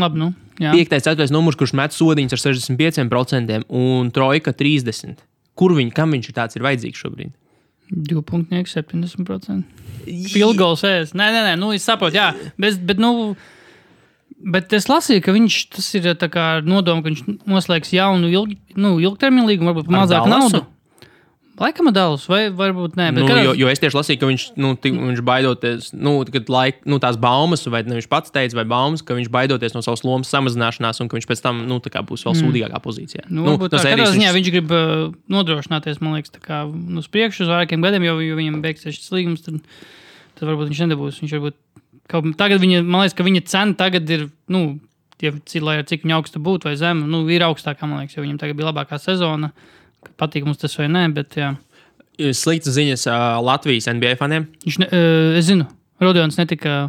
Labi, 0.00 0.18
nu. 0.18 0.32
Jā. 0.58 0.72
5, 0.74 0.98
4 1.06 1.34
numurs, 1.34 1.58
kurš 1.58 1.74
met 1.78 1.94
sodiņus 1.94 2.34
ar 2.34 2.44
65% 2.44 3.60
un 3.68 4.10
trojka 4.14 4.54
30%. 4.56 5.22
Kur 5.58 5.74
viņi, 5.74 5.94
kam 5.94 6.14
viņš 6.14 6.30
ir 6.30 6.36
tāds 6.36 6.58
ir 6.58 6.64
vajadzīgs 6.66 7.02
šobrīd? 7.02 7.34
Divu 7.88 8.22
punktnieku 8.26 8.70
70%. 8.70 9.62
Filgals 10.32 10.84
ēst. 10.86 11.16
Nē, 11.18 11.30
nē, 11.34 11.44
nē, 11.50 11.54
nu, 11.60 11.70
es 11.74 11.86
saprotu, 11.86 12.18
jā. 12.18 12.30
Bet, 12.60 12.78
bet, 12.86 13.00
nu, 13.02 13.34
bet 14.54 14.74
es 14.76 14.86
lasīju, 14.90 15.24
ka 15.24 15.34
viņš 15.34 15.58
tas 15.76 15.88
ir 15.98 16.10
nodomu, 16.68 17.02
ka 17.02 17.10
viņš 17.10 17.22
noslēgs 17.48 17.94
jaunu 17.96 18.30
ilg, 18.30 18.54
nu, 18.78 18.96
ilgtermiņa 19.02 19.50
līgumu, 19.50 19.72
varbūt 19.72 19.88
par 19.88 19.98
Ar 20.60 20.68
Laikam 21.58 21.90
Dāls, 21.94 22.24
vai 22.30 22.48
varbūt 22.54 22.94
nē. 22.98 23.08
Nu, 23.16 23.26
kādā- 23.26 23.42
jo, 23.48 23.52
jo 23.58 23.68
es 23.72 23.80
tieši 23.82 23.96
lasīju, 23.98 24.20
ka 24.20 24.30
viņš, 24.30 24.44
nu, 24.62 24.72
tik, 24.78 24.94
viņš 24.94 25.22
baidoties, 25.26 25.90
nu, 25.92 26.22
laik, 26.54 26.80
nu, 26.86 27.00
tās 27.02 27.18
baumas, 27.18 27.66
vai 27.66 27.82
ne, 27.82 27.98
viņš 27.98 28.08
pats 28.08 28.30
teica, 28.30 28.54
vai 28.60 28.64
baumas, 28.64 29.02
ka 29.02 29.16
viņš 29.18 29.30
baidoties 29.34 29.74
no 29.74 29.82
savas 29.82 30.04
lomas 30.06 30.30
samazināšanās, 30.30 31.02
un 31.02 31.10
ka 31.10 31.18
viņš 31.18 31.26
pēc 31.26 31.42
tam 31.42 31.66
nu, 31.66 31.80
būs 31.82 32.26
vēl 32.26 32.38
sūdīgākā 32.38 32.78
pozīcijā. 32.84 33.26
Nu, 33.28 33.44
nu, 33.44 33.58
tā, 33.66 33.82
sērijas 33.82 34.12
kādā 34.12 34.18
ziņā 34.18 34.34
viņš 34.38 34.50
grib 34.54 34.70
uh, 34.70 35.12
nodrošināties, 35.28 36.00
man 36.00 36.18
liekas, 36.18 36.30
kā, 36.38 36.64
nu, 36.70 37.02
uz 37.02 37.10
priekšu 37.10 37.42
uz 37.46 37.50
vairākiem 37.50 37.82
gadiem, 37.82 38.06
jo, 38.06 38.18
jo 38.22 38.38
viņam 38.38 38.62
beigsies 38.62 38.94
šis 38.94 39.10
līgums, 39.10 39.42
tad, 39.42 39.58
tad 40.38 40.46
varbūt 40.52 40.70
viņš 40.70 40.84
nedabūs. 40.86 41.22
Viņš 41.24 41.34
varbūt 41.38 41.58
Kaut, 42.08 42.24
tagad 42.40 42.62
viņa, 42.64 42.80
man 42.88 43.02
liekas, 43.04 43.14
ka 43.18 43.24
viņa 43.26 43.40
cena 43.44 43.76
tagad 43.76 44.08
ir, 44.08 44.22
nu, 44.48 44.78
tie, 45.20 45.32
lai 45.60 45.80
ar 45.82 45.88
cik 45.88 46.06
viņa 46.06 46.16
augsta 46.16 46.40
būtu 46.40 46.70
vai 46.70 46.76
zema, 46.80 47.04
nu, 47.04 47.20
ir 47.28 47.44
augstākā, 47.44 47.84
man 47.84 48.00
liekas, 48.00 48.16
jo 48.16 48.24
viņam 48.24 48.38
tagad 48.40 48.56
bija 48.56 48.70
labākā 48.70 48.96
sezona. 49.02 49.50
Patīk 50.18 50.46
mums 50.46 50.60
tas 50.60 50.76
vai 50.78 50.88
nē, 50.92 51.08
bet 51.16 51.38
jā. 51.38 51.52
Sliktas 52.34 52.74
ziņas 52.74 53.06
uh, 53.06 53.38
Latvijas 53.46 53.86
NBA 53.90 54.16
faniem. 54.18 54.48
Viņš, 54.64 54.78
ne, 54.82 54.88
uh, 54.90 55.36
es 55.38 55.46
zinu, 55.50 55.68
Rodions 56.02 56.38
netika. 56.38 56.88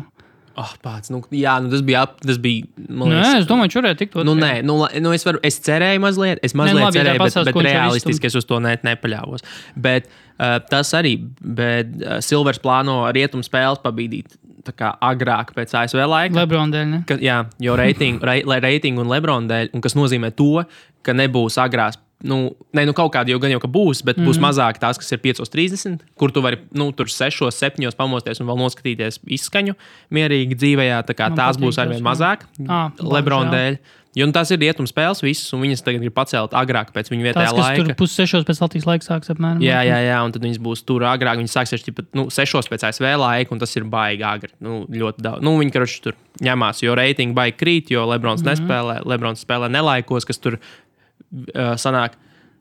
Oh, 0.60 0.72
pats, 0.84 1.08
nu, 1.14 1.22
jā, 1.32 1.54
nu, 1.64 1.70
tas 1.72 1.84
bija. 1.86 2.02
Ap, 2.08 2.18
tas 2.20 2.40
bija 2.42 2.66
man 2.90 3.14
Nē, 3.14 3.20
liekas, 3.22 3.44
es 3.44 3.48
domāju, 3.48 3.72
ka 3.72 3.80
varētu 3.80 4.02
tikt 4.02 4.18
Nu, 4.28 4.34
nē, 4.36 4.52
nu, 4.68 4.76
nu, 5.06 5.14
es, 5.16 5.24
varu, 5.28 5.40
es 5.46 5.60
cerēju 5.64 6.02
mazliet, 6.04 6.42
es 6.44 6.56
mazliet 6.58 6.82
labi, 6.82 7.00
ja 7.00 7.06
tā 7.06 7.06
cerēju, 7.06 7.22
bet, 7.22 7.24
pasaules 7.24 7.48
bet 7.48 7.60
var 7.60 7.68
realistiski 7.70 8.28
es 8.28 8.36
uz 8.42 8.50
to 8.50 8.60
ne, 8.64 8.74
nepaļāvos. 8.84 9.46
Bet 9.80 10.10
uh, 10.10 10.58
tas 10.68 10.92
arī, 11.00 11.16
bet 11.40 11.94
uh, 12.02 12.18
Silvers 12.26 12.60
plāno 12.64 13.00
rietumu 13.16 13.46
spēles 13.48 13.80
pabīdīt 13.86 14.36
kā 14.76 14.92
agrāk 15.02 15.54
pēc 15.56 15.72
ASV 15.80 16.04
laika. 16.04 16.36
Lebrona 16.36 16.76
dēļ. 16.76 16.92
Ka, 17.08 17.18
jā, 17.24 17.40
jo 17.64 17.78
reitingu, 17.80 18.26
rei, 18.28 18.44
lai 18.46 18.60
reitingu 18.64 19.06
un 19.06 19.10
Lebrona 19.10 19.50
dēļ, 19.50 19.72
un 19.74 19.86
kas 19.86 19.96
nozīmē 19.98 20.34
to, 20.38 20.66
ka 21.06 21.16
nebūs 21.16 21.58
agrās. 21.62 21.98
Nu, 22.24 22.52
ne, 22.76 22.84
nu 22.84 22.92
kaut 22.92 23.14
kāda 23.16 23.32
jau 23.32 23.40
gan 23.40 23.54
jau 23.54 23.60
būs, 23.64 24.02
bet 24.04 24.18
mm 24.20 24.28
būs 24.28 24.40
mazāk 24.44 24.80
tās, 24.82 24.98
kas 25.00 25.12
ir 25.16 25.22
5.30, 25.24 26.02
kur 26.20 26.34
tu 26.36 26.42
vari 26.44 26.58
nu, 26.76 26.90
tur 26.92 27.08
6, 27.08 27.48
7 27.56 27.96
pamosties 27.96 28.42
un 28.44 28.50
vēl 28.50 28.60
noskatīties 28.60 29.22
izskaņu 29.24 29.78
mierīgi 30.12 30.58
dzīvē. 30.60 30.90
Tā 31.08 31.16
kā 31.16 31.30
Man 31.30 31.38
tās 31.40 31.56
būs 31.62 31.80
arvien 31.80 32.04
mazāk 32.04 32.44
Ā, 32.68 32.90
Lebrona 33.00 33.52
dēļ. 33.54 33.80
Jo 34.18 34.26
nu, 34.26 34.34
tās 34.34 34.50
ir 34.52 34.58
rietumu 34.58 34.90
spēles, 34.90 35.22
visas, 35.22 35.54
un 35.54 35.62
viņas 35.62 35.84
tagad 35.86 36.02
ir 36.04 36.10
pacelt 36.12 36.52
agrāk 36.58 36.90
pēc 36.92 37.12
viņa 37.14 37.28
vietējā 37.28 37.46
Tas, 37.46 37.54
kas 37.54 37.78
tur 37.78 37.86
laika. 37.86 37.96
pussešos 38.00 38.44
pēc 38.48 38.62
Latvijas 38.64 38.88
laika 38.90 39.06
sāks 39.06 39.30
apmēram. 39.32 39.62
Jā, 39.62 39.84
jā, 39.86 40.00
jā, 40.02 40.18
un 40.26 40.34
tad 40.34 40.42
viņas 40.44 40.60
būs 40.66 40.82
tur 40.84 41.06
agrāk. 41.06 41.38
Viņas 41.38 41.54
sāksies 41.54 41.86
jau 41.86 41.94
nu, 42.18 42.26
6 42.34 42.72
pēc 42.74 42.88
ASV 42.90 43.06
laika, 43.22 43.54
un 43.54 43.62
tas 43.62 43.76
ir 43.78 43.86
baigi 43.86 44.26
agri. 44.26 44.50
Nu, 44.60 44.82
ļoti 44.90 45.22
daudz. 45.24 45.46
Nu, 45.46 45.54
viņi 45.62 45.72
karoči 45.78 46.02
tur 46.02 46.18
ņemās, 46.42 46.82
jo 46.82 46.98
reitingi 46.98 47.38
baigi 47.38 47.58
krīt, 47.62 47.94
jo 47.94 48.04
Lebrons 48.10 48.42
mm 48.42 48.50
Mhm. 48.50 48.50
-hmm. 48.50 48.66
nespēlē. 48.66 49.06
Lebrons 49.06 49.46
spēlē 49.46 49.70
nelaikos, 49.70 50.26
kas 50.26 50.42
tur 50.42 50.58
sanāk 51.82 52.18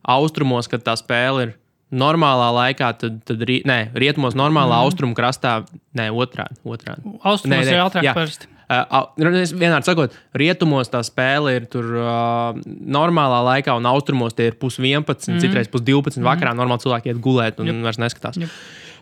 austrumos, 0.08 0.68
kad 0.70 0.84
tā 0.86 0.96
spēle 0.98 1.48
ir. 1.48 1.56
Normālā 1.88 2.50
laikā, 2.52 2.90
tad, 3.00 3.14
tad 3.24 3.42
ri, 3.48 3.62
nē, 3.64 3.94
rietumos, 3.96 4.34
normālā 4.36 4.76
mm. 4.76 4.84
austrumu 4.84 5.16
krastā, 5.16 5.54
nē, 5.96 6.10
otrādi. 6.12 6.58
otrādi. 6.68 7.00
Austrumos 7.24 7.48
Nē, 7.48 7.60
nē, 7.64 7.72
ir 7.72 7.80
ātrāk 7.80 8.08
parasti. 8.12 8.50
Uh, 8.68 9.06
nu, 9.16 9.30
vienādi 9.56 9.88
sakot, 9.88 10.12
rietumos 10.36 10.90
tā 10.92 11.00
spēle 11.00 11.54
ir 11.56 11.64
tur 11.72 11.86
uh, 11.96 12.58
normālā 12.68 13.38
laikā, 13.46 13.72
un 13.80 13.88
austrumos 13.88 14.36
tie 14.36 14.50
ir 14.50 14.58
pus 14.60 14.76
11, 14.76 15.08
mm. 15.08 15.40
citreiz 15.40 15.70
pus 15.72 15.80
12. 15.86 16.20
Mm. 16.20 16.28
vakarā. 16.28 16.52
Normāli 16.58 16.84
cilvēki 16.84 17.14
iet 17.14 17.22
gulēt 17.24 17.62
un 17.64 17.70
yep. 17.70 17.80
vairs 17.86 18.00
neskatās. 18.04 18.36
Jep. 18.42 18.52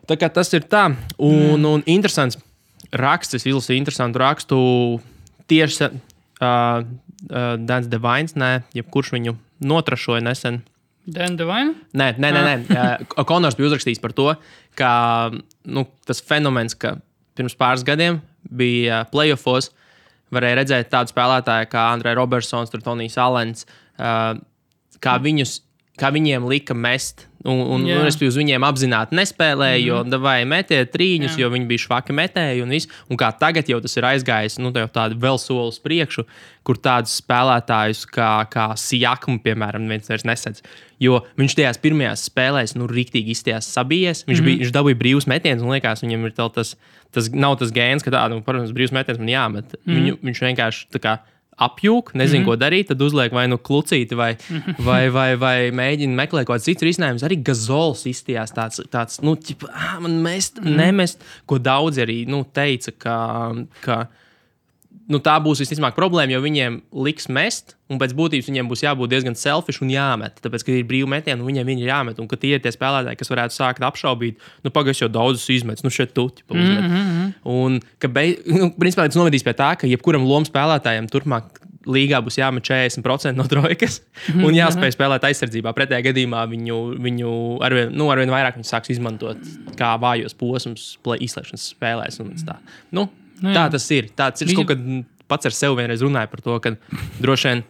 Tā 0.06 0.18
kā 0.20 0.30
tas 0.30 0.54
ir 0.54 0.68
tā. 0.70 0.84
Un, 1.18 1.58
mm. 1.58 1.66
un 1.72 1.82
interesants 1.90 2.38
raksts, 2.94 3.40
es 3.40 3.48
izlasīju 3.50 3.82
interesantu 3.82 4.22
rakstu 4.22 4.60
tieši 5.50 5.88
uh, 5.88 5.90
uh, 6.46 7.58
Dans 7.58 7.90
Devines, 7.90 8.38
nē, 8.38 8.52
jebkurš 8.78 9.16
viņu 9.18 9.34
notrašoja 9.60 10.24
nesen. 10.24 10.62
Dan 11.06 11.36
Devine? 11.38 11.76
Nē, 11.94 12.16
nē, 12.18 12.30
nē. 12.34 12.42
nē. 12.44 12.76
Uh, 13.14 13.24
Konors 13.28 13.54
bija 13.58 13.70
uzrakstījis 13.70 14.02
par 14.02 14.14
to, 14.16 14.32
ka 14.78 14.90
nu, 15.64 15.86
tas 16.06 16.22
fenomens, 16.24 16.74
ka 16.74 16.96
pirms 17.38 17.54
pāris 17.58 17.84
gadiem 17.86 18.18
bija 18.50 19.04
playoffs, 19.12 19.70
varēja 20.34 20.58
redzēt 20.60 20.90
tādu 20.90 21.14
spēlētāju 21.14 21.70
kā 21.70 21.84
Andrejs 21.92 22.18
Robertsons, 22.18 22.74
Tonijs 22.74 23.18
Alens, 23.22 23.66
kā, 23.96 25.14
viņus, 25.22 25.60
kā 26.00 26.12
viņiem 26.14 26.46
lika 26.50 26.76
mest. 26.76 27.26
Un, 27.46 27.60
un, 27.60 27.84
un 27.86 28.06
es 28.08 28.16
uz 28.26 28.36
viņiem 28.40 28.64
apzināti 28.66 29.14
nespēlēju, 29.14 29.92
mm 29.94 30.02
-hmm. 30.02 30.14
jo 30.14 30.18
vai 30.18 30.40
metiet 30.48 30.90
trīņus, 30.90 31.36
Jā. 31.36 31.44
jo 31.44 31.50
viņi 31.52 31.68
bija 31.68 31.84
švaki 31.84 32.16
metēji 32.16 32.62
un 32.64 32.72
viss. 32.74 32.88
Un 33.08 33.16
kā 33.20 33.28
tagad 33.38 33.68
jau 33.70 33.78
tas 33.80 33.94
ir 33.96 34.02
aizgājis, 34.08 34.58
nu, 34.58 34.72
tā 34.74 34.82
jau 34.82 34.90
tādu 34.90 35.18
vēl 35.22 35.38
soli 35.38 35.68
uz 35.68 35.78
priekšu, 35.78 36.24
kur 36.66 36.76
tādus 36.76 37.14
spēlētājus 37.22 38.02
kā, 38.10 38.48
kā 38.50 38.66
Sijakmu, 38.74 39.38
piemēram, 39.44 39.86
neviens 39.86 40.10
vairs 40.10 40.26
nesedz. 40.26 40.62
Jo 40.98 41.22
viņš 41.38 41.54
tajās 41.54 41.78
pirmajās 41.78 42.26
spēlēs, 42.26 42.74
nu, 42.74 42.90
rīktīgi 42.90 43.30
izties 43.30 43.70
sabijies. 43.70 44.24
Viņš, 44.26 44.40
mm 44.40 44.42
-hmm. 44.42 44.50
bija, 44.50 44.58
viņš 44.64 44.74
dabūja 44.74 44.98
brīvus 44.98 45.26
metienus, 45.30 45.62
un 45.62 45.70
liekas, 45.70 46.02
viņam 46.02 46.26
ir 46.26 46.32
tas, 46.32 46.76
tas 47.12 47.30
nav 47.30 47.56
tas 47.62 47.70
gēns, 47.70 48.02
ka 48.02 48.10
tādu, 48.10 48.34
nu, 48.34 48.42
protams, 48.42 48.74
brīvs 48.74 48.92
metiens 48.92 49.18
man 49.18 49.28
jāmet. 49.28 49.64
Mm 49.64 49.78
-hmm. 49.86 49.94
Viņu, 49.94 50.18
viņš 50.22 50.42
vienkārši 50.42 50.86
tā 50.90 50.98
kā 50.98 51.18
apjūk, 51.56 52.12
nezinu, 52.14 52.42
mm 52.42 52.46
-hmm. 52.46 52.50
ko 52.52 52.56
darīt, 52.60 52.88
tad 52.90 53.02
uzliek 53.02 53.32
vai 53.32 53.46
nu 53.48 53.56
klucīti, 53.56 54.16
vai, 54.16 54.36
vai, 54.88 55.08
vai, 55.10 55.36
vai 55.36 55.70
mēģina 55.70 56.14
meklēt 56.14 56.46
kaut 56.46 56.58
kāds 56.58 56.68
cits 56.68 56.84
risinājums. 56.84 57.24
Arī 57.24 57.40
gazols 57.42 58.04
izstījās 58.06 58.52
tāds, 58.52 58.82
tāds 58.92 59.22
nu, 59.22 59.36
ķipa, 59.36 59.72
ah, 59.72 59.96
man 60.00 60.20
mest, 60.22 60.60
mm 60.60 60.66
-hmm. 60.66 60.76
nemest, 60.76 61.24
ko 61.46 61.58
daudzi 61.58 62.04
arī 62.04 62.26
nu, 62.28 62.44
teica, 62.52 62.92
ka. 62.98 63.54
ka 63.80 64.06
Nu, 65.06 65.20
tā 65.22 65.36
būs 65.38 65.60
visticamāk 65.62 65.94
problēma, 65.94 66.32
jo 66.34 66.40
viņiem 66.42 66.80
liks 67.06 67.28
mest, 67.30 67.76
un 67.92 68.00
pēc 68.00 68.10
būtības 68.18 68.48
viņiem 68.50 68.70
būs 68.70 68.82
jābūt 68.82 69.12
diezgan 69.12 69.36
selfish 69.38 69.84
un 69.84 69.92
jāmet. 69.92 70.40
Tāpēc, 70.42 70.64
kad 70.66 70.74
ir 70.74 70.88
brīvi 70.88 71.06
metieni, 71.12 71.38
un 71.38 71.46
viņiem 71.46 71.68
viņi 71.68 71.86
ir 71.86 71.92
jāmet, 71.92 72.18
un 72.18 72.26
ka 72.26 72.38
tie 72.42 72.56
ir 72.56 72.64
tie 72.64 72.72
spēlētāji, 72.74 73.20
kas 73.20 73.30
varētu 73.30 73.54
sākt 73.54 73.86
apšaubīt, 73.86 74.42
nu, 74.66 74.72
pagaidzi 74.74 75.04
jau 75.04 75.10
daudzus 75.14 75.46
izmetus, 75.54 75.86
nu, 75.86 75.92
šeit 75.94 76.10
tu 76.16 76.26
ķipa, 76.26 76.56
uzmet. 76.56 76.82
Mm 76.82 76.96
-hmm. 76.96 77.30
Un, 77.54 77.78
ka, 78.02 78.10
beig, 78.10 78.42
nu, 78.50 78.72
principā, 78.74 79.06
tas 79.06 79.20
novedīs 79.20 79.46
pie 79.46 79.54
tā, 79.54 79.76
ka 79.78 79.86
jebkuram 79.86 80.26
lomu 80.26 80.50
spēlētājam 80.50 81.06
turpmāk 81.06 81.62
līgā 81.86 82.20
būs 82.24 82.38
jāmet 82.40 82.66
40% 82.66 83.38
no 83.38 83.46
trojkas 83.46 84.00
un 84.34 84.54
jāspēj 84.54 84.96
spēlēt 84.96 85.26
aizsardzībā. 85.28 85.72
Pretējā 85.76 86.02
gadījumā 86.08 86.42
viņu, 86.50 86.78
viņu 87.02 87.34
arvien, 87.62 87.92
nu, 87.94 88.10
arvien 88.10 88.32
vairāk 88.32 88.58
viņi 88.58 88.70
sāks 88.70 88.90
izmantot 88.90 89.38
kā 89.78 89.94
vājos 90.02 90.34
posmus, 90.34 90.96
izslēgšanas 91.06 91.70
spēlēs. 91.76 92.18
Nu, 92.90 93.06
Nu, 93.42 93.50
jā. 93.50 93.54
tā 93.54 93.70
tas 93.76 93.90
ir. 93.90 94.10
Tāds 94.16 94.42
ir. 94.42 94.48
Es 94.48 94.52
Viņa- 94.52 94.56
kaut 94.56 94.68
kad 94.72 95.04
pats 95.28 95.46
ar 95.46 95.52
sevi 95.52 95.80
vienreiz 95.80 96.02
runāju 96.04 96.30
par 96.30 96.40
to, 96.40 96.60
ka 96.60 96.76
droši 97.20 97.50
vien. 97.50 97.64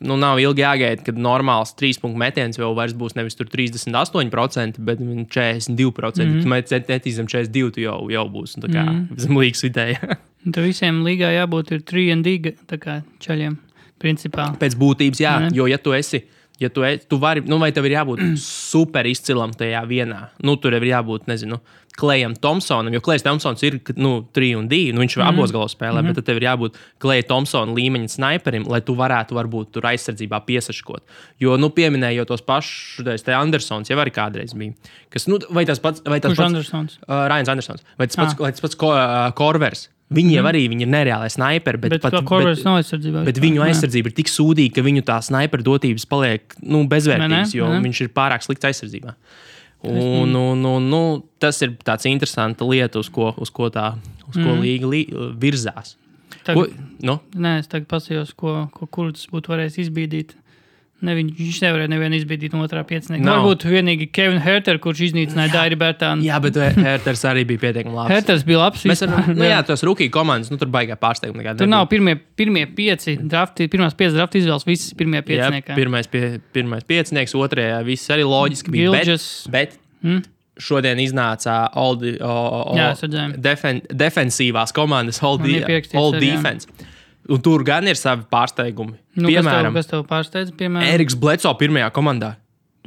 Nu, 0.00 0.16
nav 0.16 0.38
ilgi 0.40 0.62
jāgaida, 0.62 1.04
kad 1.04 1.18
normāls 1.20 1.74
trīs 1.76 1.98
punktu 2.00 2.16
metiens 2.16 2.56
jau 2.56 2.70
vairs 2.74 2.94
būs 2.96 3.12
nevis 3.18 3.36
tur 3.36 3.44
38%, 3.52 4.78
bet 4.80 4.98
42%. 4.98 6.24
Mm 6.24 6.32
-hmm. 6.32 6.42
Tu 6.42 6.48
meti 6.48 7.12
zem 7.12 7.26
42%, 7.26 7.70
tu 7.74 7.80
jau, 7.80 8.08
jau 8.10 8.24
būs 8.28 8.56
nu, 8.56 8.68
kā 8.68 8.82
mm 8.82 9.08
-hmm. 9.08 9.18
zem 9.18 9.36
līgas 9.36 9.62
vidēja. 9.62 10.16
Un 10.46 10.52
Tur 10.52 10.62
visiem 10.62 11.02
līgā 11.04 11.28
jābūt 11.36 11.72
ir 11.72 11.80
3 11.82 12.12
un 12.12 12.22
2 12.22 13.02
čaļiem. 13.20 13.56
Principā. 14.00 14.56
Pēc 14.56 14.74
būtības, 14.74 15.20
jā, 15.20 15.40
Ne? 15.40 15.48
jo 15.52 15.66
ja 15.66 15.76
tu 15.76 15.92
esi. 15.92 16.22
Ja 16.60 16.68
tu, 16.68 16.84
e, 16.84 16.98
tu 17.08 17.16
vari, 17.16 17.40
nu, 17.48 17.58
vai 17.58 17.70
tev 17.72 17.88
ir 17.88 17.96
jābūt 17.96 18.22
super 18.72 19.08
izcilam 19.08 19.54
tajā 19.56 19.80
vienā, 19.88 20.26
nu, 20.44 20.56
tur 20.60 20.76
ir 20.76 20.84
jābūt, 20.90 21.28
nezinu, 21.30 21.60
Klejam 22.00 22.34
Thompsonam, 22.38 22.94
jo 22.94 23.00
Klejs 23.04 23.24
Thompsons 23.26 23.62
ir, 23.66 23.76
nu, 24.00 24.12
3 24.36 24.54
un 24.56 24.68
2, 24.70 24.92
nu, 24.94 25.02
viņš 25.02 25.16
mm 25.16 25.22
-hmm. 25.22 25.28
abos 25.28 25.52
galos 25.52 25.74
spēlē, 25.74 26.00
mm 26.00 26.06
-hmm. 26.06 26.06
bet 26.06 26.16
tad 26.16 26.24
tev 26.24 26.36
ir 26.36 26.46
jābūt 26.48 26.78
Kleja 26.98 27.22
Thompsona 27.28 27.74
līmeņa 27.76 28.08
sniperim, 28.08 28.64
lai 28.68 28.80
tu 28.80 28.94
varētu, 28.94 29.36
varbūt, 29.36 29.72
tur 29.72 29.82
aizsardzībā 29.82 30.40
piesaškot. 30.46 31.02
Jo, 31.40 31.56
nu, 31.56 31.70
pieminējot 31.70 32.28
tos 32.28 32.42
pašus, 32.42 33.22
te 33.22 33.34
Andersons 33.34 33.90
jau 33.90 33.98
arī 33.98 34.10
kādreiz 34.10 34.54
bija. 34.54 34.72
Kas, 35.10 35.26
nu, 35.26 35.38
vai 35.50 35.64
tas 35.66 35.78
pats, 35.78 36.02
vai 36.04 36.20
tas 36.20 36.30
Kurš 36.30 36.36
pats, 36.36 36.46
Andersons? 36.46 36.98
Uh, 37.08 37.28
Rains 37.28 37.48
Andersons, 37.48 37.82
vai 37.98 38.06
tas 38.06 38.16
pats, 38.16 38.34
Ah. 38.34 38.42
vai 38.42 38.52
tas 38.52 38.60
pats 38.60 38.74
ko, 38.74 38.92
uh, 38.92 39.32
Korvers. 39.34 39.88
Viņi 40.10 40.32
jau 40.34 40.42
arī 40.50 40.64
viņi 40.72 40.82
ir 40.82 40.90
nereāli 40.90 41.28
sniperi, 41.30 41.78
bet, 41.78 41.92
Bet, 41.94 42.02
pat, 42.02 42.16
bet 42.26 42.64
aizsardzībā. 42.66 43.22
Bet 43.28 43.36
viņu 43.38 43.62
aizsardzība 43.62 44.10
ir 44.10 44.16
tik 44.16 44.30
sūdīga, 44.32 44.74
ka 44.80 44.82
viņu 44.82 45.04
tā 45.06 45.20
sniperu 45.22 45.62
dotības 45.68 46.06
paliek 46.10 46.56
nu, 46.66 46.82
bezvērtīgas, 46.90 47.54
jo 47.54 47.68
ne. 47.70 47.78
viņš 47.84 48.00
ir 48.02 48.10
pārāk 48.16 48.42
slikts 48.42 48.66
aizsardzībā. 48.72 49.14
Un, 49.86 50.34
un, 50.36 50.64
un, 50.66 50.88
nu, 50.90 51.00
tas 51.40 51.62
ir 51.64 51.76
tāds 51.86 52.04
interesants 52.10 52.60
lieta, 52.60 52.98
uz 53.00 53.08
ko, 53.08 53.30
uz 53.40 53.48
ko 53.54 53.70
tā 53.72 53.94
uz 54.28 54.34
ko 54.36 54.50
Mhm. 54.50 54.60
līga 54.60 54.90
li, 54.90 55.00
virzās. 55.40 55.94
Ko, 55.94 56.64
Tagad, 56.66 56.74
nu, 57.04 57.18
nē, 57.36 57.58
es 57.60 57.68
tagad 57.70 57.86
pasījos, 57.90 58.34
ko, 58.34 58.68
ko 58.74 58.86
kurds 58.86 59.26
būtu 59.30 59.52
varējis 59.52 59.78
izbīdīt. 59.86 60.34
Ne, 61.00 61.14
viņš, 61.16 61.30
viņš 61.38 61.58
nevarēja 61.64 61.88
nevienu 61.88 62.16
izbīdīt 62.18 62.52
no 62.52 62.60
otrā 62.66 62.82
piecinieka. 62.84 63.24
Nav. 63.24 63.38
Varbūt 63.40 63.62
vienīgi 63.72 64.06
Kevins 64.12 64.42
Herter, 64.44 64.76
kurš 64.84 65.00
iznīcināja 65.08 65.52
Dairi 65.54 65.78
Bērtānu. 65.80 66.24
jā, 66.26 66.36
bet 66.44 66.58
Herters 66.76 67.22
arī 67.30 67.46
bija 67.48 67.62
pietiekami 67.62 67.96
labs. 67.96 68.12
Herters 68.12 68.44
bija 68.44 68.58
labs. 68.60 68.84
Mēs 68.84 69.00
varam, 69.06 69.30
nu, 69.38 69.46
jā, 69.48 69.62
tos 69.64 69.80
rookie 69.88 70.10
komandas, 70.12 70.50
nu, 70.52 70.58
tur 70.60 70.68
baigā 70.68 70.98
pārsteigumi. 71.00 71.40
nekādi 71.40 71.62
Tur 71.64 71.70
nav 71.72 71.86
pirmie, 71.88 72.18
pirmie 72.36 72.66
pieci 72.76 73.16
drafti, 73.16 73.68
pirmās 73.72 73.96
piecas 73.96 74.18
drafta 74.18 74.38
izvēles, 74.42 74.66
visas 74.68 74.92
pirmie 74.98 75.22
piecinieki. 75.24 75.72
pirmais, 75.78 76.10
pie, 76.12 76.36
pirmais 76.52 76.84
piecinieks, 76.84 77.32
otrajā 77.34 77.80
viss 77.88 78.12
arī 78.12 78.28
loģiski 78.28 78.76
bija. 78.76 78.92
Bet, 78.92 79.08
Gilģis. 79.08 79.26
bet 79.56 79.78
Mm. 80.04 80.22
šodien 80.60 81.00
iznāca 81.00 81.68
all 81.76 81.96
the, 81.96 82.14
es 82.92 83.00
redzēju. 83.04 83.40
defen, 83.40 83.80
defensīvās 83.88 84.72
komandas, 84.76 85.22
all, 85.24 85.38
pierakstīts 85.68 85.96
all 86.00 86.12
arī, 86.12 86.28
jā. 86.28 86.36
Un 87.28 87.40
tur 87.44 87.62
gan 87.66 87.86
ir 87.90 87.98
savi 88.00 88.24
pārsteigumi. 88.32 88.96
Nu, 89.20 89.28
Piemēram, 89.28 89.74
kas 89.76 89.90
tev, 89.90 89.90
kas 89.90 89.90
tev 89.90 90.04
pārsteidz? 90.08 90.54
Piemēram, 90.56 90.88
Eriks 90.94 91.16
Bleco 91.20 91.52
pirmajā 91.60 91.90
komandā. 91.94 92.34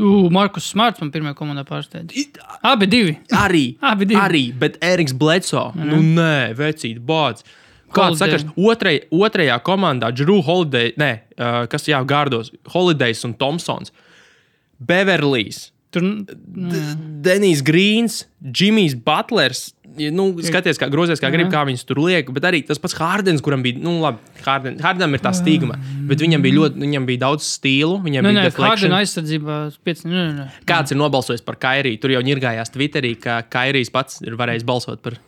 U, 0.01 0.29
Markus 0.33 0.71
Smarts 0.73 1.01
man 1.03 1.11
pirmajā 1.13 1.35
komandā 1.37 1.61
pārsteidz. 1.67 2.15
Abi 2.65 2.87
divi. 2.89 3.17
Arī, 3.37 3.65
Abi 3.91 4.07
divi. 4.09 4.19
arī 4.19 4.45
bet 4.57 4.79
Eriks 4.83 5.13
Bleco. 5.13 5.67
Nu, 5.77 6.01
nē, 6.01 6.55
vecīt, 6.57 6.97
bāds. 7.05 7.45
Kāds 7.93 8.17
sakars, 8.17 8.47
otrai, 8.57 8.95
otrajā 9.13 9.59
komandā, 9.61 10.09
Drew 10.17 10.39
Holiday, 10.41 10.95
ne, 10.97 11.11
uh, 11.37 11.67
kas 11.69 11.85
jā, 11.85 11.99
gārdos, 12.09 12.49
Holidays 12.73 13.21
un 13.27 13.35
Thompsons. 13.37 13.93
Beverlijs, 14.81 15.67
Tur, 15.93 16.05
Denijs 17.23 17.61
Grīns, 17.65 18.23
Džimijs 18.43 18.95
Butlers. 19.05 19.71
Nu, 19.93 20.31
skaties, 20.41 20.79
kā 20.81 20.87
grozies, 20.89 21.21
kā 21.21 21.29
grib, 21.29 21.51
kā 21.53 21.61
viņas 21.69 21.83
tur 21.85 21.99
liek. 22.01 22.31
Bet 22.33 22.47
arī 22.49 22.63
tas 22.65 22.81
pats 22.81 22.95
Hārdens, 22.97 23.43
kuram 23.45 23.61
bija, 23.61 23.77
nu, 23.83 23.99
labi, 24.01 24.23
Harden, 24.41 24.79
Hardenam 24.81 25.13
ir 25.13 25.21
tā 25.21 25.29
stigma. 25.37 25.77
Bet 26.09 26.23
viņam 26.23 26.41
bija 26.41 26.57
ļoti, 26.57 26.81
viņam 26.81 27.05
bija 27.11 27.21
daudz 27.27 27.45
stilu. 27.45 27.99
Viņam 28.01 28.25
Nē, 28.25 28.31
bija 28.31 28.39
nē, 28.39 28.45
deflection. 28.49 28.89
Hārdena 28.89 29.01
aizsardzībā 29.03 29.57
pieci. 29.85 30.07
Nē, 30.09 30.15
nē, 30.17 30.33
nē. 30.39 30.47
Kāds 30.69 30.95
ir 30.95 30.97
nobalsojis 30.97 31.45
par 31.45 31.59
Kairiju? 31.61 32.01
Tur 32.01 32.15
jau 32.15 32.23
ņirgājās 32.25 32.73
Twitterī, 32.73 33.13
ka 33.21 33.43
Kairijs 33.53 33.93
pats 33.93 34.23
ir 34.25 34.33
varējis 34.39 34.65
balsot 34.65 35.03
par, 35.05 35.19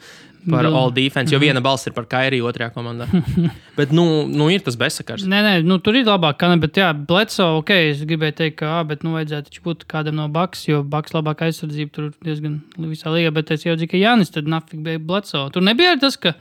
par 0.50 0.68
Jā. 0.68 0.72
all 0.78 0.92
defense, 0.94 1.34
jo 1.34 1.40
viena 1.42 1.62
balss 1.64 1.88
ir 1.90 1.94
par 1.96 2.08
Kairiju 2.10 2.48
otrajā 2.50 2.72
komandā. 2.76 3.08
Bet, 3.80 3.92
nu, 3.96 4.26
nu 4.32 4.48
ir 4.54 4.64
tas 4.64 4.78
bezsakars. 4.80 5.26
Nē, 5.28 5.42
nē, 5.44 5.54
nu, 5.68 5.80
tur 5.84 5.98
ir 6.00 6.06
labāk, 6.08 6.38
kā 6.40 6.48
ne, 6.48 6.56
bet 6.64 6.78
jā, 6.80 6.94
Bledso, 6.96 7.50
ok, 7.60 7.74
es 7.90 8.04
gribēju 8.08 8.38
teikt, 8.38 8.58
ka, 8.62 8.70
ā, 8.78 8.84
bet, 8.88 9.04
nu, 9.04 9.12
vajadzētu 9.18 9.52
taču 9.52 9.66
būt 9.66 9.84
kādam 9.92 10.16
no 10.16 10.30
Baks, 10.32 10.64
jo 10.70 10.80
Baks 10.88 11.12
labāk 11.12 11.44
aizsardzība 11.50 11.92
tur 11.92 12.06
diezgan 12.24 12.62
visā 12.80 13.12
līgā, 13.12 13.34
bet 13.36 13.52
es 13.52 13.66
jau 13.68 13.76
dzirdēju, 13.76 13.92
ka 13.92 14.00
Jānis 14.00 14.32
tad 14.32 14.48
nafik 14.48 14.80
bija 14.86 15.02
Bledso. 15.04 15.44
Tur 15.52 15.66
nebija 15.68 15.98
tas, 16.00 16.16
ka 16.16 16.38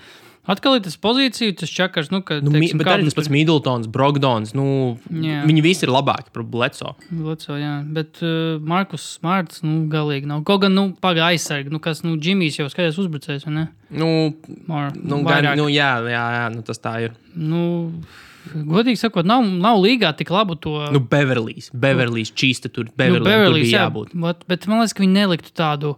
atkal 0.51 0.77
ir 0.79 0.83
tas 0.85 0.97
pozīcija, 1.01 1.55
tas 1.61 1.73
čakars, 1.73 2.11
nu, 2.13 2.21
ka, 2.27 2.39
Nu, 2.45 2.53
teiksim, 2.55 2.81
bet 2.81 2.91
arī 2.93 3.07
tas 3.09 3.17
pats 3.17 3.31
Middletons, 3.33 3.89
Brogdons. 3.93 4.53
Nu, 4.57 4.67
Jā. 5.09 5.43
viņi 5.49 5.65
visi 5.65 5.87
ir 5.87 5.93
labāki 5.95 6.33
par 6.35 6.45
Bledso. 6.49 6.95
Bledso, 7.09 7.57
jā, 7.61 7.77
bet 7.97 8.21
uh, 8.25 8.59
Markus 8.61 9.07
Smarts, 9.19 9.63
nu, 9.67 9.85
galīgi 9.93 10.29
nav. 10.31 10.45
Kaut 10.49 10.65
gan, 10.67 10.77
nu, 10.77 10.91
pagā 11.05 11.31
aizsargi, 11.33 11.73
nu, 11.73 11.81
kas, 11.85 12.05
nu, 12.07 12.17
Džimijs 12.21 12.61
jau 12.61 12.69
skaties 12.73 13.01
uzbrucējs, 13.01 13.49
vai 13.49 13.57
ne? 13.57 13.67
Nu, 13.95 14.11
More, 14.67 14.93
nu, 14.99 15.23
gan, 15.23 15.31
vairāk. 15.31 15.59
nu, 15.61 15.69
jā, 15.73 15.91
jā, 16.11 16.25
jā 16.39 16.47
nu, 16.55 16.65
tas 16.67 16.83
tā 16.83 16.97
ir. 17.07 17.17
Nu, 17.39 17.65
godīgi 18.53 19.01
sakot, 19.01 19.27
nav, 19.29 19.47
nav 19.47 19.79
līgā 19.83 20.13
tik 20.19 20.33
labu 20.35 20.59
to. 20.61 20.77
Nu, 20.95 21.01
Beverlijs, 21.01 21.71
Beverlijs, 21.73 22.33
čīsta 22.37 22.71
tur, 22.73 22.91
Beverlijs, 22.93 23.23
nu, 23.23 23.25
tur 23.25 23.31
Beverlijs, 23.31 23.69
bija 23.69 23.79
jā, 23.79 23.87
jābūt. 23.89 24.13
Bet, 24.27 24.45
bet 24.51 24.69
man 24.71 24.83
liekas, 24.83 24.97
ka 24.97 25.05
viņi 25.05 25.19
neliktu 25.23 25.55
tādu. 25.57 25.95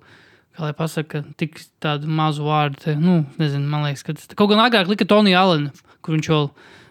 Kā 0.57 0.65
lai 0.65 0.73
pasakā, 0.77 1.21
tik 1.37 1.59
tādu 1.85 2.09
mazu 2.09 2.47
vārdu. 2.47 2.81
Te, 2.81 2.95
nu, 2.97 3.19
nezinu, 3.41 3.69
man 3.69 3.85
liekas, 3.85 4.07
ka 4.07 4.15
tas 4.17 4.31
kaut 4.39 4.49
gan 4.55 4.63
agrāk 4.65 4.89
lika 4.89 5.05
Toniju 5.09 5.37
Alenu, 5.37 5.73
kur 6.01 6.17
viņš 6.17 6.31
vēl, 6.33 6.47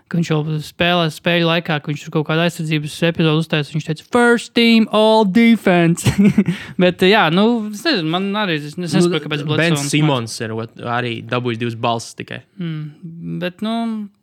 ka 0.07 0.19
viņš 0.19 0.29
vēl 0.31 0.57
spēlē 0.61 1.05
spēļu 1.09 1.47
laikā, 1.49 1.75
ka 1.81 1.89
viņš 1.89 2.03
kaut 2.13 2.27
kādā 2.27 2.43
aizsardzības 2.45 2.95
epizodē 3.09 3.39
uztaisīja. 3.41 3.73
Viņš 3.77 3.87
teica, 3.87 4.05
first 4.13 4.51
team, 4.53 4.85
all 4.93 5.25
defense. 5.25 6.05
bet, 6.83 7.01
jā, 7.09 7.23
nu, 7.33 7.45
es 7.71 7.81
nezinu, 7.87 8.11
man 8.13 8.27
arī, 8.43 8.59
es 8.61 8.77
nesaprotu, 8.77 9.23
kāpēc 9.25 9.43
Nu, 9.45 9.57
Bens 9.57 9.87
Simons 9.89 10.35
ir 10.45 10.53
arī 10.85 11.15
dabūjis 11.25 11.61
divas 11.63 11.77
balsis 11.87 12.13
tikai. 12.21 12.41
Mm, 12.61 13.39
bet, 13.41 13.65
nu, 13.65 13.73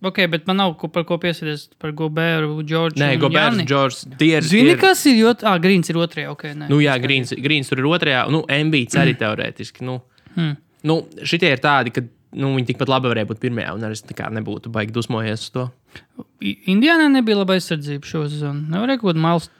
ok, 0.06 0.22
bet 0.32 0.46
man 0.50 0.60
nav 0.62 0.76
ko, 0.80 0.90
par 0.94 1.04
ko 1.08 1.18
piesieties 1.22 1.68
par 1.82 1.90
Goberu, 1.98 2.60
Džordžu. 2.62 3.02
Nē, 3.02 3.10
tie 4.18 4.32
ir. 4.38 4.46
Zini, 4.46 4.76
ir- 4.76 4.80
kas 4.80 5.02
ir? 5.10 5.18
Jo, 5.18 5.34
ah, 5.42 5.58
Grīns 5.62 5.90
ir 5.90 5.98
otrajā, 5.98 6.30
ok. 6.32 6.46
Nē. 6.62 6.70
Nu, 6.70 6.78
jā, 6.84 6.94
Grīns, 7.02 7.34
Grīns 7.42 7.68
tur 7.72 7.82
ir 7.82 7.90
otrajā, 7.90 8.24
nu, 8.30 8.44
MBC 8.46 8.98
arī 9.02 9.18
teorētiski. 9.22 9.82
Nu, 9.88 10.00
Hmm. 10.32 10.54
nu, 10.88 10.94
šitie 11.28 11.50
ir 11.52 11.60
tādi, 11.60 11.90
ka 11.92 12.00
nu, 12.32 12.54
viņi 12.56 12.72
tikpat 12.72 12.90
labi 12.90 13.10
varēja 13.12 13.28
būt 13.28 13.40
pirmajā, 13.42 13.74
un 13.76 13.84
es 13.96 14.02
nebūtu 14.32 14.72
baigi 14.72 14.94
dusmojies 14.96 15.46
uz 15.46 15.50
to. 15.54 15.70
I- 16.42 16.56
Indiānā 16.72 17.06
nebija 17.12 17.36
laba 17.36 17.54
aizsardzība 17.54 18.08
šo 18.08 18.22
sezonu. 18.26 18.64
Nevarēja 18.72 19.00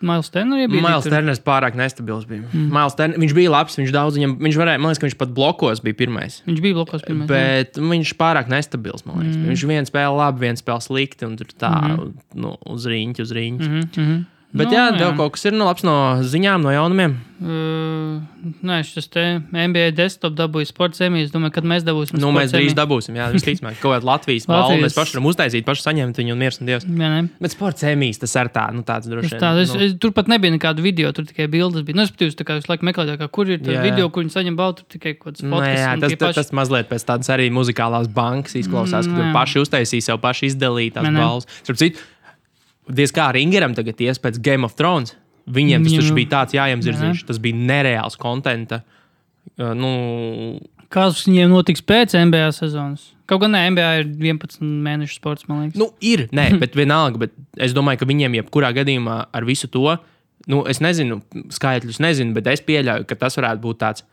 Miles 0.00 0.30
Tenneru 0.32 0.64
iebīdīt. 0.64 0.82
Mails 0.82 1.04
tur? 1.04 1.12
Terners 1.14 1.42
pārāk 1.44 1.76
nestabils 1.78 2.24
bija. 2.26 2.42
Mm. 2.48 2.70
Mails 2.72 2.96
Terners, 2.98 3.20
viņš 3.22 3.35
bija 3.37 3.52
labs, 3.52 3.76
viņš 3.78 3.92
daudz, 3.94 4.18
viņam, 4.18 4.35
viņš 4.48 4.58
varēja, 4.62 4.80
man 4.82 4.90
liekas, 4.90 5.02
ka 5.02 5.08
viņš 5.11 5.18
pat 5.20 5.35
blokos 5.37 5.85
bija 5.85 5.98
pirmais. 6.00 6.40
Viņš 6.48 6.64
bija 6.64 6.78
blokos 6.80 7.04
pirmais. 7.06 7.28
jā. 7.28 7.37
Bet 7.37 7.78
viņš 7.78 8.14
pārāk 8.18 8.48
nestabils, 8.50 9.04
man 9.06 9.20
liekas. 9.20 9.37
Mm. 9.37 9.48
Viņš 9.52 9.66
viens 9.68 9.92
spēlē 9.92 10.16
labi, 10.18 10.46
viens 10.48 10.64
spēlē 10.64 10.82
slikti, 10.88 11.28
un 11.28 11.37
tur 11.37 11.52
tā, 11.52 11.70
mm 11.70 11.96
-hmm. 11.96 12.12
nu, 12.35 12.56
uz 12.74 12.87
rīņķa, 12.87 13.20
uz 13.28 13.32
rīņķa. 13.38 13.68
Mm. 13.68 13.88
Mhm. 13.96 14.22
Bet 14.52 14.68
Nu, 14.68 14.74
jā, 14.76 14.90
tev 15.00 15.14
kaut 15.16 15.32
kas 15.32 15.46
ir 15.48 15.54
nu, 15.56 15.64
labs 15.64 15.80
no 15.82 15.92
ziņām, 16.28 16.60
no 16.60 16.68
jaunumiem. 16.74 17.14
Uh, 17.42 18.20
nē, 18.62 18.76
šis 18.86 19.08
te 19.10 19.22
NBA 19.50 19.88
desktop 19.96 20.34
dabūja 20.38 20.68
sports 20.68 21.00
zemē. 21.00 21.22
Es 21.24 21.32
domāju, 21.32 21.54
kad 21.56 21.64
mēs 21.68 21.86
dabūsim. 21.86 22.18
Nu, 22.20 22.28
mēs 22.36 22.52
drīz 22.52 22.70
Emmy. 22.70 22.76
dabūsim, 22.78 23.16
jā, 23.18 23.30
visticamāk, 23.32 23.78
kaut 23.80 23.96
kādu 23.96 24.08
Latvijas 24.10 24.44
balvu. 24.50 24.76
Mēs 24.84 24.94
paši 24.98 25.16
varam 25.16 25.28
uztaisīt, 25.30 25.64
paši 25.66 25.84
saņemt 25.86 26.20
viņu 26.20 26.34
un 26.36 26.42
miers 26.44 26.60
un 26.60 26.68
dievs. 26.68 26.84
Jā, 26.86 27.08
nē. 27.14 27.22
Bet 27.42 27.54
sports 27.56 27.86
emīls 27.88 28.20
tas 28.22 28.36
ir 28.38 28.50
tā, 28.54 28.66
nu, 28.76 28.84
tāds 28.86 29.08
droši 29.10 29.32
Es 29.32 29.40
tā, 29.42 29.50
es, 29.64 29.72
nu, 29.74 29.80
es, 29.88 29.96
tur 30.04 30.12
pat 30.16 30.28
nebija 30.30 30.54
nekāda 30.54 30.84
video, 30.84 31.10
tur 31.16 31.24
tikai 31.26 31.48
bildes 31.50 31.82
bija. 31.88 31.96
Nu, 31.98 32.04
es 32.06 32.12
patīju, 32.14 32.36
kā 32.44 32.60
visu 32.60 32.70
laiku 32.70 32.86
meklēju, 32.92 33.16
kā, 33.24 33.30
kur 33.32 33.50
ir 33.50 33.58
tā 33.64 33.72
Jā. 33.78 33.82
video, 33.88 34.10
kur 34.12 34.22
viņi 34.26 34.36
saņem 34.36 34.60
balvu. 34.60 34.82
Tur 34.82 34.90
tikai 34.98 35.16
kaut 35.16 35.40
Nu, 35.42 35.56
podcasts. 35.56 35.80
jā, 35.80 35.96
tas, 36.04 36.12
tas, 36.12 36.20
paši- 36.28 36.40
tas 36.42 36.52
mazliet 36.60 36.92
pēc 36.92 37.08
tādas 37.08 37.32
arī 37.32 37.48
muzikālās 37.50 38.12
bankas 38.12 38.54
izklausās, 38.60 39.08
ka 39.08 39.16
tur 39.16 39.24
Mm, 39.24 39.32
jā. 39.32 39.36
paši 39.40 39.64
uztaisīja 39.64 40.02
sev 40.12 40.20
paši 40.20 40.52
izdalīt 40.52 40.92
tās 41.00 41.08
Nē, 41.08 41.16
nē. 41.16 41.24
balvas. 41.24 41.46
Diez 42.92 43.12
kā 43.14 43.31
Ringeram 43.33 43.74
tagad 43.76 44.00
ies 44.05 44.20
pēc 44.20 44.40
Game 44.44 44.68
of 44.68 44.76
Thrones. 44.78 45.14
Viņiem 45.52 45.83
tas 45.87 45.96
taču 45.98 46.14
bija 46.14 46.31
tāds 46.37 46.55
jāiemzirdziņš, 46.55 47.24
tas 47.26 47.40
bija 47.42 47.59
nereāls 47.59 48.18
kontenta. 48.20 48.83
Uh, 48.85 48.98
Nu, 49.59 49.90
Kas 50.92 51.22
viņiem 51.26 51.50
notiks 51.52 51.83
pēc 51.85 52.12
NBA 52.20 52.50
sezonas? 52.52 53.09
Kaut 53.28 53.40
gan 53.42 53.55
ne, 53.57 53.62
NBA 53.72 53.88
ir 54.02 54.09
11 54.12 54.61
mēnešu 54.61 55.16
sports, 55.16 55.46
man 55.48 55.64
liekas. 55.64 55.78
nu, 55.81 55.88
ir, 56.05 56.26
nē, 56.37 56.50
bet 56.62 56.76
vienalga, 56.76 57.20
bet 57.24 57.33
es 57.57 57.72
domāju, 57.76 58.02
ka 58.02 58.09
viņiem 58.11 58.37
jebkurā 58.38 58.72
gadījumā 58.76 59.16
ar 59.33 59.46
visu 59.48 59.70
to, 59.72 59.96
nu, 60.52 60.62
es 60.68 60.83
nezinu, 60.85 61.22
skaitļus 61.52 62.00
nezinu, 62.05 62.37
bet 62.37 62.50
es 62.52 62.61
pieļauju, 62.66 63.09
ka 63.09 63.16
tas 63.24 63.38
varētu 63.40 63.64
būt 63.64 63.81
tāds 63.81 64.05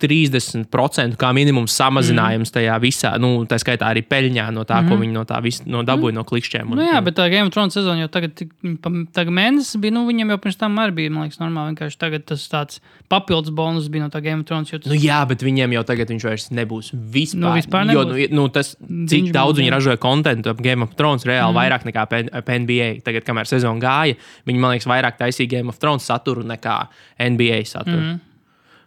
30% 0.00 1.16
kā 1.20 1.30
minimums 1.36 1.74
samazinājums 1.76 2.52
tajā 2.54 2.76
visā, 2.82 3.14
nu, 3.22 3.44
tā 3.48 3.58
skaitā 3.60 3.88
arī 3.92 4.02
peļņā 4.06 4.46
no 4.54 4.64
tā, 4.68 4.82
ko 4.88 4.98
viņi 5.00 5.14
no 5.14 5.24
tā 5.28 5.40
vis, 5.44 5.62
no 5.66 5.82
dabūja 5.86 6.14
no 6.16 6.24
klikšķiem. 6.24 6.70
un- 6.70 6.76
Nu, 6.76 6.84
jā, 6.84 7.02
bet 7.04 7.16
tā 7.16 7.30
Game 7.30 7.46
of 7.48 7.52
Thrones 7.54 7.74
sezona 7.74 8.04
jau 8.04 8.08
tagad, 8.08 8.34
tagad 8.36 9.32
mēnesis 9.32 9.80
bija. 9.80 9.92
Nu, 9.96 10.06
viņam 10.06 10.30
jau 10.34 10.38
pirms 10.38 10.58
tam 10.58 10.76
arī 10.76 10.94
bija, 10.94 11.10
man 11.10 11.28
liekas, 11.28 11.38
normāli. 11.40 11.74
Vienkārši 11.74 11.98
tagad 11.98 12.26
tas 12.26 12.46
tāds 12.48 12.80
papildus 13.08 13.50
bonus 13.54 13.88
bija 13.88 14.04
no 14.04 14.10
tā 14.10 14.22
Game 14.22 14.40
of 14.40 14.46
Thrones. 14.46 14.70
jo 14.70 14.78
Tas, 14.78 14.92
Nu, 14.92 14.98
jā, 14.98 15.26
bet 15.26 15.38
viņiem 15.40 15.72
jau 15.72 15.84
tagad 15.84 16.08
viņš 16.08 16.24
vairs 16.28 16.48
nebūs. 16.50 16.92
Vispār, 16.92 17.40
Nu, 17.40 17.54
vispār 17.56 17.92
jo, 17.92 18.04
nebūs. 18.04 18.30
nu, 18.30 18.42
nu, 18.42 18.48
tas, 18.48 18.76
cik 18.76 19.24
Viņš 19.26 19.32
daudz 19.32 19.58
viņi 19.58 19.70
ražoja 19.72 19.96
kontekstu 19.96 20.50
ap 20.50 20.60
Game 20.62 20.82
of 20.82 20.94
Thrones, 20.96 21.24
reāli 21.24 21.52
mm. 21.52 21.56
vairāk 21.56 21.82
nekā 21.88 22.28
ap 22.32 22.48
NBA. 22.48 23.02
Tagad, 23.02 23.24
kamēr 23.24 23.46
sezona 23.48 23.80
gāja, 23.80 24.16
viņi 24.46 24.58
man 24.58 24.76
liekas, 24.76 24.86
vairāk 24.86 25.16
taisīja 25.18 25.48
Game 25.48 25.68
of 25.68 25.78
Thrones 25.78 26.04
saturu 26.04 26.44
nekā 26.44 26.88
NBA 27.18 27.64
saturu. 27.64 27.96
Mm. 27.96 28.20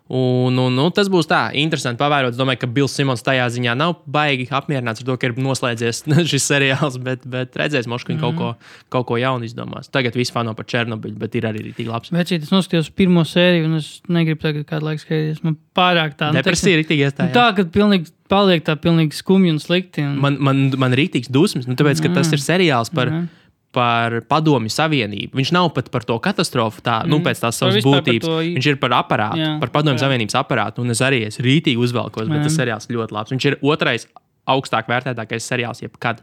Un, 0.09 0.57
un, 0.57 0.73
un 0.81 0.93
tas 0.95 1.05
būs 1.11 1.27
tā, 1.29 1.51
interesanti 1.53 1.99
pavērot. 2.01 2.33
Es 2.33 2.39
domāju, 2.39 2.63
ka 2.63 2.69
Bills 2.73 2.95
Simons 2.97 3.21
tajā 3.21 3.43
ziņā 3.53 3.75
nav 3.77 3.91
baigi 4.09 4.47
apmierināts 4.49 5.03
ar 5.03 5.05
to, 5.05 5.17
ka 5.21 5.29
ir 5.29 5.35
noslēdzies 5.37 5.99
šis 6.31 6.47
seriāls, 6.49 6.97
bet, 7.05 7.27
bet 7.29 7.53
redzēs, 7.61 7.85
moš, 7.85 8.07
ka 8.07 8.15
viņi 8.15 8.17
mm. 8.17 8.25
kaut, 8.25 8.39
ko, 8.39 8.89
kaut 8.95 9.07
ko 9.11 9.19
jaunu 9.21 9.45
izdomās. 9.45 9.91
Tagad 9.93 10.17
viss 10.17 10.33
fano 10.33 10.55
par 10.57 10.65
Černobiļu, 10.65 11.13
bet 11.21 11.37
ir 11.37 11.45
arī 11.51 11.75
tik 11.77 11.91
labs. 11.91 12.09
Vecīt, 12.15 12.41
es 12.41 12.49
noskatījos 12.53 12.89
pirmo 12.97 13.21
sēriju, 13.21 13.69
un 13.69 13.77
es 13.83 13.91
negribu 14.09 14.41
tagad 14.47 14.65
kādu 14.71 14.89
laiku 14.89 15.05
skatīties. 15.05 15.43
Man 15.45 15.59
pārāk 15.77 16.17
tā. 16.17 16.31
nu, 16.33 16.41
Depresija 16.41 16.79
ir 16.79 16.87
Nu, 16.89 16.95
iestājās. 17.05 17.35
tā, 17.37 17.45
ka 17.53 17.67
pilnīgi 17.69 18.09
paliek 18.33 18.65
tā 18.65 18.73
pilnīgi 18.81 19.13
skumji 19.21 19.53
un 19.53 19.61
slikti. 19.61 20.01
Un, 20.09 20.17
Man, 20.25 20.41
man, 20.41 20.63
man 20.81 20.97
ir 20.97 21.03
rītīgs 21.05 21.29
dusmas, 21.29 21.69
nu, 21.69 21.77
tāpēc, 21.77 22.01
ka 22.01 22.09
tas 22.17 22.33
ir 22.33 22.41
seriāls 22.41 22.89
par, 22.93 23.13
Mhm. 23.13 23.27
Par 23.71 24.21
padomju 24.25 24.71
savienību. 24.73 25.29
Viņš 25.37 25.51
nav 25.53 25.67
pat 25.75 25.91
par 25.93 26.01
to 26.07 26.15
katastrofu, 26.19 26.81
tā, 26.81 27.03
nu, 27.05 27.19
pēc 27.21 27.37
tās 27.43 27.59
savas 27.61 27.75
Mhm. 27.77 27.85
būtības. 27.85 28.21
to 28.25 28.37
Viņš 28.41 28.65
ir 28.71 28.75
par 28.81 28.89
aparātu, 28.97 29.37
Jā, 29.37 29.59
par 29.59 29.69
padomju 29.69 29.99
jā. 29.99 30.05
savienības 30.09 30.35
aparātu. 30.41 30.79
Un 30.79 30.89
es 30.89 30.99
arī 31.01 31.27
esmu 31.27 31.45
rītīgi 31.45 31.77
uzvelkos, 31.77 32.27
bet 32.27 32.39
Jā. 32.39 32.43
tas 32.43 32.57
seriāls 32.57 32.87
ļoti 32.89 33.11
labs. 33.11 33.29
Viņš 33.31 33.45
ir 33.45 33.57
otrais 33.61 34.07
augstāk 34.47 34.87
vērtētākais 34.89 35.45
seriāls 35.45 35.81
jebkad. 35.85 36.21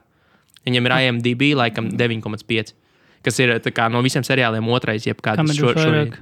Viņam 0.67 0.87
ir 0.87 0.93
IMDb 0.99 1.55
laikam 1.55 1.93
9,5. 1.97 2.73
Kas 3.23 3.39
ir 3.39 3.61
kā, 3.61 3.91
no 3.91 4.03
visiem 4.03 4.23
seriāliem 4.27 4.67
otrais, 4.69 5.05
jebkad. 5.07 5.39
Šo- 5.55 5.75
šorīt-? 5.75 6.19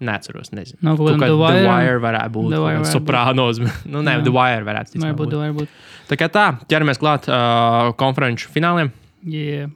Neatceros, 0.00 0.50
nezinu. 0.54 0.78
Nav 0.82 0.96
kaut 0.96 1.08
kāda 1.08 1.18
kā 1.18 1.26
The 1.26 1.26
The 1.26 1.36
Wire? 1.36 1.66
Wire 1.66 1.98
varētu 2.00 2.30
būt. 2.30 2.50
The 2.52 2.60
Wire 2.62 2.78
būt. 2.84 2.92
Soprānos. 2.94 3.58
nu, 3.86 4.02
nē, 4.02 4.18
Jā. 4.18 4.24
The 4.24 4.30
Wire 4.30 4.64
varētu 4.64 4.94
būt. 4.94 5.02
Varbūt, 5.02 5.32
varbūt. 5.32 5.68
Tā 6.08 6.16
kā 6.16 6.28
tā, 6.30 6.44
ķeramies 6.68 7.00
klāt 7.02 7.26
uh, 7.28 7.90
konferenču 7.98 8.46
fināliem. 8.54 8.92
Yeah. 9.26 9.66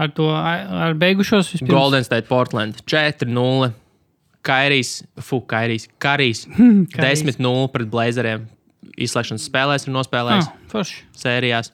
Ar 0.00 0.08
to 0.16 0.28
ar 0.32 0.96
beigušos 0.98 1.52
vispirms. 1.52 1.72
Golden 1.72 2.04
State, 2.04 2.28
Portland 2.28 2.82
4-0. 2.88 3.72
Kairijs, 4.42 5.04
Fu, 5.22 5.38
Kairijs, 5.46 5.86
Karijs 6.02 6.46
10-0 6.50 7.68
pret 7.70 7.90
Blazeriem. 7.92 8.48
Izslēgšanas 8.98 9.44
spēlēs 9.46 9.86
ir 9.86 9.94
nospēlējis 9.94 10.48
forši. 10.72 11.04
sērijās. 11.16 11.70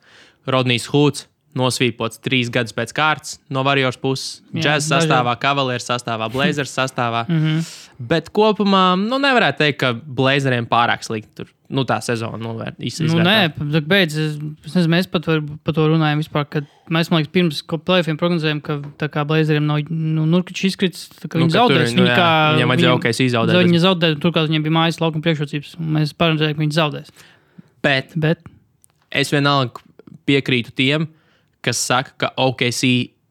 Rodnijs 0.48 0.88
Hūts 0.92 1.24
nosvīpots 1.58 2.20
trīs 2.22 2.50
gadus 2.52 2.74
pēc 2.76 2.92
kārtas 2.96 3.38
no 3.52 3.64
Warriors 3.66 3.98
puses. 4.00 4.42
Dažādi. 4.52 4.84
sastāvā, 4.88 5.34
Cavaliers 5.40 5.88
sastāvā, 5.88 6.28
Blazers 6.32 6.74
sastāvā. 6.74 7.24
Mm 7.28 7.40
-hmm. 7.40 7.87
Bet 7.98 8.28
kopumā 8.30 8.92
nu, 9.00 9.16
nevarētu 9.18 9.58
teikt, 9.64 9.78
ka 9.80 9.88
Blazeriem 9.92 10.68
pārāk 10.70 11.02
slikti 11.02 11.40
tur 11.40 11.48
nu, 11.74 11.82
tā 11.88 11.98
sezona 12.04 12.38
novērt. 12.40 12.78
Nu, 13.04 13.18
nē, 13.26 13.50
tad 13.58 13.88
beidz, 13.90 14.14
es, 14.22 14.36
nezinu, 14.70 14.92
mēs 14.92 15.08
pat 15.10 15.26
var, 15.28 15.42
par 15.66 15.74
to 15.76 15.88
runājam 15.90 16.22
vispār, 16.22 16.46
mēs, 16.94 17.10
man 17.10 17.20
liekas, 17.20 17.32
pirms 17.34 17.58
plēfiem 17.66 18.20
prognozējām, 18.20 18.62
ka 18.64 19.08
kā 19.12 19.24
Blazeriem 19.28 19.66
nav, 19.68 19.82
nu, 19.90 20.28
Nurkičs 20.30 20.68
izkrits, 20.70 21.02
kā 21.24 21.34
Nu, 21.34 21.48
viņi 21.48 21.56
tur, 21.56 21.58
zaudēs. 21.58 21.92
nu, 21.96 22.06
Viņi 22.06 22.12
jā, 22.12 22.16
kā, 22.16 22.30
viņiem 22.54 22.72
vajadzēja 22.72 22.94
ok 22.94 23.10
izaudēt, 23.26 23.60
Viņi 23.66 23.82
zaudēja, 23.84 24.20
turklāt 24.22 24.48
viņiem 24.48 24.68
bija 24.68 24.76
mājas 24.78 25.00
laukuma 25.02 25.26
priekšrocības, 25.26 25.74
mēs 25.98 26.14
paredzējām, 26.22 26.56
ka 26.56 26.64
viņi 26.64 26.78
zaudēs. 26.78 27.12
Bet 27.84 28.16
Bet, 28.16 28.48
es 29.10 29.34
vienalga 29.34 29.82
piekrītu 30.28 30.72
tiem, 30.78 31.10
kas 31.64 31.82
saka, 31.82 32.14
ka 32.16 32.32
OKC 32.46 32.84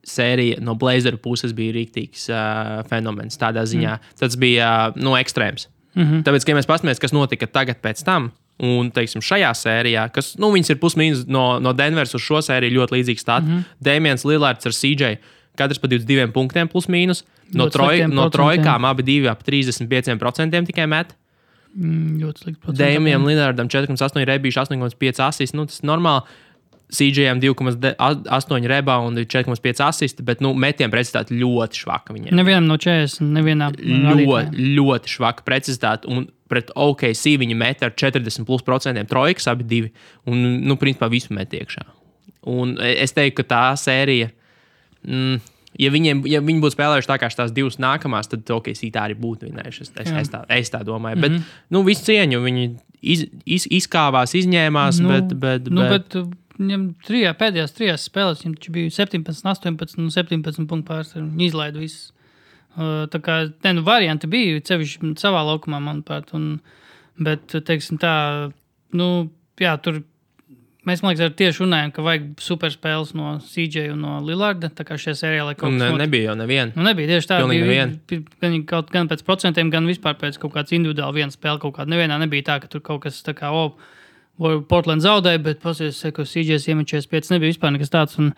sērija 0.08 0.62
no 0.64 0.76
Blazeru 0.80 1.20
puses 1.22 1.54
bija 1.58 1.76
rīktīgs 1.76 2.28
uh, 2.32 2.82
fenomens 2.90 3.40
tādā 3.40 3.66
ziņā. 3.68 3.98
Mm. 3.98 4.18
Tas 4.20 4.38
bija 4.40 4.72
uh, 4.90 5.00
nu, 5.02 5.16
ekstrēms. 5.20 5.68
Mm 5.98 6.04
-hmm. 6.04 6.26
Tāpēc, 6.28 6.46
ja 6.48 6.56
mēs 6.56 6.70
paskatāmies, 6.70 7.02
kas 7.02 7.14
notika 7.16 7.48
tagad 7.48 7.82
pēc 7.82 8.04
tam, 8.06 8.32
un 8.64 8.92
teiksim, 8.94 9.22
šajā 9.22 9.50
sērijā, 9.54 10.08
kas 10.14 10.36
nu, 10.38 10.52
ir 10.58 10.80
pusmīnus 10.82 11.26
no, 11.28 11.60
no 11.60 11.74
Denveras 11.74 12.16
uz 12.16 12.22
šo 12.22 12.42
sēriju 12.42 12.80
ļoti 12.80 12.98
līdzīgs 12.98 13.26
stāsts, 13.26 13.50
mm 13.50 13.58
-hmm. 13.58 13.64
Dēmons 13.84 14.26
Lillards 14.26 14.66
ar 14.66 14.72
CJ. 14.72 15.18
Katrs 15.58 15.80
pa 15.80 15.88
22 15.88 16.32
punktiem, 16.32 16.68
plus 16.68 16.88
mīnus. 16.88 17.24
No, 17.54 17.70
troj, 17.70 18.08
no 18.08 18.30
trojkām 18.30 18.86
abi 18.86 19.04
divi 19.04 19.28
ap 19.28 19.44
35% 19.44 20.66
tikai 20.66 20.88
met. 20.88 21.16
Mm. 21.78 22.32
Dēmijam 22.74 23.26
Lillardam 23.28 23.70
4,8 23.70 24.26
rebīši, 24.26 24.60
8,5 24.64 25.22
asist. 25.28 25.54
Nu, 25.54 25.66
tas 25.66 25.82
ir 25.84 25.90
normāli. 25.90 26.22
CJM 26.88 27.42
2,8 27.44 28.68
rebaundi, 28.68 29.26
4,5 29.28 29.84
asisti, 29.84 30.24
bet 30.24 30.40
nu, 30.44 30.54
metienu 30.56 30.94
precizitāte 30.94 31.36
ļoti 31.36 31.82
švaka. 31.82 32.16
Viņiem. 32.16 32.36
Nevienam 32.40 32.70
no 32.70 32.78
40, 32.80 33.28
nevienā. 33.36 33.74
Ļoti, 33.76 34.70
ļoti 34.78 35.12
švaka 35.12 35.44
precizitāte. 35.48 36.08
Un 36.08 36.30
pret 36.48 36.72
OKC 36.80 37.36
viņi 37.44 37.60
met 37.60 37.84
ar 37.84 37.92
40% 37.92 39.04
trojkas, 39.12 39.50
abi 39.52 39.68
divi. 39.68 39.92
Un, 40.32 40.48
nu, 40.64 40.80
principā, 40.80 41.12
visu 41.12 41.36
met 41.36 41.52
iekšā. 41.60 41.84
Un 42.48 42.78
es 42.80 43.12
teiktu, 43.12 43.42
ka 43.42 43.48
tā 43.52 43.62
sērija. 43.84 44.32
Mm, 45.04 45.44
ja, 45.84 45.92
viņiem, 45.92 46.24
ja 46.32 46.40
viņi 46.40 46.64
būtu 46.64 46.78
spēlējuši 46.78 47.12
tā 47.12 47.20
kā 47.20 47.34
tās 47.36 47.52
divas 47.52 47.82
nākamās, 47.84 48.32
tad 48.32 48.48
OKC 48.48 48.88
tā 48.96 49.10
arī 49.10 49.20
būtu 49.20 49.52
vinējuši. 49.52 49.90
Es, 49.90 49.96
es, 50.06 50.16
es, 50.24 50.32
tā, 50.32 50.46
es 50.56 50.72
tā 50.72 50.86
domāju. 50.88 51.20
Mm 51.20 51.24
-hmm. 51.24 51.28
Bet, 51.28 51.32
mhm. 51.32 51.64
nu, 51.70 51.84
visu 51.84 52.08
cieņu 52.08 52.44
viņi 52.48 52.68
iz, 53.02 53.28
iz, 53.46 53.68
izkāvās, 53.84 54.40
izņēmās. 54.40 55.04
Nu, 55.04 55.10
bet, 55.10 55.34
bet, 55.36 55.68
nu, 55.68 55.82
bet, 55.82 56.14
bet 56.16 56.36
Viņam 56.58 56.88
trijā, 57.06 57.32
pēdējās 57.38 57.76
trijās 57.78 58.06
spēlēs 58.10 58.44
viņam 58.44 58.58
bija 58.74 58.94
17, 58.98 59.46
18 59.46 60.02
un 60.02 60.12
17 60.14 60.70
punktu 60.70 60.88
pārsvaru. 60.90 61.28
Viņi 61.30 61.52
izlaida 61.52 61.82
visus. 61.82 62.12
Uh, 62.78 63.06
tā 63.10 63.22
kā 63.26 63.40
ne, 63.50 63.72
nu, 63.78 63.82
varianti 63.86 64.30
bija, 64.30 64.62
ceļš 64.66 65.00
savā 65.18 65.42
laukumā, 65.48 65.80
manuprāt. 65.82 66.34
Un, 66.38 66.60
bet, 67.22 67.50
teiksim, 67.66 67.98
tā, 68.02 68.14
nu, 68.98 69.08
jā, 69.62 69.74
tur 69.82 70.04
mēs, 70.88 71.02
man 71.04 71.14
liekas, 71.14 71.36
tieši 71.38 71.64
runājam, 71.64 71.92
ka 71.96 72.06
vajag 72.06 72.28
superspēles 72.44 73.14
no 73.18 73.36
CJ 73.44 73.92
un 73.94 74.02
no 74.06 74.16
Lillarda. 74.26 74.70
Tā 74.74 74.86
kā 74.88 74.98
šajā 75.02 75.18
sērijā, 75.22 75.46
kaut 75.54 75.74
kas 75.74 75.82
tāds 75.82 75.98
ne, 75.98 76.02
nebija 76.06 76.32
jau 76.32 76.38
neviena. 76.40 76.74
Nu, 76.78 76.86
nebija 76.88 77.12
tieši 77.16 77.32
tā, 77.32 77.42
bija, 77.50 77.88
gan, 78.42 78.58
kaut, 78.70 78.90
gan 78.94 79.10
pēc 79.12 79.26
procentiem, 79.28 79.72
gan 79.74 79.90
vispār 79.90 80.18
pēc 80.22 80.40
kaut 80.42 80.56
kādas 80.56 80.74
individuālas 80.78 81.18
vienas 81.18 81.38
spēles. 81.38 81.62
Kaut 81.64 81.78
kāda 81.78 81.94
nevienā 81.94 82.20
nebija 82.24 82.50
tā, 82.52 82.60
ka 82.64 82.72
tur 82.72 82.86
kaut 82.86 83.04
kas 83.06 83.20
tā 83.26 83.36
kā. 83.38 83.52
Oh, 83.54 83.76
Portland 84.38 85.04
zaudēja, 85.04 85.42
bet 85.44 85.62
pasies, 85.64 86.04
ka 86.14 86.26
CJS 86.28 86.70
iemačēs 86.74 87.10
5 87.10 87.34
nebija 87.34 87.56
vispār 87.56 87.74
nekas 87.74 87.94
tāds. 87.94 88.18
Un, 88.22 88.32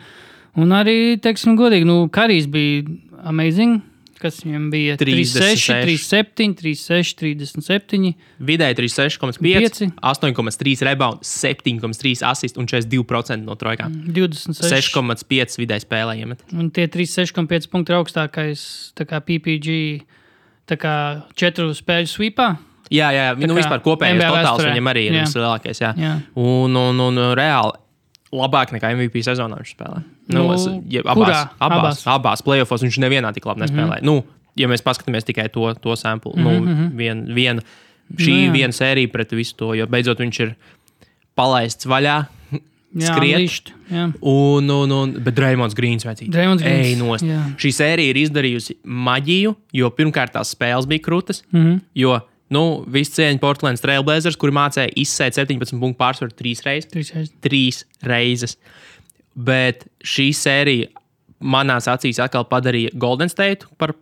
un 0.59 0.75
arī, 0.75 1.19
teiksim, 1.21 1.57
godīgi, 1.59 1.87
nu, 1.89 2.01
Karijs 2.13 2.49
bija 2.51 2.87
amazing. 3.29 3.81
Kas 4.19 4.41
viņam 4.43 4.65
bija 4.67 4.97
36, 4.99 5.69
37, 5.87 6.55
36, 6.59 7.13
37. 7.21 8.09
Vidēji 8.43 8.75
36,5, 8.75 9.93
8,3 9.95 10.83
rebound, 10.89 11.23
7,3 11.23 12.25
assist 12.27 12.59
un 12.59 12.67
42% 12.67 13.47
no 13.47 13.55
trojkām. 13.59 13.95
26, 14.11 14.91
6,5 14.91 15.55
vidēji 15.61 15.85
spēlējiem. 15.87 16.35
Un 16.51 16.67
tie 16.75 16.89
36,5 16.91 17.71
punkti 17.71 17.95
ir 17.95 18.01
augstākais 18.01 18.65
PPG 18.99 19.77
četru 21.39 21.71
spēļu 21.79 22.11
sweepā. 22.11 22.51
Jā, 22.89 23.11
jā, 23.13 23.25
nu, 23.37 23.53
vispār 23.57 23.83
kopējais 23.85 24.23
totāls 24.23 24.65
viņam 24.65 24.89
arī 24.89 25.05
ir 25.09 25.19
jā. 25.19 25.25
vislielākais. 25.27 25.81
Jā. 25.83 25.91
Jā. 25.99 26.15
Un, 26.41 26.77
un, 26.79 27.03
un, 27.05 27.21
reāli 27.37 27.77
labāk 28.33 28.73
nekā 28.73 28.91
MVP 28.95 29.21
sezonā 29.25 29.59
viņš 29.61 29.75
spēlē. 29.75 30.01
Nu, 30.29 30.41
nu, 30.41 30.55
es, 30.55 30.65
ja, 30.89 31.03
abās, 31.05 31.21
kurā? 31.21 31.43
abās, 31.57 31.77
abās, 31.77 32.01
abās 32.15 32.43
playoffs 32.45 32.85
viņš 32.85 32.99
nevienā 33.05 33.31
tik 33.35 33.45
labi 33.49 33.65
nespēlēja. 33.65 34.01
Mm 34.01 34.09
-hmm. 34.09 34.25
nu, 34.25 34.57
ja 34.59 34.69
mēs 34.69 34.85
paskatāmies 34.85 35.27
tikai 35.27 35.49
to, 35.53 35.69
to 35.81 35.95
sample, 35.95 36.33
mm 36.35 36.45
-hmm. 36.45 36.65
nu, 36.65 36.73
mhm. 36.73 36.97
vien, 36.97 37.23
vien, 37.35 37.61
šī 38.17 38.47
nu, 38.47 38.53
viena 38.53 38.73
sērija 38.73 39.11
pret 39.13 39.31
visu 39.31 39.55
to, 39.55 39.73
jo 39.73 39.87
beidzot 39.87 40.19
viņš 40.19 40.41
ir 40.45 40.55
palaists 41.35 41.85
vaļā. 41.85 42.25
Jā, 42.89 43.13
skriet. 43.13 43.69
Jā. 43.91 44.07
Un, 44.25 44.69
un, 44.69 44.91
un, 44.91 45.11
bet 45.21 45.35
Dreamlands 45.37 45.75
Grīns 45.77 46.05
vecīt. 46.07 46.31
Dreamlands 46.33 46.63
Grīns. 46.63 47.53
Šī 47.61 47.71
sērija 47.71 48.09
ir 48.09 48.17
izdarījusi 48.17 48.79
maģiju, 48.83 49.55
jo 49.77 49.89
pirmkārt 49.93 50.33
tās 50.33 50.55
spēles 50.55 50.87
bija 50.89 51.03
krūtas. 51.05 51.43
Mm 51.51 51.65
-hmm. 51.65 51.79
Jo 51.93 52.19
Nu, 52.53 52.83
Visu 52.89 53.19
cieņu 53.19 53.41
Portugāles 53.41 53.83
Trailblazers, 53.83 54.37
kuri 54.39 54.55
mācīja 54.57 54.89
izsēt 54.97 55.37
17 55.37 55.77
punktu 55.77 55.99
pārsvaru 55.99 56.33
trīs 56.33 56.63
reizes. 56.65 56.89
Trīs 56.89 57.13
reizes. 57.13 57.35
Trīs 57.45 57.81
reizes. 58.09 58.55
Bet 59.37 59.85
šī 60.01 60.31
sērija 60.35 60.89
manās 61.39 61.87
acīs 61.91 62.19
atkal 62.21 62.47
padarīja 62.49 62.95
Golden 62.99 63.31
State 63.31 63.69
par. 63.77 63.95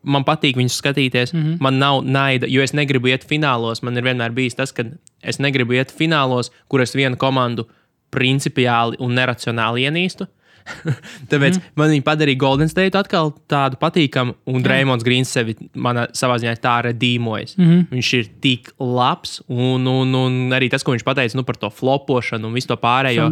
Man 0.00 0.24
patīk 0.24 0.56
viņus 0.56 0.78
skatīties. 0.80 1.34
Mm 1.34 1.40
-hmm. 1.42 1.56
Man 1.60 1.78
nav 1.78 1.98
naida, 2.04 2.46
jo 2.48 2.62
es 2.62 2.72
negribu 2.72 3.10
iet 3.10 3.26
finālos. 3.28 3.82
Man 3.82 3.96
ir 3.96 4.02
vienmēr 4.02 4.32
bijis 4.32 4.54
tas, 4.56 4.72
ka 4.72 4.84
es 5.20 5.38
negribu 5.38 5.76
iet 5.76 5.92
finālos, 5.92 6.48
kur 6.68 6.80
es 6.80 6.94
vienu 6.96 7.16
komandu 7.16 7.66
principiāli 8.10 8.96
un 8.98 9.12
neracionāli 9.14 9.84
ienīstu. 9.84 10.26
Tāpēc 11.30 11.58
mm. 11.58 11.72
man 11.80 11.92
viņa 11.94 12.04
padarīja 12.06 12.40
Golden 12.40 12.70
State 12.70 12.98
atkal 12.98 13.32
tādu 13.50 13.78
patīkamu, 13.80 14.36
un 14.50 14.64
Dreamlands 14.64 15.06
Grīns 15.06 15.32
sevi 15.34 15.56
manā, 15.74 16.06
savā 16.16 16.38
ziņā 16.42 16.54
tā 16.62 16.76
redīmojas. 16.88 17.56
Mm 17.58 17.66
-hmm. 17.66 17.86
Viņš 17.94 18.12
ir 18.18 18.30
tik 18.44 18.72
labs, 18.78 19.40
un, 19.48 19.86
un, 19.86 20.14
un 20.14 20.56
arī 20.56 20.70
tas, 20.70 20.84
ko 20.86 20.94
viņš 20.94 21.04
pateica 21.06 21.38
nu, 21.38 21.44
par 21.44 21.56
to 21.56 21.70
flopošanu 21.70 22.48
un 22.48 22.54
visu 22.54 22.68
to 22.68 22.76
pārējo. 22.76 23.28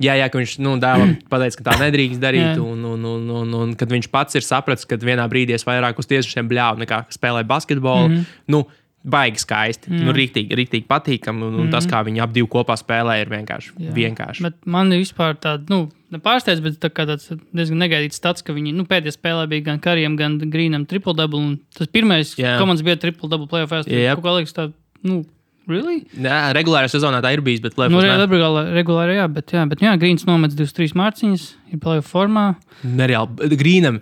Jā, 0.00 0.16
jā, 0.20 0.30
ka 0.30 0.38
viņš 0.38 0.58
nu, 0.58 0.76
dēlam 0.82 1.16
pateica, 1.32 1.62
ka 1.62 1.70
tā 1.70 1.78
nedrīkst 1.84 2.20
darīt, 2.22 2.56
un, 2.58 2.84
un, 2.84 3.04
un, 3.04 3.30
un, 3.30 3.54
un 3.54 3.76
kad 3.76 3.90
viņš 3.90 4.10
pats 4.10 4.34
ir 4.34 4.42
sapratis, 4.42 4.86
ka 4.86 4.96
vienā 4.96 5.28
brīdī 5.28 5.54
es 5.54 5.66
vairāk 5.66 5.98
uz 5.98 6.06
tiešiem 6.06 6.48
bļāvu 6.48 6.84
nekā 6.84 7.04
spēlēju 7.10 7.46
basketbolu. 7.46 8.08
Mm 8.08 8.14
-hmm. 8.16 8.42
nu, 8.48 8.66
baigi 9.06 9.40
skaisti. 9.40 9.90
Mm. 9.90 10.06
Nu, 10.08 10.14
rīktīgi, 10.16 10.56
rīktīgi 10.58 10.86
patīkami. 10.90 11.46
Un, 11.46 11.54
un 11.54 11.66
mm. 11.66 11.74
tas, 11.74 11.86
kā 11.90 12.02
viņi 12.06 12.22
abi 12.24 12.42
kopā 12.50 12.76
spēlē, 12.78 13.20
ir 13.22 13.30
vienkārši. 13.30 13.76
Jā. 13.78 13.94
vienkārši. 13.94 14.46
Bet 14.48 14.58
man 14.66 14.90
ir 14.94 15.04
vispār 15.04 15.38
tāda, 15.38 15.62
nu, 15.70 15.86
nepārsteidz, 16.14 16.62
bet 16.64 16.76
tā 16.82 16.90
tāds 16.94 17.30
diezgan 17.56 17.80
negaidīts 17.82 18.18
stats, 18.20 18.44
ka 18.46 18.54
viņi 18.56 18.74
nu, 18.76 18.86
pēdējā 18.88 19.16
spēlē 19.16 19.46
bija 19.50 19.70
gan 19.70 19.80
Karijam, 19.82 20.18
gan 20.18 20.38
Grīnam 20.52 20.86
triple 20.88 21.16
double. 21.18 21.56
Tas 21.76 21.90
pirmais 21.92 22.34
Jā. 22.38 22.56
komandas 22.60 22.84
bija 22.86 23.00
triple 23.02 23.30
double 23.32 23.48
playoffs. 23.50 23.88
Jā, 23.90 24.14
kā 24.20 24.36
liekas, 24.38 24.54
tā, 24.56 24.70
nu, 25.06 25.24
Really? 25.66 26.04
Jā, 26.14 26.52
regulārā 26.54 26.86
sezonā 26.86 27.18
tā 27.24 27.32
ir 27.34 27.40
bijis, 27.42 27.58
bet 27.64 27.74
plēsoņā. 27.74 28.12
Nu, 28.20 28.26
regulāri, 28.30 28.70
regulāri, 28.76 29.16
jā, 29.18 29.24
bet, 29.34 29.50
jā, 29.50 29.64
bet 29.66 29.80
jā, 29.82 29.96
Grīns 29.98 30.22
nomets 30.28 30.54
23 30.54 30.94
mārciņas, 30.94 31.46
ir 31.74 31.80
plēsoņa 31.82 32.06
formā. 32.06 32.44
Nereāli. 32.86 33.48
Grīnam 33.58 33.98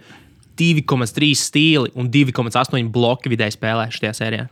2,3 0.61 1.31
stīli 1.41 1.95
un 1.97 2.11
2,8 2.13 2.93
bloki 2.93 3.33
vidēji 3.33 3.57
spēlē 3.57 3.89
šajā 3.97 4.13
sērijā. 4.21 4.51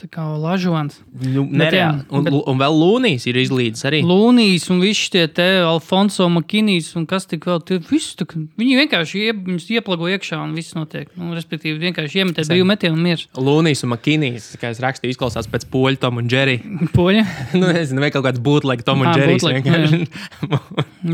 Tā 0.00 0.08
kā 0.10 0.22
Lažons. 0.40 0.96
Nu, 1.20 1.44
nereāli. 1.46 2.00
Un, 2.10 2.24
bet, 2.24 2.34
un 2.48 2.58
vēl 2.58 2.76
Lūnijas 2.80 3.26
ir 3.28 3.36
izlīdis 3.38 3.84
arī. 3.86 4.00
Lūnijas 4.08 4.64
un 4.72 4.80
visi 4.82 5.10
tie 5.12 5.26
te 5.30 5.44
Alfonso 5.62 6.26
Makinīs 6.32 6.88
un 6.98 7.04
kas 7.06 7.28
tik 7.30 7.44
vēl. 7.46 7.60
Visu, 7.90 8.16
tā, 8.18 8.26
viņi 8.58 8.78
vienkārši 8.80 9.20
ie, 9.20 9.34
ieplago 9.76 10.08
iekšā 10.10 10.40
un 10.42 10.54
viss 10.56 10.74
notiek. 10.74 11.10
Nu, 11.14 11.34
respektīvi, 11.36 11.76
vienkārši 11.84 12.22
iemetē 12.22 12.46
brīvu 12.48 12.68
metienu 12.72 12.96
un 12.96 13.04
miers. 13.04 13.26
Lūnijas 13.36 13.84
un 13.84 13.92
Makinīs, 13.92 14.48
kā 14.62 14.72
es 14.72 14.80
rakstīju, 14.82 15.12
izklausās 15.12 15.50
pēc 15.52 15.68
poļu 15.70 16.00
Tom 16.02 16.22
un 16.22 16.32
Džeri. 16.32 16.56
Poļa? 16.96 17.26
nu, 17.60 17.68
nezinu, 17.68 18.02
vai 18.02 18.10
kaut 18.16 18.26
kāds 18.26 18.40
like 18.66 18.88
Tom 18.88 19.04
un 19.04 19.12
Džerijs. 19.12 19.44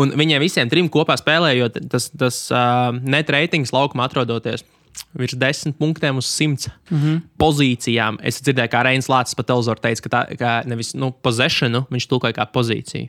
un 0.00 0.16
viņiem 0.16 0.42
visiem 0.42 0.72
trim 0.72 0.88
kopā 0.90 1.20
spēlējot, 1.20 1.78
tas, 1.92 2.08
tas 2.16 2.40
uh, 2.54 2.90
net 3.04 3.30
ratings 3.36 3.76
laukuma 3.76 4.08
atrodoties 4.08 4.64
virs 5.18 5.36
desmit 5.38 5.78
punktiem 5.78 6.16
uz 6.20 6.26
simts 6.26 6.68
mm 6.90 6.98
-hmm. 6.98 7.20
pozīcijām. 7.38 8.18
Es 8.22 8.40
dzirdēju, 8.42 8.72
kā 8.72 8.82
Reinas 8.84 9.08
Lācis 9.08 9.36
pa 9.36 9.42
televizoru 9.42 9.80
teica, 9.80 10.02
ka 10.02 10.08
tā 10.08 10.38
kā 10.38 10.66
nevis 10.66 10.94
nu, 10.94 11.10
possessionu 11.12 11.86
viņš 11.90 12.08
tulkoja 12.08 12.32
kā 12.32 12.46
pozīciju. 12.52 13.08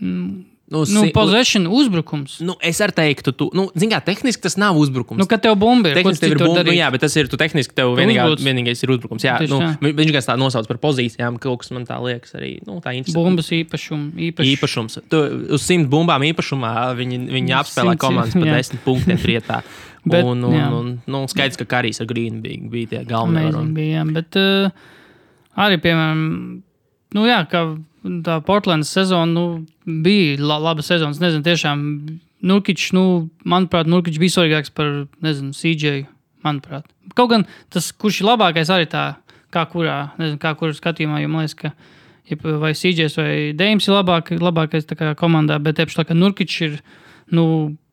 Mm. 0.00 0.44
Nu, 0.66 0.78
nu, 0.78 1.04
si 1.04 1.10
possession 1.12 1.66
uzbrukums. 1.68 2.38
Nu, 2.40 2.54
es 2.64 2.78
arī 2.80 2.94
teiktu, 2.96 3.34
tu, 3.36 3.50
nu, 3.52 3.66
zini, 3.76 3.92
kā 3.92 3.98
tehniski 4.00 4.40
tas 4.46 4.56
nav 4.56 4.78
uzbrukums. 4.80 5.20
Nu, 5.20 5.26
kad 5.28 5.42
tev 5.44 5.58
bumba 5.60 5.90
ir, 5.90 5.98
tehniski 6.00 6.24
tev 6.24 6.32
ir 6.32 6.40
bumba, 6.40 6.62
nu, 6.64 6.72
jā, 6.72 6.88
bet 6.94 7.04
tas 7.04 7.16
ir, 7.20 7.28
tu 7.28 7.36
tehniski 7.40 7.76
tev 7.76 7.92
vienīgā, 7.98 8.24
vienīgais 8.40 8.80
ir 8.80 8.94
uzbrukums. 8.96 9.26
Jā, 9.28 9.36
Tieši 9.42 9.52
nu, 9.52 9.60
tā. 9.60 9.92
viņš 10.00 10.12
gan 10.16 10.26
tā 10.30 10.38
nosauc 10.40 10.70
par 10.70 10.80
pozīcijām, 10.86 11.36
kaut 11.42 11.60
kas 11.60 11.74
man 11.76 11.84
tā 11.88 12.00
liekas 12.00 12.32
arī, 12.40 12.54
nu, 12.64 12.78
tā 12.80 12.96
interesanti. 12.96 13.18
Bumbas 13.20 13.52
īpašum, 13.52 14.06
īpaš... 14.30 14.52
īpašums. 14.54 14.98
Tu, 15.12 15.24
uz 15.52 15.68
simt 15.68 15.92
bumbām 15.92 16.24
īpašumā 16.32 16.72
viņi, 16.96 17.20
viņi 17.36 17.58
apspēlē 17.60 17.98
komandas 18.00 18.32
pa 18.32 18.48
desmit 18.48 18.86
punktiem 18.88 19.20
prietā. 19.26 19.60
Bet, 20.04 20.24
un, 20.28 20.42
un, 20.44 20.56
un, 20.78 20.90
nu, 21.08 21.22
skaidrs, 21.30 21.56
ka 21.60 21.66
Karijs 21.68 22.02
ar 22.02 22.08
Grīnu 22.10 22.42
bija, 22.44 22.90
tie 22.90 23.02
galvenie. 23.08 23.64
Bija, 23.72 24.02
jā, 24.02 24.04
bet 24.12 24.36
uh, 24.36 24.84
arī, 25.64 25.78
piemēram, 25.80 26.24
nu, 27.16 27.24
jā, 27.24 27.38
tā 27.48 28.36
Portlandas 28.44 28.92
sezona 28.92 29.32
nu, 29.32 29.44
bija 30.04 30.36
la, 30.42 30.58
laba 30.60 30.84
sezona. 30.84 31.16
Es 31.16 31.22
nezinu, 31.22 31.44
tiešām 31.46 31.84
Nurkičs, 32.44 32.92
nu, 32.96 33.04
manuprāt, 33.48 33.88
Nurkičs 33.88 34.20
bija 34.20 34.36
svarīgāks 34.36 34.74
par, 34.76 34.90
nezinu, 35.24 35.56
CJ. 35.56 36.04
Manuprāt. 36.44 36.84
Kaut 37.16 37.30
gan 37.30 37.46
tas, 37.72 37.88
kurš 37.96 38.20
ir 38.20 38.28
labākais, 38.28 38.68
arī 38.68 38.84
tā, 38.92 39.06
kā 39.54 39.64
kurā, 39.70 40.10
nezinu, 40.20 40.40
kā 40.42 40.52
kurā 40.58 40.76
skatījumā, 40.76 41.22
jo 41.22 41.30
man 41.32 41.46
liekas, 41.46 41.56
ka 41.56 41.72
vai 42.60 42.72
CJs 42.76 43.16
vai 43.20 43.32
Dēms 43.56 43.88
ir 43.88 43.96
labāk, 43.96 44.34
labākais 44.40 44.88
komandā, 45.20 45.56
bet 45.62 45.78
tieši 45.80 45.96
tā 45.96 46.06
kā 46.08 46.16
Nurkičs 46.16 46.60
ir, 46.66 46.76
nu, 47.32 47.46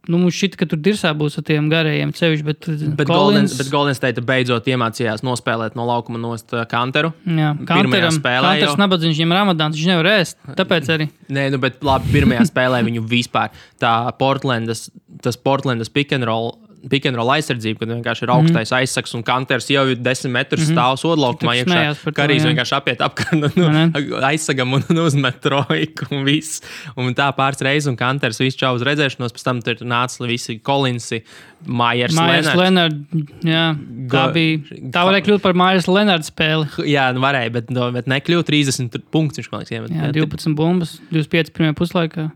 Nu, 0.10 0.18
mums 0.18 0.34
šķiet, 0.34 0.56
ka 0.58 0.66
tur 0.66 0.80
dirsā 0.82 1.12
būs 1.14 1.36
ar 1.38 1.44
tiem 1.46 1.68
garajiem 1.70 2.10
ceļiem, 2.18 2.46
bet, 2.48 2.66
Bet 2.98 3.10
Golden, 3.10 3.46
bet 3.46 3.68
Golden 3.70 4.26
beidzot 4.26 4.66
iemācījās 4.72 5.22
nospēlēt 5.22 5.78
no 5.78 5.86
laukuma 5.86 6.18
nost 6.18 6.56
uh, 6.56 6.64
kanteru. 6.70 7.12
Jā, 7.30 7.52
Kanteram, 7.70 8.16
spēlē 8.16 8.56
jau- 8.64 8.72
nabadzīgs, 8.82 9.20
viņam 9.22 9.36
ramadāns, 9.38 9.78
viņš 9.78 9.92
nevar 9.92 10.10
ēst. 10.16 10.40
Tāpēc 10.58 10.90
arī. 10.96 11.08
Nē, 11.38 11.52
nu, 11.54 11.62
bet 11.62 11.86
labi, 11.86 12.10
pirmajā 12.16 12.48
spēlē 12.50 12.82
viņu 12.90 13.06
vispār 13.14 13.54
tā 13.82 13.94
Portlandas, 14.18 14.88
tas 15.22 15.38
Portlandas 15.38 15.94
pick 15.94 16.18
and 16.18 16.26
roll. 16.26 16.56
Roll 16.90 17.32
aizsardzība, 17.36 17.84
kad 17.84 17.92
vienkārši 17.94 18.26
ir 18.26 18.32
augstais 18.34 18.72
mm 18.72 18.80
aizsaks 18.82 19.14
un 19.18 19.24
kanters 19.26 19.68
jau 19.70 19.84
ir 19.92 20.00
desmit 20.02 20.34
metrus 20.34 20.64
mm 20.66 20.74
stāv 20.74 20.98
sodlaukumā. 21.02 21.54
Tur 21.60 21.70
smējās 21.70 22.02
par 22.02 22.14
to, 22.14 22.18
Karīs 22.22 22.46
vienkārši 22.48 22.76
apiet 22.78 23.04
apkārt 23.06 23.38
nu, 23.58 23.70
ne? 23.74 23.84
aizsagam 24.32 24.74
un 24.78 25.02
uzmet 25.04 25.38
trojku 25.44 26.10
un 26.10 26.26
viss. 26.28 26.64
Un 26.98 27.14
tā 27.18 27.30
pāris 27.38 27.62
reizes, 27.66 27.90
un 27.92 28.00
kanters 28.00 28.42
visu 28.42 28.60
čau 28.64 28.74
uz 28.78 28.86
redzēšanos, 28.88 29.36
pēc 29.36 29.48
tam 29.48 29.62
tur 29.66 29.86
nāca 29.86 30.26
visi 30.30 30.58
Kolinsi, 30.64 31.22
Mājers, 31.62 32.18
Lenards. 32.58 33.22
Jā, 33.46 33.66
tā 34.10 34.26
bija. 34.34 34.82
Tā 34.94 35.06
varēja 35.06 35.28
kļūt 35.28 35.44
par 35.44 35.58
Mājers 35.58 35.90
Lenards 35.92 36.32
spēli. 36.34 36.88
Jā, 36.90 37.12
nu 37.14 37.22
varēja, 37.22 37.54
bet, 37.60 37.72
bet 37.98 38.10
nekļuva 38.10 38.48
30 38.48 39.02
punktus. 39.14 39.52
Man 39.52 39.62
liekas, 39.62 39.76
iemet. 39.78 39.94
Jā, 39.94 40.10
12 40.18 40.58
bumbas, 40.58 40.98
25 41.14 41.54
pirmajā 41.58 41.78
puslaikā. 41.78 42.30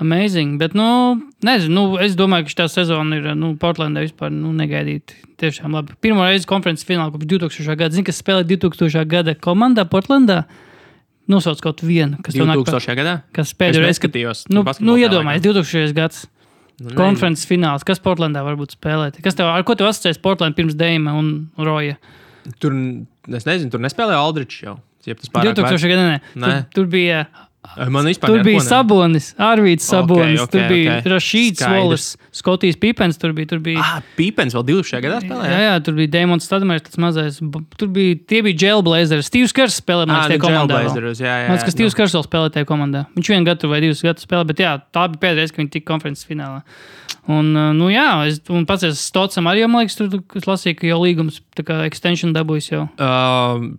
Amazing. 0.00 0.56
Bet, 0.58 0.74
nu, 0.74 1.20
nezinu, 1.44 1.74
nu, 1.74 2.00
es 2.02 2.16
domāju, 2.18 2.48
ka 2.48 2.54
šī 2.54 2.68
sezona 2.72 3.18
ir 3.20 3.30
nu, 3.38 3.52
Portlandē 3.60 4.06
vispār 4.06 4.32
nu, 4.34 4.54
negaidīta. 4.56 5.18
Tiešām 5.42 5.74
labi. 5.76 5.96
Pirmā 6.02 6.30
reize 6.30 6.48
konferences 6.48 6.86
finālā 6.88 7.12
kopš 7.12 7.28
2000. 7.28 7.76
gada. 7.76 7.94
Zini, 7.94 8.06
kas 8.08 8.20
spēlē 8.22 8.46
2000. 8.48 9.04
gada 9.10 9.34
komandā 9.38 9.84
Portlandā? 9.90 10.42
Nosauc 11.30 11.60
kaut 11.62 11.82
vienu, 11.86 12.18
kas 12.24 12.34
tev 12.34 12.48
nāk. 12.48 12.62
2000. 12.64 12.96
gadā? 12.98 13.16
Kas 13.36 13.52
pēdējo 13.54 13.84
reizi, 13.84 14.02
kad 14.02 14.10
neskatījos. 14.10 14.46
Nu, 14.50 14.64
nu 14.64 14.96
tā 14.96 15.04
iedomājieties, 15.04 15.60
2000. 15.60 15.96
gads. 15.98 16.24
Nu, 16.82 16.96
Konferences 16.98 17.46
fināls. 17.46 17.84
Kas 17.86 18.00
Portlandā 18.02 18.42
varbūt 18.42 18.74
spēlēt? 18.74 19.20
Kas 19.22 19.36
tev, 19.38 19.52
ar 19.52 19.62
ko 19.66 19.76
tev 19.78 19.90
asociēs 19.90 20.18
Portlandā 20.22 20.56
pirms 20.58 20.74
Deima 20.78 21.14
un 21.14 21.30
Roja? 21.60 21.98
Tur, 22.58 22.74
es 23.30 23.46
nezinu, 23.46 23.70
tur 23.70 23.82
nespēlēja 23.84 24.18
Aldrichs 24.18 24.64
jau. 24.64 24.76
Jeb 25.06 25.18
tas 25.18 25.30
pārāk 25.30 25.56
2000. 25.58 25.90
gadā 25.90 26.06
nē. 26.08 26.18
Nē. 26.38 26.52
Tur, 26.70 26.82
tur 26.82 26.90
bija. 26.90 27.24
Man 27.88 28.04
vispār 28.10 28.26
Tur 28.26 28.40
bija 28.42 28.58
Sabonis, 28.60 29.28
Arvīts 29.38 29.86
Sabonis, 29.86 30.40
ok, 30.42 30.50
tur 30.50 30.64
bija 30.68 30.96
ok. 30.98 31.04
Rašīds 31.12 31.60
Skaidrs. 31.62 31.84
Volis, 31.84 32.06
Skotijas 32.34 32.76
Pipens, 32.82 33.16
tur 33.22 33.32
bija. 33.32 33.46
Tur 33.52 33.60
bija 33.62 33.78
Ah, 33.80 34.00
Pīpens 34.18 34.52
vēl 34.58 34.64
2000. 34.66 35.00
gadā 35.04 35.20
Jā, 35.20 35.22
spēlēja. 35.28 35.60
jā, 35.62 35.76
tur 35.86 35.94
bija 35.94 36.10
Dēmons 36.16 36.48
Stadmērs, 36.50 36.82
tas 36.88 36.98
mazais. 37.00 37.38
Tur 37.78 37.88
bija, 37.94 38.18
tie 38.28 38.42
bija 38.42 38.58
Jailblazers. 38.66 39.30
Stīvs 39.30 39.54
Kars 39.54 39.78
spēlē, 39.80 40.08
man 40.10 40.16
Ah, 40.18 40.26
liekas, 40.28 40.42
nu, 40.42 40.48
komandā. 40.48 40.80
Jailblazers, 40.82 41.20
jā, 41.22 41.36
jā, 41.38 41.46
Man 41.48 41.56
liekas, 41.56 41.64
ka 41.64 41.70
jā, 41.70 41.76
Stīvs 41.78 41.96
Kars 42.02 42.16
vēl 42.18 42.26
spēlē 42.26 42.50
tajā 42.58 42.66
komandā. 42.66 43.06
Viņš 43.16 43.30
vienu 43.30 43.46
gadu 43.46 43.70
vai 43.70 43.80
divus 43.80 44.02
gadus 44.02 44.26
spēlē, 44.26 44.44
bet 44.50 44.56
jā, 44.58 44.74
tā 44.92 45.06
bija 45.14 45.22
pēdējā 45.22 45.38
reize, 45.46 45.54
kad 45.54 45.62
viņi 45.64 45.70
tika 45.78 45.86
konferences 45.94 46.26
finālā. 46.26 46.64
Un, 47.30 47.52
uh, 47.54 47.70
nu 47.72 47.86
jā, 47.86 48.26
es, 48.26 48.40
un 48.50 48.64
pats 48.66 48.82
es 48.82 48.98
Stocam 48.98 49.46
arī, 49.46 49.62
man 49.70 49.84
liekas, 49.86 49.94
tur 49.94 50.08
es 50.34 50.42
lasīju, 50.42 50.74
ka 50.80 50.88
jau 50.88 50.96
līgums, 51.04 51.36
tā 51.54 51.62
kā 51.62 51.76
extension 51.86 52.32
dabūjis 52.34 52.66
jau. 52.72 52.88
Uh, 52.98 53.70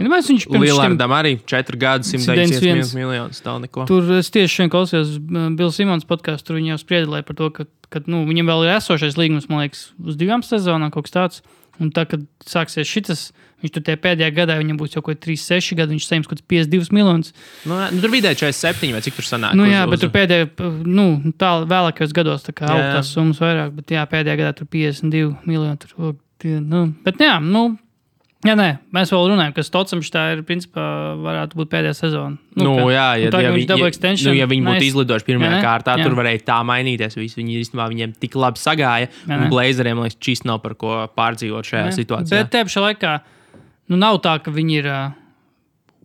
Nu, 0.00 0.08
mēs 0.08 0.30
viņš 0.32 0.46
pirms 0.48 0.56
šim- 0.56 0.64
Lielārdam 0.64 1.12
arī 1.12 1.34
4 1.44 1.76
gadi, 1.76 2.08
191 2.08 2.80
191 2.88 3.25
miljonus. 3.26 3.42
Tā 3.44 3.56
neko. 3.62 3.86
Tur 3.90 4.10
es 4.18 4.30
tieši 4.34 4.54
šodien 4.54 4.72
klausījos 4.72 5.14
uh, 5.18 5.50
Bill 5.58 5.72
Simons 5.74 6.06
podkāstu. 6.08 6.48
Tur 6.52 6.60
viņi 6.60 6.74
jau 6.74 6.80
spriedēja 6.82 7.26
par 7.26 7.36
to, 7.36 7.50
ka, 7.50 7.66
ka 7.90 8.00
nu, 8.06 8.24
viņam 8.28 8.46
vēl 8.52 8.64
ir 8.68 8.74
esošais 8.78 9.18
līgums, 9.18 9.48
man 9.50 9.64
liekas, 9.66 9.90
uz 10.02 10.16
divām 10.20 10.42
sezonām 10.46 10.90
kaut 10.94 11.08
kas 11.08 11.16
tāds. 11.18 11.42
Un 11.76 11.90
tā, 11.92 12.06
kad 12.08 12.22
sāksies 12.48 12.88
šis, 12.88 13.26
viņš 13.60 13.72
tur 13.74 13.82
pēdējā 14.00 14.30
gadā, 14.32 14.54
viņam 14.56 14.78
būs 14.80 14.94
jau 14.96 15.02
kaut 15.04 15.18
kādi 15.18 15.36
3, 15.36 15.42
6 15.60 15.74
gadi, 15.76 15.92
viņš 15.92 16.06
saņems 16.08 16.28
kaut 16.30 16.38
kāds 16.40 16.46
52 16.48 16.94
miljonus. 16.96 17.34
Nu, 17.68 17.76
nu, 17.92 18.00
tur 18.00 18.14
vidēji 18.14 18.38
47 18.46 18.94
vai 18.96 19.02
cik 19.04 19.18
tur 19.18 19.26
sanāk. 19.28 19.52
Nu, 19.52 19.66
uz- 19.66 19.74
jā, 19.74 19.82
uz- 19.84 19.90
bet 19.92 20.00
tur 20.00 20.12
pēdējā, 20.14 20.46
nu, 20.88 21.06
tā 21.36 21.50
vēlākajos 21.68 22.14
gados 22.16 22.48
tā 22.48 22.54
kā 22.56 22.64
Jā, 22.64 22.72
aug 22.72 22.80
jā. 22.80 22.94
tās 22.96 23.10
summas 23.12 23.42
vairāk, 23.44 23.74
bet 23.76 23.92
jā, 23.92 24.06
pēdējā 24.08 24.38
gadā 24.40 24.54
tur 24.56 24.70
52 24.72 25.36
miljoni. 25.44 25.76
Tur, 25.84 26.16
nu, 26.64 26.94
bet 27.04 27.20
jā, 27.20 27.36
nu, 27.44 27.76
jā, 28.46 28.54
nē, 28.58 28.68
mēs 28.94 29.10
vēl 29.12 29.26
runājam, 29.32 29.52
ka 29.56 29.62
Stocams 29.66 30.10
tā 30.14 30.22
ir, 30.36 30.42
principā, 30.46 30.84
varētu 31.20 31.58
būt 31.58 31.68
pēdējā 31.72 31.94
sezona. 31.98 32.38
Nu, 32.56 32.76
ka- 32.76 32.86
jā, 32.94 33.06
ja, 33.20 33.30
tā, 33.30 33.42
ja, 33.42 33.50
viņš 33.52 33.78
ja, 33.78 33.86
extension. 33.90 34.32
nu, 34.32 34.38
ja 34.38 34.46
viņi 34.46 34.64
būtu 34.66 34.78
nice. 34.80 34.88
izlidojuši 34.92 35.26
pirmajā 35.28 35.52
Jā, 35.56 35.62
kārtā, 35.64 35.96
Jā. 35.98 36.04
tur 36.06 36.14
varēja 36.18 36.42
tā 36.44 36.58
mainīties. 36.64 37.16
Visi. 37.16 37.40
Viņi 37.42 37.60
īstenībā 37.64 37.88
viņiem 37.92 38.14
tik 38.18 38.32
labi 38.34 38.58
sagāja. 38.62 39.08
Jā, 39.26 39.36
Un? 39.42 39.48
Blazeriem 39.50 39.98
liekas, 40.04 40.16
šis 40.20 40.44
nav 40.44 40.62
par 40.62 40.74
ko 40.74 41.08
pārdzīvot 41.16 41.64
šajā 41.66 41.84
Ne? 41.90 41.92
situācijā. 41.92 42.30
Bet 42.42 42.50
te 42.50 42.64
pašā 42.64 42.82
laikā 42.94 43.20
nu, 43.88 43.96
nav 43.96 44.18
tā, 44.22 44.42
ka 44.42 44.50
viņi 44.50 44.78
ir. 44.82 45.12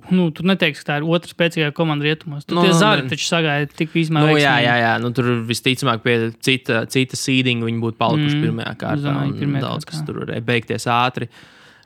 Nu, 0.10 0.32
tu 0.34 0.41
neteiksi, 0.41 0.82
ka 0.82 0.88
tā 0.93 0.95
ir 0.97 1.06
otra 1.06 1.30
spēcīgākā 1.30 1.75
komanda 1.77 2.01
rietumos. 2.04 2.43
Tur 2.49 2.56
Nu, 2.58 2.62
tie 2.65 2.71
nu, 2.73 2.77
zari 2.80 3.04
ne. 3.06 3.10
taču 3.12 3.27
sagāja 3.30 3.67
tik 3.69 3.91
vismaz. 3.93 4.25
Nu, 4.25 4.34
jā, 4.34 4.56
jā, 4.65 4.73
jā. 4.82 4.93
Nu, 4.99 5.12
tur 5.13 5.27
visticamāk, 5.45 6.01
pie 6.01 6.32
cita, 6.41 6.88
cita 6.89 7.15
seedinga 7.15 7.67
viņi 7.69 7.80
būtu 7.84 7.97
palikuši 8.01 8.34
Mm, 8.34 8.41
pirmajā 8.47 8.73
kārtā. 8.82 9.04
domāju, 9.06 9.38
pirmajā 9.38 9.62
Daudz 9.62 9.86
kārtā. 9.86 9.91
kas 9.91 10.01
tur 10.08 10.15
varēja 10.25 10.41
beigties 10.43 10.88
ātri. 10.89 11.30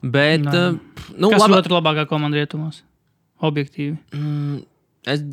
Bet, 0.06 0.44
Nē. 0.46 0.54
uh, 0.54 1.14
nu, 1.18 1.32
Kas 1.34 1.42
ir 1.42 1.50
labi, 1.50 1.60
otra 1.64 1.78
labākā 1.80 2.06
komanda 2.10 2.38
rietumos? 2.38 2.84
Objektīvi. 3.42 3.96
mm, 4.14 4.60
es 5.12 5.24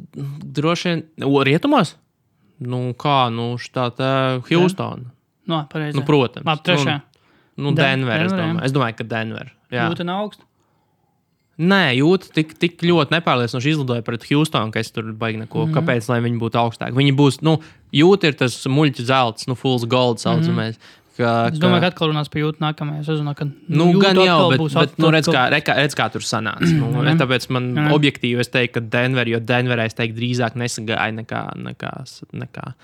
droši 0.58 0.88
vien, 0.88 1.02
o, 1.28 1.42
rietumos? 1.44 1.96
Nu, 2.62 2.94
kā, 2.96 3.26
nu, 3.34 3.56
tā 3.74 3.90
tā 3.96 4.12
Houston. 4.48 5.10
No, 5.50 5.64
pareizi. 5.70 5.98
Nu, 5.98 6.04
protams. 6.06 6.46
Labi, 6.46 6.64
trešā. 6.64 7.00
Nu, 7.56 7.70
nu 7.70 7.74
Den- 7.76 8.00
Denver, 8.00 8.22
es 8.22 8.30
Denver, 8.30 8.38
jā. 8.38 8.48
domāju. 8.48 8.64
Es 8.64 8.72
domāju, 8.72 8.96
ka 8.96 9.04
Denver. 9.04 9.52
Jā. 9.72 9.90
Jūta 9.90 10.06
nav 10.08 10.24
augsta. 10.24 10.46
Nē, 11.62 11.92
jūtas 11.98 12.32
tik, 12.32 12.54
tik 12.58 12.80
ļoti 12.80 13.12
nepārliecinoši 13.12 13.74
izlidoja 13.74 14.02
pret 14.06 14.24
Houstonu, 14.30 14.72
ka 14.72 14.80
es 14.80 14.90
tur 14.90 15.12
baigi 15.12 15.42
neko. 15.42 15.66
Mm. 15.66 15.72
-hmm. 15.72 15.76
Kāpēc 15.76 16.08
lai 16.08 16.20
viņi 16.24 16.40
būtu 16.40 16.56
augstāki? 16.56 16.96
Viņi 16.96 17.12
būs, 17.12 17.42
nu, 17.42 17.58
jūtas 17.92 18.24
ir 18.24 18.34
tas 18.40 18.56
muļķis 18.66 19.04
zelts, 19.10 19.46
nu, 19.46 19.54
fulls 19.54 19.84
gold 19.84 20.18
saucamais. 20.18 20.78
Ka, 21.16 21.22
Mhm. 21.48 21.52
Es 21.52 21.58
domāju, 21.60 21.80
ka 21.80 21.86
atkal 21.90 22.08
runās 22.08 22.30
par 22.32 22.40
jūtu 22.42 22.58
nākamajā 22.64 23.04
sezonā. 23.04 23.34
Ka, 23.36 23.44
Nu, 23.68 23.92
Jūta 23.92 24.02
gan 24.02 24.16
jau, 24.16 24.50
bet, 24.50 24.58
bet 24.60 24.98
nu, 24.98 25.08
atkal- 25.08 25.12
redz, 25.12 25.28
kā, 25.28 25.42
redz, 25.52 25.64
kā, 25.64 25.74
redz, 25.76 25.94
kā 25.94 26.10
tur 26.12 26.20
sanāca. 26.22 26.72
Nu, 26.80 26.86
Mhm. 27.02 27.18
tāpēc 27.20 27.50
man 27.50 27.74
Jā. 27.74 27.90
objektīvi 27.92 28.40
es 28.40 28.48
teiktu, 28.48 28.72
ka 28.74 28.80
Denver, 28.80 29.28
jo 29.28 29.38
Denverā 29.40 29.84
es 29.86 29.94
teiktu, 29.94 30.16
drīzāk 30.16 30.54
nesagāja 30.56 31.12
nekā. 31.12 31.54
nekā, 31.56 31.92
nekā. 32.32 32.74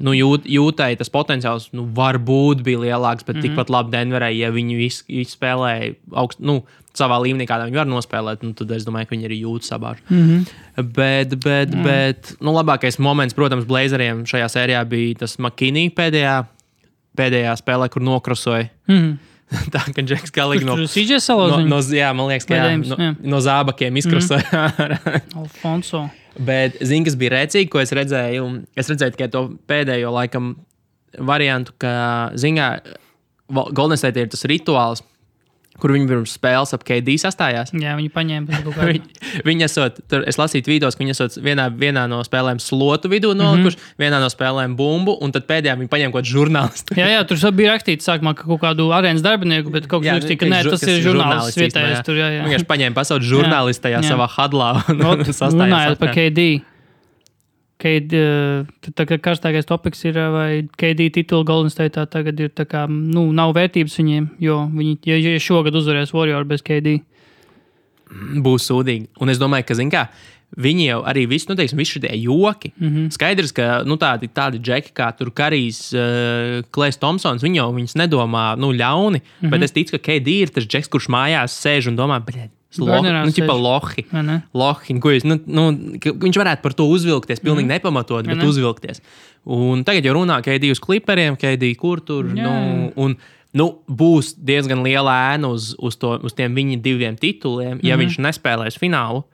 Nu, 0.00 0.10
jūt, 0.12 0.44
jūtai 0.48 0.96
tas 0.98 1.08
potenciāls 1.10 1.68
nu, 1.72 1.84
varbūt 1.86 2.62
bija 2.64 2.78
lielāks, 2.78 3.24
bet 3.24 3.36
mm 3.36 3.40
-hmm. 3.40 3.42
tikpat 3.56 3.68
labi 3.70 3.90
Denverai, 3.90 4.36
ja 4.38 4.50
viņi 4.50 4.76
visi, 4.76 5.04
visi 5.08 5.36
spēlēja 5.36 5.94
augst, 6.12 6.40
nu, 6.40 6.64
savā 6.94 7.20
līmenī, 7.22 7.46
kādā 7.46 7.66
viņi 7.68 7.76
var 7.76 7.86
nospēlēt, 7.86 8.42
nu, 8.42 8.52
tad 8.52 8.70
es 8.70 8.84
domāju, 8.84 9.06
ka 9.08 9.16
viņi 9.16 9.24
arī 9.28 9.40
jūt 9.44 9.62
sabāžu. 9.64 10.00
Mm 10.10 10.28
-hmm. 10.28 10.82
Bet, 10.92 11.28
bet, 11.40 11.70
mm. 11.74 11.82
bet 11.84 12.34
nu, 12.40 12.52
labākais 12.52 12.98
moments, 12.98 13.34
protams, 13.34 13.64
Blazeriem 13.64 14.24
šajā 14.24 14.48
sērijā 14.48 14.84
bija 14.88 15.18
tas 15.18 15.36
Makini 15.38 15.90
pēdējā, 15.90 16.46
pēdējā 17.18 17.52
spēlē, 17.60 17.90
kur 17.92 18.04
nokrosoja. 18.04 18.70
Mhm. 18.90 19.12
Tā 19.74 19.82
kā 19.92 20.00
Džeks 20.00 20.32
Kalīgi 20.32 20.64
no, 20.64 20.78
no, 20.80 21.58
no, 21.68 21.80
jā, 21.92 22.08
man 22.16 22.30
liekas, 22.30 22.46
ka 22.48 22.56
jā, 22.56 22.70
no, 22.80 22.96
jā. 22.96 23.10
no 23.34 23.40
zābakiem 23.44 23.98
izkrosoja. 24.00 24.46
Mm. 24.48 25.18
Alfonso. 25.42 26.06
Bet, 26.40 26.78
zini, 26.80 27.04
kas 27.04 27.18
bija 27.20 27.34
rēcīgi, 27.34 27.68
ko 27.68 27.82
es 27.82 27.92
redzēju? 27.92 28.46
Es 28.80 28.88
redzēju 28.88 29.12
tikai 29.18 29.28
to 29.34 29.42
pēdējo 29.68 30.14
laikam 30.16 30.54
variantu, 31.20 31.74
ka, 31.82 31.92
zināmā 32.40 32.80
mērā, 32.80 32.98
Golden 33.76 34.00
State 34.00 34.22
ir 34.22 34.30
tas 34.32 34.46
rituāls, 34.48 35.02
kur 35.82 35.92
viņi 35.96 36.06
pirms 36.10 36.34
spēles 36.38 36.72
ap 36.76 36.84
KD 36.86 37.16
sastājās. 37.18 37.72
Jā, 37.74 37.96
viņi 37.98 38.10
paņēma 38.14 38.48
pēc 38.48 38.62
kaut 38.66 38.76
kāda. 38.78 38.92
Viņi, 39.48 39.66
esot, 39.66 39.98
tur, 40.10 40.24
es 40.30 40.38
lasīju 40.38 40.66
tvītos, 40.68 40.96
ka 40.96 41.02
viņi 41.02 41.14
esot 41.16 41.38
vienā, 41.42 41.66
vienā 41.74 42.04
no 42.10 42.20
spēlēm 42.26 42.60
slotu 42.62 43.10
vidū 43.10 43.32
nolikuši, 43.34 43.78
mm 43.78 43.82
-hmm. 43.82 44.00
vienā 44.04 44.20
no 44.22 44.30
spēlēm 44.32 44.76
bumbu, 44.78 45.16
un 45.24 45.34
tad 45.34 45.48
pēdējā 45.50 45.76
viņi 45.80 45.90
paņēma 45.92 46.14
kaut 46.14 46.22
kādu 46.22 46.32
žurnālistu. 46.36 46.98
Jā, 47.00 47.08
jā, 47.16 47.22
tur 47.26 47.42
bija 47.58 47.74
rakstīts 47.74 48.06
sākumā, 48.08 48.34
ka 48.38 48.46
kaut 48.46 48.62
kādu 48.62 48.90
arēnas 48.94 49.24
darbinieku, 49.24 49.72
bet 49.74 49.88
kaut 49.90 50.04
kas 50.04 50.20
rakstīja, 50.20 50.38
ka 50.38 50.50
nē, 50.52 50.62
tas 50.70 50.82
ir 50.86 51.00
žurnālists 51.02 51.58
vietējais. 51.58 52.04
jā. 52.06 52.44
Vienkārši 52.46 52.68
paņēma 52.68 52.94
pasaules 52.94 53.26
žurnālistu 53.26 53.88
tajā 53.88 54.02
jā. 54.02 54.12
savā 54.14 54.28
hadlā. 54.30 54.70
un- 54.88 55.02
Ot, 55.02 55.26
un 55.26 55.34
sastājās 55.34 55.72
Runājot 55.72 55.98
par. 55.98 56.14
KD. 56.14 56.22
KD, 56.22 56.42
eh, 56.42 56.60
tad 56.60 56.60
tā 56.60 56.60
kā 56.60 57.71
karstākais 57.82 59.68
topiks 59.68 60.04
ir, 60.04 60.18
eh, 60.18 60.28
vai 60.30 60.50
KD 60.78 61.10
titula 61.12 61.44
Golden 61.44 61.70
State 61.70 62.06
tagad 62.10 62.40
ir 62.40 62.50
tā 62.50 62.66
kā, 62.66 62.86
nu, 62.88 63.32
nav 63.32 63.54
vērtības 63.54 63.96
viņiem, 63.98 64.28
jo 64.40 64.58
viņi, 64.72 64.98
ja, 65.06 65.16
ja 65.16 65.38
šogad 65.38 65.74
uzvarēs 65.74 66.14
Warrior 66.14 66.44
bez 66.44 66.62
KD. 66.62 67.02
būs 68.12 68.68
sūdīgi. 68.68 69.08
Un 69.20 69.28
es 69.32 69.38
domāju, 69.38 69.64
ka, 69.66 69.74
zināmā 69.74 69.92
mērā, 69.92 70.08
viņi 70.60 70.86
jau 70.86 71.02
arī 71.08 71.26
visu, 71.28 71.48
nu, 71.48 71.56
teiksim, 71.56 71.78
visi 71.80 71.98
šie 71.98 72.16
joki. 72.20 72.72
Mm. 72.78 72.88
-hmm. 72.88 73.10
Skaidrs, 73.10 73.52
ka 73.52 73.82
nu, 73.86 73.96
tādi, 73.96 74.28
tādi 74.28 74.60
džeki 74.60 74.92
kā 74.92 75.12
Karijs, 75.34 75.92
uh, 75.94 76.62
Klais 76.70 76.96
Thompsons, 76.96 77.42
viņi 77.42 77.56
jau 77.56 77.72
viņus 77.72 77.96
nedomā 77.96 78.56
nu, 78.58 78.72
ļauni. 78.72 79.20
Mm. 79.20 79.24
-hmm. 79.40 79.50
Bet 79.50 79.62
es 79.62 79.72
ticu, 79.72 79.98
ka 79.98 79.98
KD 79.98 80.28
ir 80.28 80.48
tas 80.48 80.66
džeks, 80.66 80.88
kurš 80.88 81.08
mājās 81.08 81.56
sēž 81.56 81.88
un 81.88 81.96
domā, 81.96 82.20
bet. 82.24 82.50
Burnerā 82.78 83.24
Nu, 83.26 83.34
ķipa 83.34 83.54
lohi. 83.56 84.06
Lohi, 84.56 84.96
ko 85.02 85.12
jūs, 85.12 85.26
nu, 85.28 85.38
nu, 85.46 85.66
ka 86.00 86.14
viņš 86.22 86.38
varētu 86.40 86.64
par 86.64 86.76
to 86.78 86.86
uzvilkties, 86.88 87.42
pilnīgi 87.44 87.66
mm. 87.68 87.74
nepamatot, 87.76 88.26
bet 88.28 88.40
ne? 88.40 88.48
uzvilkties. 88.48 89.02
Un 89.44 89.84
tagad 89.84 90.06
jau 90.06 90.16
runā 90.16 90.38
KD 90.44 90.72
uz 90.72 90.80
klipriem, 90.82 91.36
KD 91.40 91.74
kur 91.80 92.00
tur. 92.04 92.30
Jā. 92.32 92.46
Nu, 92.46 92.92
un, 93.04 93.16
nu, 93.58 93.68
būs 93.88 94.32
diezgan 94.38 94.84
liela 94.86 95.14
ēna 95.34 95.52
uz, 95.52 95.72
uz, 95.82 95.98
to, 96.00 96.16
uz 96.24 96.36
tiem 96.38 96.56
viņa 96.56 96.80
diviem 96.84 97.18
tituliem, 97.18 97.78
ja 97.82 97.96
mm 97.96 98.00
-hmm. 98.00 98.02
viņš 98.06 98.18
nespēlēs 98.28 98.80
finālu. 98.80 99.24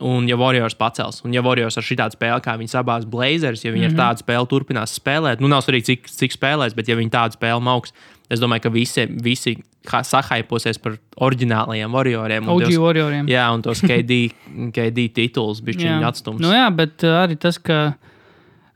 Un, 0.00 0.24
ja 0.28 0.36
Warriors 0.40 0.74
pacels, 0.74 1.20
un 1.24 1.34
ja 1.34 1.42
Warriors 1.44 1.76
ar 1.76 1.84
šādu 1.84 2.16
spēli, 2.16 2.40
kā 2.40 2.54
viņi 2.56 2.72
sabās 2.72 3.04
Blazers, 3.04 3.64
ja 3.64 3.72
viņi 3.72 3.88
mm 3.88 3.90
-hmm. 3.90 4.00
ar 4.00 4.14
tādu 4.14 4.22
spēli 4.24 4.48
turpinās 4.48 4.94
spēlēt, 4.96 5.40
nu 5.40 5.48
nav 5.48 5.60
svarīgi, 5.60 5.84
cik, 5.84 6.08
cik 6.08 6.32
spēlēs, 6.32 6.74
bet 6.74 6.88
ja 6.88 6.96
viņi 6.96 7.10
tādu 7.10 7.36
spēli 7.36 7.68
augs, 7.68 7.92
es 8.30 8.42
domāju, 8.42 8.66
ka 8.66 8.72
visi, 8.74 9.06
visi 9.24 9.56
sahaiposies 9.86 10.78
par 10.82 10.96
oriģinālajiem 11.26 11.96
Warrioriem. 11.96 12.50
OG 12.52 12.66
tos, 12.66 12.78
Warrioriem. 12.84 13.30
Jā, 13.30 13.46
un 13.54 13.64
tos 13.64 13.82
KD, 13.82 14.20
KD 14.76 15.08
titulus 15.16 15.62
bija 15.64 15.82
viņa 15.82 16.12
atstums. 16.12 16.42
Nu, 16.42 16.52
jā, 16.54 16.68
bet 16.74 17.06
uh, 17.06 17.22
arī 17.24 17.38
tas, 17.40 17.58
ka, 17.62 17.80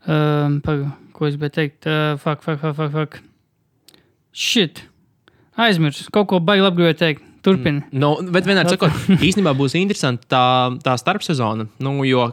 um, 0.07 0.59
paga, 0.65 0.91
ko 1.15 1.29
es 1.29 1.37
biju 1.39 1.55
teikt, 1.55 1.87
uh, 1.87 2.17
fuck, 2.21 2.43
fuck, 2.43 2.59
fuck, 2.61 2.75
fuck, 2.75 2.91
fuck. 2.95 3.21
Shit! 4.35 4.83
Aizmirsu, 5.55 6.09
kaut 6.11 6.27
ko 6.27 6.41
baigi 6.43 6.65
labi 6.65 6.81
gribēju 6.81 6.99
teikt. 6.99 7.31
Turpini. 7.45 7.83
Mm. 7.85 8.01
No, 8.01 8.15
bet 8.33 8.47
vienmēr 8.49 8.67
sakot, 8.73 8.93
īstenībā 9.21 9.53
būs 9.55 9.77
interesanti 9.79 10.27
tā, 10.31 10.43
tā 10.83 10.97
starpsezona, 10.99 11.69
nu, 11.85 11.95
jo 12.09 12.27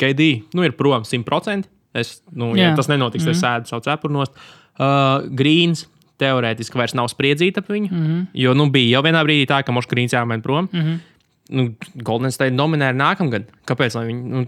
KD 0.00 0.30
nu, 0.56 0.64
ir 0.66 0.74
prom 0.78 1.04
100%. 1.06 1.70
Es, 1.94 2.16
nu, 2.34 2.50
ja 2.58 2.72
tas 2.74 2.88
nenotiks, 2.90 3.22
mm 3.22 3.30
-hmm. 3.30 3.38
sēdu 3.38 3.70
savu 3.70 3.84
cepurnos. 3.86 4.32
Uh, 4.74 5.22
Grīns 5.30 5.84
teorētiski 6.24 6.80
vairs 6.80 6.96
nav 6.98 7.10
spriedzīta 7.12 7.62
ap 7.62 7.68
viņu. 7.72 7.90
Mm 7.90 8.06
-hmm. 8.06 8.22
Jo 8.44 8.54
nu, 8.56 8.70
bija 8.72 8.96
jau 8.96 9.04
vienā 9.06 9.24
brīdī 9.26 9.48
tā, 9.50 9.62
ka 9.64 9.72
Mošs 9.72 9.90
Grīns 9.90 10.16
jāmaina 10.16 10.42
prom. 10.42 10.68
Mm 10.72 10.80
-hmm. 10.80 11.02
Nu, 11.50 11.74
Golden 12.00 12.32
State 12.32 12.56
dominē 12.56 12.94
nākamgad. 12.96 13.50
Kāpēc? 13.68 13.98
Viņi 14.00 14.22
nu, 14.32 14.44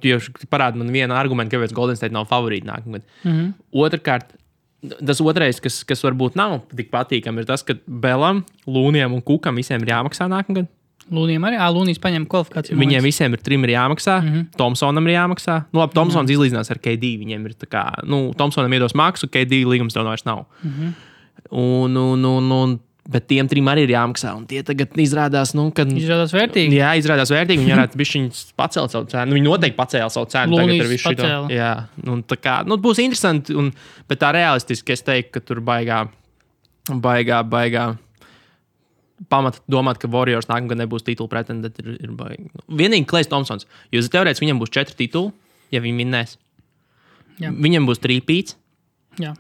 parāda 0.49 0.77
man 0.81 0.89
vienu 0.93 1.15
argumentu, 1.15 1.57
kāpēc 1.57 1.75
Golden 1.77 1.97
State 1.97 2.13
nav 2.13 2.25
favorīti 2.27 2.65
nākamgad. 2.65 3.03
Mm 3.25 3.33
-hmm. 3.33 3.53
Otrakārt, 3.73 4.33
Tas 5.07 5.21
otrais, 5.25 5.59
kas, 5.63 5.81
kas 5.89 6.03
varbūt 6.05 6.37
nav 6.39 6.61
tik 6.77 6.91
patīkami, 6.93 7.43
ir 7.43 7.49
tas, 7.49 7.65
ka 7.67 7.75
Belam, 7.87 8.45
Lūnijam 8.69 9.15
un 9.17 9.23
Kukam 9.25 9.57
visiem 9.59 9.83
ir 9.83 9.93
jāmaksā 9.95 10.29
nākamgad. 10.31 10.69
Lūnijam 11.13 11.47
arī, 11.47 11.59
Lūnijas 11.75 12.01
paņem 12.03 12.27
kvalifikāciju. 12.31 12.77
Viņiem 12.81 13.05
visiem 13.07 13.35
ir 13.35 13.43
trim 13.47 13.65
ir 13.65 13.77
jāmaksā, 13.77 14.19
mm 14.21 14.29
-hmm. 14.29 14.47
Tomsonam 14.59 15.07
ir 15.07 15.15
jāmaksā. 15.15 15.65
Nu, 15.73 15.81
labi, 15.81 15.95
Tomsons 15.95 16.23
mm 16.23 16.27
-hmm. 16.27 16.35
izlīdzinās 16.35 16.71
ar 16.71 16.79
KD. 16.79 17.05
Viņiem 17.23 17.47
ir 17.47 17.55
tā 17.55 17.67
kā, 17.71 17.85
nu, 18.05 18.33
Tomsonam 18.35 18.73
iedos 18.73 18.95
maksu, 18.95 19.29
KD 19.29 19.65
līgums 19.65 19.95
tev 19.95 20.05
vairs 20.05 20.25
nav. 20.25 20.47
Mm 20.63 20.71
-hmm. 20.71 20.93
Un, 21.51 21.97
un, 21.97 22.25
un, 22.27 22.53
un 22.57 22.77
Bet 23.07 23.29
tiem 23.31 23.47
trim 23.47 23.69
arī 23.71 23.85
ir 23.87 23.93
jāmaksā. 23.95 24.33
Un 24.35 24.47
tie 24.51 24.63
tagad 24.67 24.97
izrādās, 24.99 25.53
nu, 25.55 25.69
ka. 25.75 25.85
Izrādās 25.87 26.33
vērtīgi. 26.35 26.75
Jā, 26.75 26.91
izrādās 26.99 27.31
vērtīgi. 27.31 27.63
Viņi 27.63 27.75
varētu 27.77 28.01
būt 28.01 28.41
pacelt 28.59 28.95
savu 28.95 29.07
cenu. 29.13 29.31
Nu, 29.31 29.37
viņi 29.39 29.47
noteikti 29.47 29.79
pacēla 29.79 30.11
savu 30.11 30.27
cenu. 30.33 30.57
Lūnijas 30.57 30.73
tagad 30.73 30.87
ar 30.87 30.91
visu 30.91 31.13
šo. 31.13 31.29
Jā, 31.55 31.71
nu, 32.03 32.17
tā 32.27 32.39
kā 32.41 32.57
nu, 32.67 32.81
būs 32.83 33.03
interesanti. 33.05 33.55
Un, 33.59 33.71
bet 34.11 34.23
tā 34.25 34.33
realistiski 34.35 34.97
es 34.97 35.07
teiktu, 35.07 35.37
ka 35.37 35.45
tur 35.47 35.63
baigā, 35.67 36.03
baigā, 36.91 37.45
baigā. 37.47 37.87
Pamata 39.33 39.63
domāt, 39.71 40.03
ka 40.03 40.11
Warriors 40.13 40.51
nākamgad 40.51 40.83
nebūs 40.83 41.07
titula 41.07 41.31
pretendenti. 41.31 41.87
Ir, 41.87 42.03
ir 42.09 42.19
baigi. 42.19 42.51
Nu, 42.51 42.67
vienīgi 42.83 43.07
Klais 43.09 43.31
Thompsons. 43.31 43.71
Jo 43.95 44.03
teorētiski 44.03 44.49
viņam 44.49 44.67
būs 44.67 44.75
četri 44.75 44.99
tituli, 45.07 45.31
ja 45.71 45.85
viņi 45.85 46.03
vinnēs. 46.03 46.37
Jā. 47.39 47.55
Viņam 47.55 47.87
būs 47.87 48.03
trīpīts. 48.03 48.59
Jā 49.23 49.37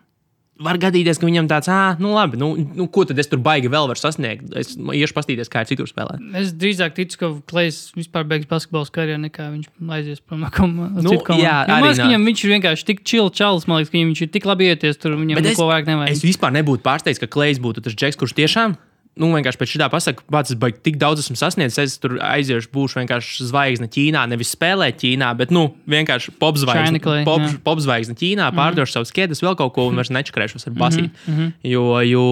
var 0.62 0.78
gadīties, 0.80 1.18
ka 1.20 1.28
viņam 1.28 1.48
tāds, 1.50 1.68
ah, 1.72 1.98
nu 2.00 2.14
labi, 2.14 2.38
nu, 2.40 2.48
nu 2.56 2.86
ko 2.92 3.04
tad 3.08 3.18
es 3.20 3.28
tur 3.28 3.40
baigi 3.44 3.68
vēl 3.72 3.88
varu 3.90 4.00
sasniegt. 4.00 4.48
Es 4.56 4.72
iešu 4.76 5.16
paskatīties, 5.16 5.50
kā 5.52 5.62
ir 5.64 5.70
citur 5.70 5.90
spēlēt. 5.90 6.22
Es 6.40 6.54
drīzāk 6.56 6.96
ticu, 6.96 7.20
ka 7.20 7.30
Klais 7.50 7.80
vispār 7.96 8.24
beigs 8.28 8.48
basketbola 8.50 8.88
karjeru, 8.92 9.20
nekā 9.26 9.50
viņš 9.52 9.68
aizies 9.98 10.24
prom 10.24 10.44
no 10.46 10.50
komandas. 10.54 11.04
Nu, 11.04 11.18
ja, 11.42 11.58
arī 11.76 11.92
viņam 12.00 12.26
viņš 12.30 12.44
ir 12.46 12.54
vienkārši 12.56 12.88
tik 12.92 13.04
chill 13.04 13.28
čalis, 13.28 13.68
man 13.68 13.82
liekas, 13.82 13.92
ka 13.92 14.00
viņš 14.00 14.24
ir 14.24 14.32
tik 14.38 14.48
labi 14.48 14.70
ieties 14.72 15.00
tur, 15.02 15.18
viņam 15.20 15.44
neko 15.44 15.68
vairāk 15.68 15.90
nevajag. 15.92 16.16
Es 16.16 16.24
vispār 16.24 16.56
nebūtu 16.56 16.84
pārsteigts, 16.86 17.20
ka 17.20 17.28
Klais 17.30 17.60
būtu 17.62 17.84
tas 17.84 17.96
džeks, 17.96 18.20
kurš 18.20 18.36
tiešām 18.40 18.78
nu, 19.20 19.30
vienkārši 19.32 19.60
pēc 19.60 19.72
šī 19.72 19.86
pasakā, 19.92 20.24
pats 20.32 20.52
es 20.52 20.58
baigi, 20.60 20.80
tik 20.84 20.98
daudz 21.00 21.22
esmu 21.24 21.38
sasniedzis. 21.40 21.78
Es 21.82 21.96
tur 22.02 22.18
aiziešu, 22.22 22.68
būšu 22.74 23.00
vienkārši 23.00 23.46
zvaigzne 23.48 23.88
Ķīnā. 23.92 24.24
Nevis 24.28 24.52
spēlēt 24.56 24.98
Ķīnā, 25.00 25.30
bet 25.38 25.54
nu, 25.54 25.66
vienkārši 25.90 26.34
popzvaigzne 26.40 27.00
pop, 27.28 27.46
pop 27.64 27.80
Ķīnā, 27.80 28.50
mhm. 28.50 28.58
pārdošu 28.58 28.82
mm 28.82 28.84
-hmm. 28.84 28.92
savus 28.92 29.14
skiedus, 29.14 29.42
vēl 29.44 29.56
kaut 29.56 29.74
ko 29.76 29.88
un 29.88 29.96
vairs 29.96 30.12
nečakarēšos 30.12 30.68
ar 30.68 30.76
basīti. 30.76 31.10
Mm 31.26 31.34
-hmm. 31.34 31.52
jo, 31.72 32.00
jo 32.00 32.26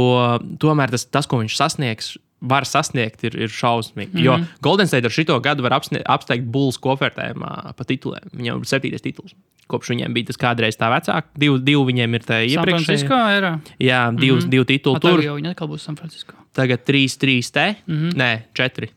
tomēr 0.61 0.91
tas, 0.91 1.05
tas, 1.05 1.27
ko 1.27 1.41
viņš 1.41 1.57
sasniegs, 1.57 2.17
var 2.45 2.67
sasniegt, 2.69 3.25
ir, 3.25 3.37
ir 3.47 3.53
šausmīgi. 3.53 4.13
Mm 4.13 4.21
-hmm. 4.21 4.25
Jo 4.25 4.63
Golden 4.63 4.87
State 4.87 5.07
ar 5.07 5.15
šo 5.15 5.41
gadu 5.41 5.63
var 5.63 5.79
apsteigt 5.79 6.45
Bulls 6.45 6.79
kopvērtējumā 6.79 7.75
pa 7.77 7.85
tituliem. 7.85 8.31
Viņam 8.33 8.63
ir 8.63 8.71
septītais 8.71 9.03
tituls. 9.03 9.35
Kopš 9.67 9.95
viņiem 9.95 10.13
bija 10.13 10.27
tas 10.27 10.37
kādreiz 10.37 10.77
tā 10.77 10.91
vecāka. 10.93 11.29
Divi, 11.41 11.59
divi 11.65 11.85
viņiem 11.93 12.15
ir 12.15 12.27
tā 12.29 12.43
iepriekšējā. 12.45 13.53
Jā, 13.79 14.11
divi, 14.13 14.33
mm 14.33 14.41
-hmm. 14.41 14.51
divi 14.51 14.65
tituli. 14.65 15.01
Tur 15.01 15.25
jau 15.25 15.37
viņi 15.37 15.51
atkal 15.51 15.69
būs 15.69 15.87
San 15.89 15.97
Francisco. 15.97 16.35
Tagad 16.53 16.85
3, 16.85 17.17
3 17.19 17.53
te. 17.53 17.75
Mm 17.87 17.97
-hmm. 17.97 18.13
Nē, 18.15 18.39
4. 18.53 18.89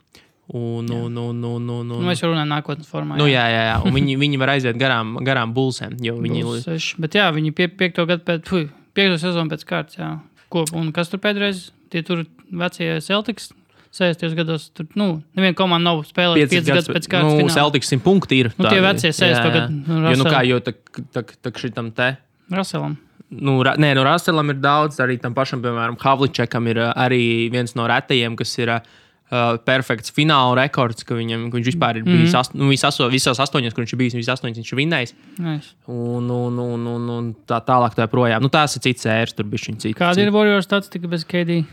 Un, 0.48 0.92
un, 0.92 1.18
un, 1.18 1.44
un, 1.44 1.70
un, 1.70 1.92
un. 1.92 2.06
Mēs 2.08 2.22
jau 2.24 2.30
runājam 2.32 2.48
nākotnes 2.48 2.88
formā. 2.88 3.18
Jā, 3.18 3.20
nu, 3.20 3.28
jā, 3.28 3.46
jā. 3.52 3.64
jā. 3.68 3.94
Viņi, 3.94 4.18
viņi 4.24 4.38
var 4.40 4.50
aiziet 4.50 4.78
garām, 4.80 5.18
garām 5.20 5.54
bulsēm. 5.54 5.98
Viņi... 6.00 6.44
Bulls, 6.44 6.94
bet 6.98 7.16
jā, 7.20 7.28
viņi 7.36 7.52
pie, 7.52 7.68
piekto 7.68 8.06
gadu 8.06 8.24
pēc, 8.24 8.48
fuj, 8.48 8.70
piekto 8.96 9.18
sezonu 9.18 9.52
pēc 9.52 9.66
kārtas. 9.68 10.20
Ko, 10.48 10.64
un 10.74 10.94
kas 10.96 11.12
tur 11.12 11.20
pēdējais? 11.20 11.72
Tie 11.92 12.04
tur 12.04 12.24
vecie 12.52 13.00
Celtics. 13.02 13.52
60 13.98 14.36
gados 14.36 14.68
tur, 14.76 14.86
nu, 15.00 15.24
neviena 15.34 15.56
komanda 15.58 15.90
nav 15.90 16.04
spēlējusi 16.06 16.60
5 16.60 16.70
gadus 16.70 16.90
pēc 16.92 17.08
kārtas. 17.10 17.40
Nu, 17.40 17.50
Celtics 17.50 17.90
100 17.90 18.04
punkti 18.06 18.44
ir. 18.44 18.52
Nu, 18.60 18.68
tie 18.68 18.84
vecie 18.84 19.10
60 19.16 19.56
gadu. 19.56 19.80
Nu, 19.88 20.12
jo, 20.12 20.20
nu 20.22 20.28
kā, 20.28 20.44
jo 20.46 20.60
tā, 20.62 20.76
tā, 21.16 21.24
tā 21.24 21.54
šitam 21.58 21.90
te. 21.96 22.12
Raselam. 22.54 22.98
Nu, 23.28 23.58
ra, 23.66 23.74
nē, 23.80 23.92
no 23.98 24.06
Raselam 24.08 24.54
ir 24.54 24.62
daudz, 24.64 25.02
arī 25.04 25.18
tam 25.20 25.34
pašam, 25.36 25.60
piemēram, 25.64 25.98
Havličekam 26.00 26.70
ir 26.72 26.80
arī 26.94 27.50
viens 27.52 27.74
no 27.76 27.88
retajiem, 27.90 28.38
kas 28.40 28.54
ir 28.60 28.72
uh, 28.72 29.58
perfekts 29.68 30.14
fināla 30.16 30.54
rekords, 30.62 31.04
ka, 31.08 31.18
viņam, 31.18 31.50
ka 31.52 31.60
viņš 31.60 31.68
vispār 31.74 32.00
ir 32.00 32.06
mm 32.06 32.12
-hmm. 32.12 32.22
bijis 32.24 32.38
ast, 32.40 32.56
nu, 32.56 32.70
aso, 32.72 33.10
visās 33.12 33.42
astoņos, 33.44 33.76
kur 33.76 33.84
viņš 33.84 33.94
ir 33.94 34.00
bijis, 34.00 34.16
visas 34.16 34.38
astoņas 34.38 34.62
viņš 34.62 34.72
ir 34.72 34.80
vinnējis. 34.80 35.14
Nice. 35.44 35.76
Un, 35.88 36.30
un, 36.32 36.60
un, 36.60 36.88
un, 36.88 37.10
un 37.18 37.34
tā 37.48 37.60
tālāk 37.60 38.00
tā 38.00 38.08
projām. 38.08 38.42
Nu, 38.42 38.50
tās 38.50 38.78
ir 38.78 38.86
cits 38.88 39.06
ērs, 39.06 39.36
tur 39.36 39.46
bija 39.46 39.68
viņa 39.68 39.80
cits. 39.84 39.98
Kāda 40.00 40.24
ir 40.24 40.32
Warriors 40.32 40.70
statistika 40.70 41.08
bez 41.08 41.26
KD? 41.28 41.66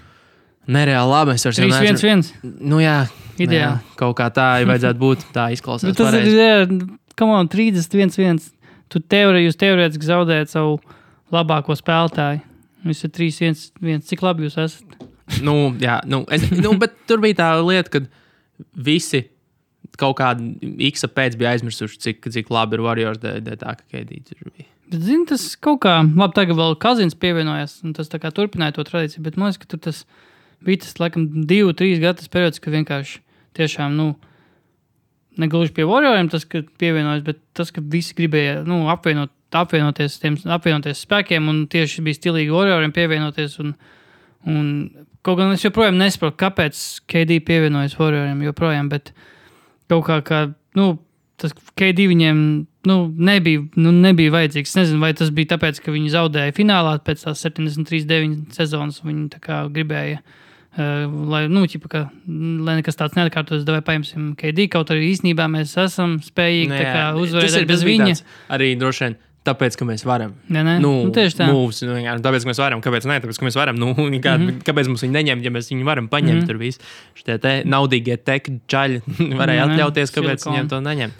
Nereāli 0.70 1.10
labi. 1.10 1.36
Es 1.36 1.44
teikt, 1.44 1.60
3, 1.60 1.92
1, 1.92 2.02
1. 2.42 2.58
Nu, 2.64 2.80
jā, 2.82 3.04
ideāli. 3.36 3.60
Jā, 3.60 3.96
kaut 4.00 4.16
kā 4.20 4.30
tā 4.32 4.48
ir 4.62 4.68
vajadzētu 4.70 5.00
būt. 5.00 5.24
Tā 5.34 5.48
izklausās. 5.54 5.96
tas 5.96 6.10
pareizi. 6.10 6.34
ir, 6.34 6.76
come 7.20 7.36
on, 7.36 7.50
31, 7.52 8.16
1. 8.24 8.42
Tu 8.92 9.00
teorē, 9.12 9.42
jūs 9.44 9.58
teorētiski 9.60 10.08
zaudējat 10.08 10.52
savu 10.54 10.78
labāko 11.34 11.76
spēlētāju. 11.76 12.44
Jūs 12.84 13.00
esat 13.00 13.16
3, 13.16 13.42
1, 13.50 13.66
1. 13.84 14.06
Cik 14.08 14.24
labi 14.24 14.48
jūs 14.48 14.58
esat? 14.60 15.04
nu, 15.44 15.54
jā, 15.80 15.98
nu, 16.08 16.22
es, 16.32 16.44
nu, 16.52 16.74
bet 16.80 16.96
tur 17.08 17.22
bija 17.24 17.40
tā 17.40 17.48
lieta, 17.64 17.96
ka 17.96 18.64
visi 18.76 19.24
kaut 20.00 20.16
kādā 20.18 20.42
X 20.90 21.06
pēc 21.14 21.36
bija 21.38 21.54
aizmirsuši, 21.54 22.00
cik, 22.02 22.28
cik 22.34 22.52
labi 22.52 22.78
ir 22.78 22.84
Warriors 22.84 23.20
dēļ, 23.22 23.50
tā, 23.60 23.76
ka 23.78 23.86
Keidīts 23.94 24.34
tur 24.34 24.50
bija. 24.50 24.68
Bet, 24.90 25.00
zini, 25.06 25.24
tas 25.30 25.46
kaut 25.56 25.80
kā, 25.86 25.96
labi, 26.04 26.32
tagad 26.36 26.58
vēl 26.58 26.76
Kazins 26.82 27.16
pievienojās, 27.18 27.78
un 27.86 27.94
tas 27.96 28.10
tā 28.12 28.20
kā 28.22 28.32
turpināja 28.34 28.76
to 28.76 28.84
tradīciju, 28.88 29.24
bet 29.24 29.38
man 29.40 29.50
liekas, 29.50 29.62
ka 29.62 29.70
tur 29.70 29.82
tas 29.86 30.02
bija 30.66 30.82
tas, 30.84 30.96
laikam, 31.00 31.26
divu, 31.48 31.74
trīs 31.76 32.00
gadus 32.02 32.30
periods, 32.32 32.60
ka 32.62 32.72
vienkārši 32.74 33.20
tiešām, 33.58 33.94
nu, 33.98 34.14
negluži 35.40 35.74
pie 35.76 35.86
Warrioriem 35.88 36.30
tas, 36.32 36.46
ka 36.48 36.62
pievienojas, 36.80 37.24
bet 37.26 37.40
tas, 37.56 37.72
ka 37.74 37.82
visi 37.94 38.16
gribēja, 38.18 38.62
nu, 38.68 38.84
apvienot, 38.92 39.32
apvienoties, 39.54 40.18
tiem, 40.22 40.38
apvienoties 40.56 41.04
spēkiem, 41.06 41.48
un 41.50 41.64
tieši 41.70 42.04
bija 42.06 42.18
stilīgi 42.18 42.54
Warrioriem 42.54 42.94
pievienoties, 42.94 43.56
un, 43.62 43.74
un 44.50 44.68
kaut 45.24 45.40
gan 45.40 45.54
es 45.54 45.64
joprojām 45.64 45.98
nesaprotu, 46.00 46.38
kāpēc 46.42 46.82
KD 47.10 47.40
pievienojas 47.46 47.96
Warrioriem 48.00 48.42
joprojām, 48.48 48.90
bet 48.92 49.14
kaut 49.90 50.06
kā, 50.08 50.20
kā, 50.26 50.44
nu, 50.78 50.94
tas 51.40 51.54
KD 51.78 52.08
viņiem 52.10 52.38
nu, 52.84 53.14
nebija, 53.16 53.62
nu, 53.80 53.92
nebija 53.92 54.32
vajadzīgs. 54.34 54.72
Es 54.72 54.78
nezinu, 54.78 55.00
vai 55.02 55.12
tas 55.16 55.32
bija 55.34 55.54
tāpēc, 55.54 55.80
ka 55.84 55.94
viņi 55.94 56.12
zaudēja 56.14 56.54
finālā 56.56 56.96
pēc 57.04 57.24
tās 57.26 57.44
73-9 57.46 58.54
sezonas. 58.56 59.00
Viņi 59.04 59.40
gribēja, 59.74 60.20
lai, 60.76 61.44
nu, 61.52 61.64
ķipa, 61.70 61.90
ka, 61.90 62.00
lai 62.26 62.78
nekas 62.80 62.98
tāds 62.98 63.18
neatkārtos, 63.18 63.66
vai 63.68 63.82
paņemsim 63.84 64.32
KD. 64.40 64.68
Kaut 64.72 64.90
arī 64.94 65.12
īsnībā 65.12 65.46
mēs 65.50 65.76
esam 65.80 66.18
spējīgi 66.24 66.72
nu, 66.72 66.80
jā, 66.80 67.06
uzvarēt 67.20 67.60
arī 67.60 67.70
bez 67.70 67.86
viņa. 67.86 68.18
Arī 68.54 68.74
droši 68.80 69.06
vien. 69.06 69.16
Tāpēc, 69.44 69.74
ka 69.76 69.84
mēs 69.84 70.06
varam. 70.08 70.30
Nē, 70.48 70.60
nē. 70.64 70.74
Nu, 70.80 70.90
nu, 71.04 71.12
tieši 71.12 71.36
tā. 71.36 71.46
Moves, 71.52 71.82
nu, 71.84 71.98
jā, 72.00 72.14
tāpēc, 72.24 72.46
ka 72.46 72.48
mēs 72.48 72.60
varam. 72.62 72.80
Kāpēc? 72.84 73.04
Nē, 73.10 73.18
tāpēc, 73.20 73.40
ka 73.40 73.44
mēs 73.44 73.58
varam. 73.60 73.76
Nu, 73.76 73.90
kā, 73.92 74.38
mm 74.38 74.46
-hmm. 74.46 74.62
Kāpēc 74.64 74.88
mums 74.88 75.04
viņi 75.04 75.12
neņemt, 75.18 75.44
ja 75.44 75.52
mēs 75.52 75.68
viņu 75.68 75.84
varam 75.84 76.08
paņemt? 76.08 76.32
Mm 76.32 76.40
-hmm. 76.40 76.46
Tur 76.48 76.56
viss 76.56 76.80
šie 77.14 77.36
te 77.38 77.52
naudīgie 77.64 78.16
teki 78.16 78.60
čaļi 78.66 79.02
varēja 79.40 79.66
atļauties, 79.68 80.14
kāpēc 80.16 80.48
viņiem 80.48 80.68
to 80.68 80.80
neņemt. 80.80 81.12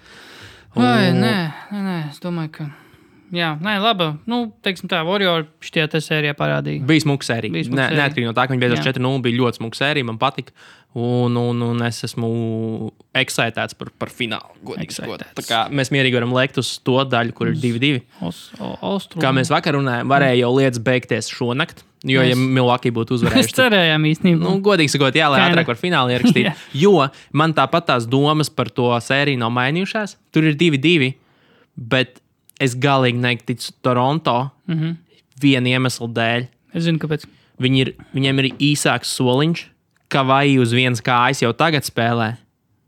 Vai, 0.74 1.10
un... 1.10 1.20
nē, 1.20 1.36
nē, 1.72 1.80
nē, 1.82 1.98
es 2.10 2.20
domāju, 2.24 2.48
ka. 2.50 2.70
Jā, 3.34 3.50
nē, 3.58 3.74
labi. 3.82 4.06
Nu, 4.30 4.38
teiksim 4.64 4.88
tā, 4.90 5.00
Warrior 5.06 5.46
šajā 5.64 5.88
sērijā 6.04 6.36
parādīja. 6.38 6.84
Bija 6.86 7.02
smuka 7.02 7.26
sērija. 7.26 7.64
Nē, 7.74 7.88
neatkarīgi 7.98 8.28
no 8.28 8.34
tā, 8.36 8.46
ka 8.46 8.54
viņi 8.54 8.62
beidzās 8.62 8.84
4-0, 8.86 9.22
bija 9.24 9.40
ļoti 9.40 9.60
smuka 9.62 9.80
sērija. 9.80 10.06
Man 10.10 10.20
patika. 10.22 10.54
Un, 10.94 11.34
un, 11.34 11.62
un 11.66 11.80
es 11.82 11.96
esmu 12.06 12.28
ekscitēts 13.18 13.74
par, 13.74 13.88
par 13.98 14.12
finālu. 14.14 14.54
Mēs 15.74 15.90
mierīgi 15.90 16.14
varam 16.14 16.34
lēkt 16.36 16.60
uz 16.62 16.68
to 16.86 17.00
daļu, 17.10 17.34
kur 17.34 17.50
ir 17.50 17.56
2-2. 17.58 18.04
Kā 19.18 19.32
mēs 19.34 19.50
vakar 19.50 19.74
runājām, 19.74 20.12
varēja 20.12 20.38
jau 20.44 20.52
lietas 20.54 20.78
beigties 20.86 21.32
šonakt. 21.34 21.82
Jo, 22.04 22.20
ja 22.22 22.36
Mēs- 22.36 22.50
Milwaukee 22.60 22.92
būtu 22.94 23.14
Mēs 23.16 23.16
uzvarējuši, 23.24 23.54
tad, 23.56 23.72
cerējām 23.72 24.02
īstenībā. 24.10 24.42
nu, 24.44 24.58
godīgi 24.62 24.92
sakot, 24.92 25.16
jā, 25.16 25.30
lai 25.32 25.40
Kinda. 25.40 25.56
ātrāk 25.56 25.70
var 25.72 25.78
finālu 25.80 26.12
ierakstīt. 26.14 26.46
Jā. 26.50 26.54
Jo 26.76 27.06
man 27.32 27.54
tāpat 27.56 27.86
tās 27.90 28.06
domas 28.06 28.50
par 28.52 28.68
to 28.70 28.90
sēriju 29.00 29.40
nav 29.40 29.50
mainījušās. 29.56 30.18
Tur 30.34 30.44
ir 30.50 30.58
divi, 30.60 30.78
divi, 30.78 31.08
bet 31.74 32.20
es 32.60 32.74
galīgi 32.76 33.18
neticu 33.20 33.72
Toronto 33.82 34.50
Mm 34.66 34.74
-hmm. 34.80 34.96
viena 35.42 35.68
iemesla 35.68 36.08
dēļ. 36.08 36.46
Es 36.74 36.84
zinu, 36.84 36.98
kāpēc. 36.98 37.26
Viņi 37.60 37.80
ir, 37.80 37.94
viņiem 38.14 38.38
ir 38.38 38.52
īsāks 38.58 39.12
soliņš, 39.14 39.64
ka 40.08 40.22
vai 40.22 40.58
uz 40.58 40.72
vienas 40.72 41.00
kājas 41.02 41.42
jau 41.42 41.52
tagad 41.52 41.82
spēlē. 41.84 42.36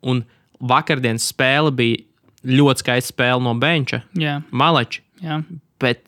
Un 0.03 0.25
vakardienas 0.61 1.33
spēle 1.33 1.71
bija 1.71 1.97
ļoti 2.45 2.79
skaista 2.79 3.13
spēle 3.13 3.43
no 3.43 3.55
benča, 3.55 4.03
Jā, 4.15 4.43
maleči. 4.51 5.01
jā. 5.23 5.43
Bet 5.81 6.05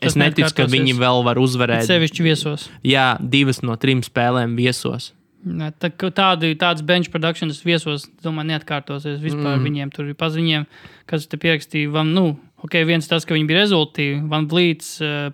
Tas 0.00 0.12
es 0.12 0.16
neticu, 0.16 0.54
ka 0.54 0.66
viņi 0.66 0.94
vēl 0.98 1.24
var 1.24 1.34
Bet 1.34 1.44
uzvarēt. 1.44 1.86
sevišķi 1.86 2.22
viesos. 2.22 2.68
Jā, 2.84 3.16
divas 3.20 3.62
no 3.62 3.76
trim 3.76 4.02
spēlēm 4.02 4.54
viesos. 4.56 5.12
Tā, 5.46 5.90
tādi, 6.12 6.54
tāds 6.56 6.82
bench 6.82 7.10
productions 7.10 7.62
viesos, 7.64 8.06
domāju, 8.22 8.50
neatkārtosies 8.52 9.20
vispār. 9.22 9.56
Mm. 9.56 9.64
Viņiem 9.64 9.90
tur 9.94 10.04
ir 10.10 10.14
paziņiem, 10.14 10.66
kas 11.06 11.26
te 11.26 11.36
pierakstīja. 11.36 11.90
Van, 11.90 12.12
nu, 12.12 12.38
ok, 12.64 12.74
viens 12.88 13.06
tas, 13.08 13.26
ka 13.26 13.36
viņi 13.36 13.48
bija 13.48 13.62
rezultāti, 13.62 14.08
Van 14.30 14.46
Blīts, 14.50 14.96
uh, 15.04 15.30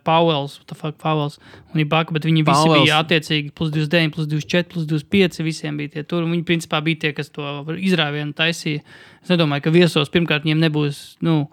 fuck, 0.74 0.96
Powells 1.00 1.38
un 1.72 1.82
Ibaka, 1.82 2.14
bet 2.16 2.26
viņi 2.28 2.44
visi 2.44 2.66
Powells. 2.66 2.84
bija 2.84 3.00
attiecīgi 3.00 3.52
plus 3.56 3.72
29, 3.74 4.14
plus 4.16 4.28
24, 4.30 4.70
plus 4.72 4.88
25, 4.90 5.44
visiem 5.46 5.78
bija 5.80 5.96
tie 5.96 6.04
tur. 6.08 6.26
Viņi 6.28 6.44
principā 6.48 6.82
bija 6.84 7.06
tie, 7.06 7.12
kas 7.16 7.32
to 7.32 7.44
izrāvienu 7.78 8.36
taisīja. 8.36 8.84
Es 9.24 9.32
nedomāju, 9.32 9.66
ka 9.66 9.74
viesos 9.74 10.12
pirmkārt 10.12 10.44
viņiem 10.44 10.66
nebūs, 10.66 11.04
nu, 11.24 11.46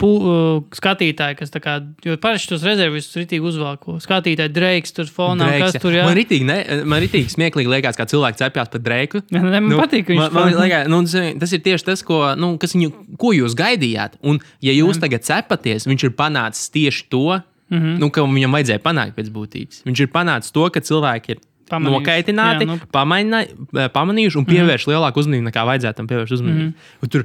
pu, 0.00 0.08
uh, 0.18 0.64
skatītāji, 0.74 1.36
kas 1.38 1.52
tā 1.54 1.60
kā, 1.62 1.76
jo 2.04 2.16
parasti 2.20 2.50
tos 2.52 2.64
rezervistus 2.66 3.16
ritīgi 3.22 3.44
uzvalku. 3.46 3.96
Skatītāji, 4.02 4.52
Dreiks 4.54 4.92
tur 4.96 5.06
fonā, 5.06 5.46
Dreiks, 5.52 5.72
kas 5.76 5.82
tur 5.84 5.94
jā. 5.96 6.04
Man 6.08 6.16
ritīgi, 6.18 6.44
ne, 6.48 6.58
man 6.90 7.02
ritīgi 7.04 7.30
smieklīgi 7.32 7.70
liekas, 7.70 7.96
kā 8.00 8.06
cilvēki 8.10 8.40
cepjas 8.42 8.72
par 8.74 8.84
Dreiku. 8.84 9.22
Ne, 9.34 9.40
man 9.60 9.70
nu, 9.70 9.78
patīk, 9.80 10.06
viņš 10.10 10.20
man, 10.20 10.34
man, 10.34 10.54
liekas, 10.60 10.88
nu, 10.90 11.00
tas, 11.40 11.52
ir 11.56 11.62
tieši 11.64 11.84
tas, 11.90 12.02
ko, 12.06 12.20
nu, 12.38 12.54
viņu, 12.58 12.92
ko 13.20 13.32
jūs 13.36 13.54
gaidījāt. 13.58 14.18
Un, 14.22 14.40
ja 14.64 14.72
jūs 14.74 14.98
Jā. 14.98 15.06
tagad 15.06 15.24
cepaties, 15.26 15.86
viņš 15.90 16.04
ir 16.10 16.14
panācis 16.18 16.70
tieši 16.74 17.08
to, 17.10 17.26
mm 17.38 17.50
Mhm. 17.74 17.80
-hmm. 17.80 17.98
nu, 17.98 18.10
ka 18.12 18.20
viņam 18.22 18.52
vajadzēja 18.54 18.80
panākt 18.84 19.14
pēc 19.16 19.28
būtības. 19.32 19.82
Viņš 19.88 20.00
ir 20.04 20.08
panācis 20.12 20.52
to, 20.52 20.68
ka 20.70 20.80
cilvēki 20.84 21.30
ir 21.32 21.38
Pamanījuši. 21.70 21.94
nokaitināti, 21.96 22.66
Jā, 22.66 22.66
nu. 22.68 22.76
pamaina, 22.92 23.40
pamanījuši 23.72 24.36
un 24.36 24.44
pievērš 24.44 24.84
lielāku 24.90 25.22
uzmanību 25.22 25.48
nekā 25.48 25.64
vajadzētu 25.64 25.96
tam 25.96 26.06
pievērst 26.06 26.32
uzmanību. 26.36 26.72
Un 27.02 27.08
Tur 27.08 27.24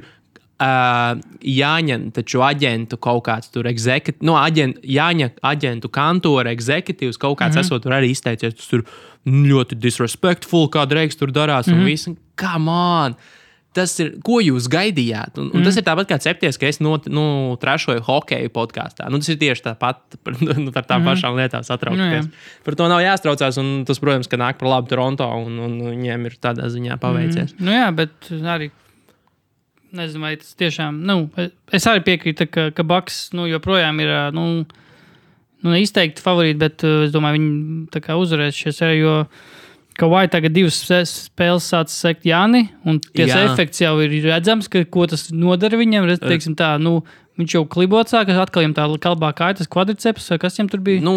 uh, 0.60 1.16
jāņem 1.40 2.10
taču 2.16 2.44
aģentu 2.44 2.98
kaut 3.02 3.24
kāds 3.28 3.50
tur 3.54 3.68
exekutīvs, 3.70 4.24
no 4.26 4.36
aģent, 4.40 4.80
jāņem 4.84 5.34
aģentu 5.50 5.90
kantora 5.92 6.52
exekutīvs 6.54 7.20
kaut 7.20 7.40
kāds, 7.40 7.56
mm 7.56 7.62
-hmm. 7.62 7.66
esot 7.66 7.82
tur 7.82 7.96
arī 7.96 8.12
izteicies. 8.12 8.54
Tas 8.54 8.70
tur 8.70 8.84
ļoti 9.26 9.76
disrespectful, 9.80 10.68
kā 10.68 10.86
Dreiks 10.88 11.16
tur 11.16 11.32
darās. 11.32 11.66
Mm 11.66 11.74
-hmm. 11.74 11.78
Un 11.78 11.84
viss, 11.84 12.08
kā 12.36 12.58
man! 12.58 13.16
Tas 13.70 13.92
ir, 14.02 14.16
ko 14.26 14.40
jūs 14.42 14.66
gaidījāt. 14.66 15.38
Un, 15.38 15.52
un 15.54 15.60
mm. 15.60 15.64
tas 15.64 15.76
ir 15.78 15.84
tāpat 15.86 16.08
kā 16.10 16.16
cepties, 16.18 16.58
ka 16.58 16.66
es 16.66 16.80
not, 16.80 17.06
nu, 17.06 17.56
trešoju 17.62 18.02
hokeju 18.02 18.50
podkāstā. 18.50 19.06
Nu, 19.10 19.18
tas 19.22 19.28
ir 19.28 19.38
tieši 19.38 19.62
tāpat 19.62 20.00
par, 20.24 20.34
nu, 20.42 20.72
par 20.72 20.82
tām 20.88 21.02
mm. 21.02 21.06
pašām 21.06 21.38
lietām 21.38 21.62
satraukties. 21.62 22.26
Nu, 22.26 22.32
jā. 22.32 22.64
par 22.64 22.74
to 22.74 22.88
nav 22.90 23.00
jāstraucās. 23.00 23.60
Un 23.62 23.84
tas, 23.86 24.02
protams, 24.02 24.26
ka 24.26 24.36
nāk 24.36 24.58
par 24.58 24.68
labu 24.68 24.90
Toronto 24.90 25.28
un, 25.46 25.58
un 25.58 25.78
viņiem 25.86 26.26
ir 26.26 26.34
tādā 26.42 26.66
ziņā 26.66 26.98
paveicies. 26.98 27.54
Mm. 27.54 27.64
Nu, 27.64 27.70
jā, 27.70 27.90
bet 27.94 28.32
arī. 28.56 28.70
Nezinu, 29.96 30.22
vai 30.22 30.36
tas 30.38 30.52
tiešām. 30.58 31.00
Nu, 31.06 31.24
es 31.74 31.86
arī 31.90 32.04
piekrītu, 32.06 32.46
ka, 32.50 32.68
ka 32.74 32.84
Baks 32.86 33.30
nu, 33.34 33.48
joprojām 33.50 33.98
ir 34.04 34.12
nu, 34.36 34.44
nu, 35.66 35.72
izteikti 35.78 36.22
favorīti, 36.22 36.60
bet 36.60 36.84
es 36.86 37.14
domāju, 37.14 37.40
viņi 37.40 38.20
uzvarēs 38.20 38.60
šajā 38.60 38.76
sērijā. 38.76 39.00
Jo 39.02 39.16
Kavai 40.00 40.28
tagad 40.32 40.54
divas 40.54 40.78
spē- 40.80 41.02
spēles 41.04 41.66
sācis 41.68 41.98
sekt 42.00 42.24
Jāni, 42.24 42.70
un 42.88 43.00
tas 43.02 43.34
efekts 43.42 43.82
jau 43.82 43.98
ir 44.00 44.14
redzams, 44.24 44.70
ka, 44.70 44.84
ko 44.88 45.04
tas 45.10 45.26
nodara 45.34 45.76
viņam. 45.76 46.06
Teiksim, 46.22 46.54
tā, 46.56 46.70
nu, 46.80 47.02
viņš 47.40 47.54
jau 47.56 47.62
klibot 47.70 48.10
sākas, 48.10 48.38
atkal 48.40 48.64
viņam 48.64 48.74
tā 48.76 48.86
kalbā 49.02 49.32
kāja, 49.36 49.58
tas 49.60 49.70
kvadriceps, 49.70 50.28
kas 50.40 50.58
viņam 50.58 50.70
tur 50.72 50.84
bija. 50.86 51.02
Nu, 51.04 51.14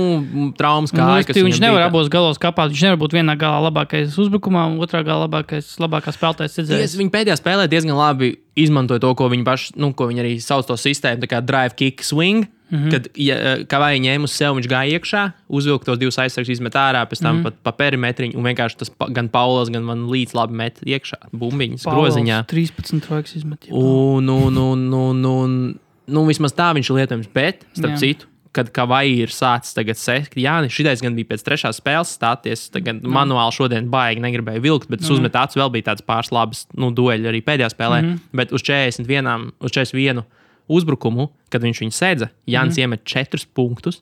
traumas 0.58 0.94
Un, 0.94 1.00
kā 1.00 1.10
respektīvi, 1.12 1.50
viņš 1.52 1.62
nevar 1.64 1.88
abos 1.88 2.10
galos 2.14 2.42
kāpāt. 2.42 2.74
Viņš 2.74 2.86
nevar 2.88 3.02
būt 3.04 3.18
vienā 3.20 3.38
galā 3.40 3.62
labākais 3.68 4.18
uzbrukumā, 4.24 4.66
un 4.72 4.80
otrā 4.84 5.04
galā 5.06 5.28
labākais, 5.28 5.76
labākā 5.84 6.16
spēlētājs. 6.16 6.58
Ties, 6.58 6.72
redzējis. 6.72 6.98
viņi 7.02 7.14
pēdējā 7.14 7.40
spēlē 7.40 7.70
diezgan 7.72 7.98
labi 8.00 8.34
izmantoja 8.60 9.02
to, 9.02 9.14
ko 9.18 9.30
viņi 9.34 9.48
paši, 9.48 9.78
nu, 9.82 9.94
ko 9.98 10.10
viņi 10.10 10.24
arī 10.24 10.34
sauc 10.44 10.68
to 10.70 10.78
sistēmu, 10.80 11.24
tā 11.24 11.32
kā 11.32 11.42
drive, 11.46 11.78
kick, 11.80 12.06
swing. 12.06 12.50
Mm 12.74 12.80
-hmm. 12.80 12.92
Kad 12.92 13.08
ja, 13.16 13.36
kā 13.70 13.78
vai 13.80 14.00
ņēma 14.02 14.24
uz 14.24 14.34
sevi, 14.34 14.58
viņš 14.58 14.68
gāja 14.68 14.98
iekšā, 14.98 15.24
uzvilka 15.48 15.86
tos 15.86 16.00
divus 16.00 16.18
aizsargus, 16.18 16.50
izmet 16.50 16.74
ārā, 16.74 17.06
pēc 17.06 17.22
tam 17.22 17.36
mm 17.36 17.40
-hmm. 17.40 17.44
pat 17.44 17.54
pa 17.64 17.72
perimetriņu, 17.72 18.38
un 18.38 18.44
vienkārši 18.44 18.78
tas 18.78 18.90
pa, 18.90 19.06
gan 19.10 19.30
Pauls, 19.30 19.70
gan 19.70 19.84
man 19.84 20.08
līdz 20.10 20.34
labi 20.34 20.54
met 20.54 20.82
iekšā, 20.82 21.18
bumbiņas 21.32 21.84
Pauls 21.84 21.98
groziņā. 21.98 22.46
13 22.48 23.00
trojkas 23.00 23.36
izmet. 23.36 23.68
jā. 23.68 23.74
Un, 23.74 24.30
un, 24.30 24.58
un, 24.58 24.94
un, 24.94 25.26
un, 25.26 25.76
nu, 26.08 26.26
vismaz 26.28 26.56
tā 26.56 26.72
viņš 26.76 26.89
ir 26.89 27.01
lietojams. 27.01 27.32
Bet, 27.34 27.66
starp 27.74 27.95
Jā. 27.95 27.99
Citu, 28.01 28.30
kad 28.54 28.70
Kavai 28.74 29.08
ir 29.10 29.34
sācis 29.34 29.74
tagad 29.74 29.97
sekt, 29.97 30.36
jā, 30.38 30.54
šitais 30.70 31.01
gan 31.01 31.16
bija 31.18 31.32
pēc 31.32 31.43
trešās 31.45 31.80
spēles 31.82 32.14
stāties. 32.14 32.68
Tagad 32.74 33.01
manuāli 33.01 33.56
šodien 33.56 33.89
baigi 33.93 34.22
negribēju 34.24 34.62
vilkt, 34.64 34.91
bet 34.91 35.01
es 35.01 35.10
Jā. 35.10 35.18
uzmetu 35.18 35.41
acu, 35.41 35.58
vēl 35.62 35.74
bija 35.74 35.89
tāds 35.89 36.06
pāris 36.06 36.30
labs 36.36 36.68
nu, 36.78 36.91
dueļi 36.93 37.32
arī 37.32 37.41
pēdējā 37.45 37.72
spēlē. 37.74 38.04
Mm. 38.04 38.22
Bet 38.38 38.54
uz 38.54 38.62
41, 38.68 39.49
uz 39.58 39.74
41 39.74 40.22
uzbrukumu, 40.70 41.32
kad 41.51 41.66
viņš 41.66 41.84
viņu 41.84 41.97
sēdza, 41.97 42.30
Jānis 42.49 42.78
mm 42.78 42.86
iemet 42.86 43.04
4 43.10 43.49
punktus, 43.58 44.01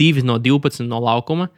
2 0.00 0.24
no 0.24 0.40
12 0.40 0.88
no 0.88 1.00
laukuma. 1.04 1.50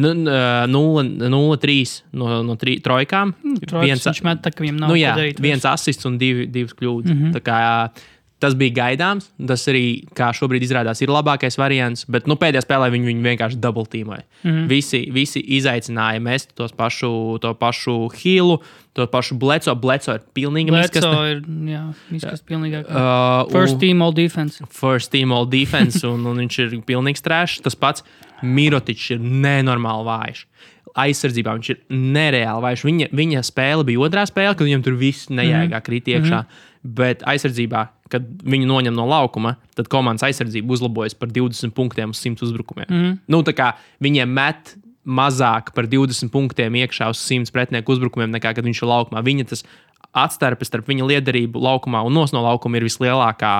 Nu, 0.00 0.14
0-3 0.14 2.02
no, 2.14 2.26
no 2.46 2.54
tri, 2.56 2.76
trojkām. 2.80 3.32
Trojkas 3.66 3.88
Viens- 3.88 4.06
viņš 4.06 4.22
met 4.24 4.42
tā, 4.44 4.52
ka 4.54 4.62
viņam 4.62 4.78
nav 4.78 4.92
nu, 4.92 4.96
jā, 4.96 5.12
viens 5.42 5.64
asists 5.66 6.06
un 6.06 6.16
divi, 6.16 6.46
divas 6.46 6.72
kļūdas. 6.78 7.10
Mm. 7.10 7.32
-hmm. 7.32 7.42
kā, 7.42 7.90
tas 8.40 8.54
bija 8.56 8.72
gaidāms. 8.80 9.28
Tas 9.46 9.66
arī, 9.68 10.04
kā 10.16 10.30
šobrīd 10.32 10.62
izrādās, 10.64 11.02
ir 11.04 11.08
labākais 11.12 11.58
variants. 11.60 12.06
Bet 12.08 12.26
nu, 12.26 12.34
pēdējā 12.40 12.62
spēlē 12.64 12.88
viņi 12.90 13.06
viņu 13.10 13.22
vienkārši 13.28 13.60
dubultīmoja. 13.60 14.22
Mm 14.42 14.50
Mhm. 14.50 14.58
-hmm. 14.58 14.68
visi, 14.68 15.00
visi 15.12 15.40
izaicināja 15.58 16.20
mest 16.20 16.54
tos 16.56 16.72
pašu, 16.72 17.38
to 17.40 17.54
pašu 17.54 18.08
hilu, 18.16 18.58
to 18.94 19.06
pašu 19.06 19.34
bleco. 19.38 19.74
Bleco 19.74 20.14
ir 20.14 20.20
pilnīgi 20.34 20.70
Leco 20.70 20.88
miskasta. 20.88 21.30
ir, 21.30 21.42
jā, 21.68 21.92
izkas 22.12 22.42
pilnīgāk. 22.42 22.88
Uh, 22.90 23.52
First 23.52 23.74
un- 23.74 23.80
team 23.80 24.02
all 24.02 24.12
defense. 24.12 24.64
first 24.70 25.10
team 25.10 25.32
all 25.32 25.46
defense, 25.46 26.02
un, 26.12 26.26
un 26.26 26.36
viņš 26.38 26.58
ir 26.58 26.80
pilnīgs 26.82 27.20
trešs. 27.22 27.60
Tas 27.62 27.74
pats 27.74 28.02
Mirotičs 28.42 29.10
ir 29.10 29.18
nenormāli 29.20 30.04
vājš. 30.06 30.44
Aizsardzībā 30.96 31.52
viņš 31.58 31.70
ir 31.70 31.78
nereāli 31.90 32.62
vājš. 32.64 32.82
Viņa, 32.88 33.08
viņa 33.12 33.42
spēle 33.46 33.84
bija 33.86 33.98
otrā 33.98 34.24
spēle, 34.26 34.56
kad 34.56 34.66
viņam 34.66 34.82
tur 34.82 34.94
viss 34.98 35.28
nejēgā 35.28 35.80
krīt 35.86 36.04
iekšā. 36.08 36.40
Mm 36.40 36.46
-hmm. 36.46 36.94
Bet 36.96 37.22
aizsardzībā, 37.22 37.88
kad 38.10 38.26
viņu 38.44 38.68
noņem 38.68 38.96
no 38.96 39.06
laukuma, 39.08 39.56
tad 39.78 39.88
komandas 39.92 40.26
aizsardzība 40.28 40.76
uzlabojas 40.76 41.16
par 41.18 41.30
20 41.32 41.74
punktiem 41.76 42.14
uz 42.14 42.22
100 42.22 42.46
uzbrukumiem. 42.48 42.88
Mm 42.88 43.02
-hmm. 43.02 43.18
nu, 43.26 43.42
tā 43.46 43.54
kā 43.56 43.72
viņiem 44.00 44.26
met 44.26 44.76
mazāk 45.06 45.72
par 45.74 45.86
20 45.88 46.28
punktiem 46.30 46.74
iekšā 46.74 47.10
uz 47.10 47.22
100 47.30 47.52
pretinieku 47.52 47.92
uzbrukumiem, 47.92 48.30
nekā 48.30 48.54
kad 48.54 48.64
viņš 48.64 48.82
ir 48.82 48.88
laukumā. 48.88 49.22
Viņa 49.24 49.48
tas 49.48 49.64
atstarpe 50.12 50.64
starp 50.64 50.88
viņa 50.88 51.06
liederību 51.06 51.60
laukumā 51.60 52.02
un 52.06 52.12
nos 52.12 52.32
no 52.32 52.42
laukuma 52.42 52.76
ir 52.76 52.84
vislielākā 52.84 53.54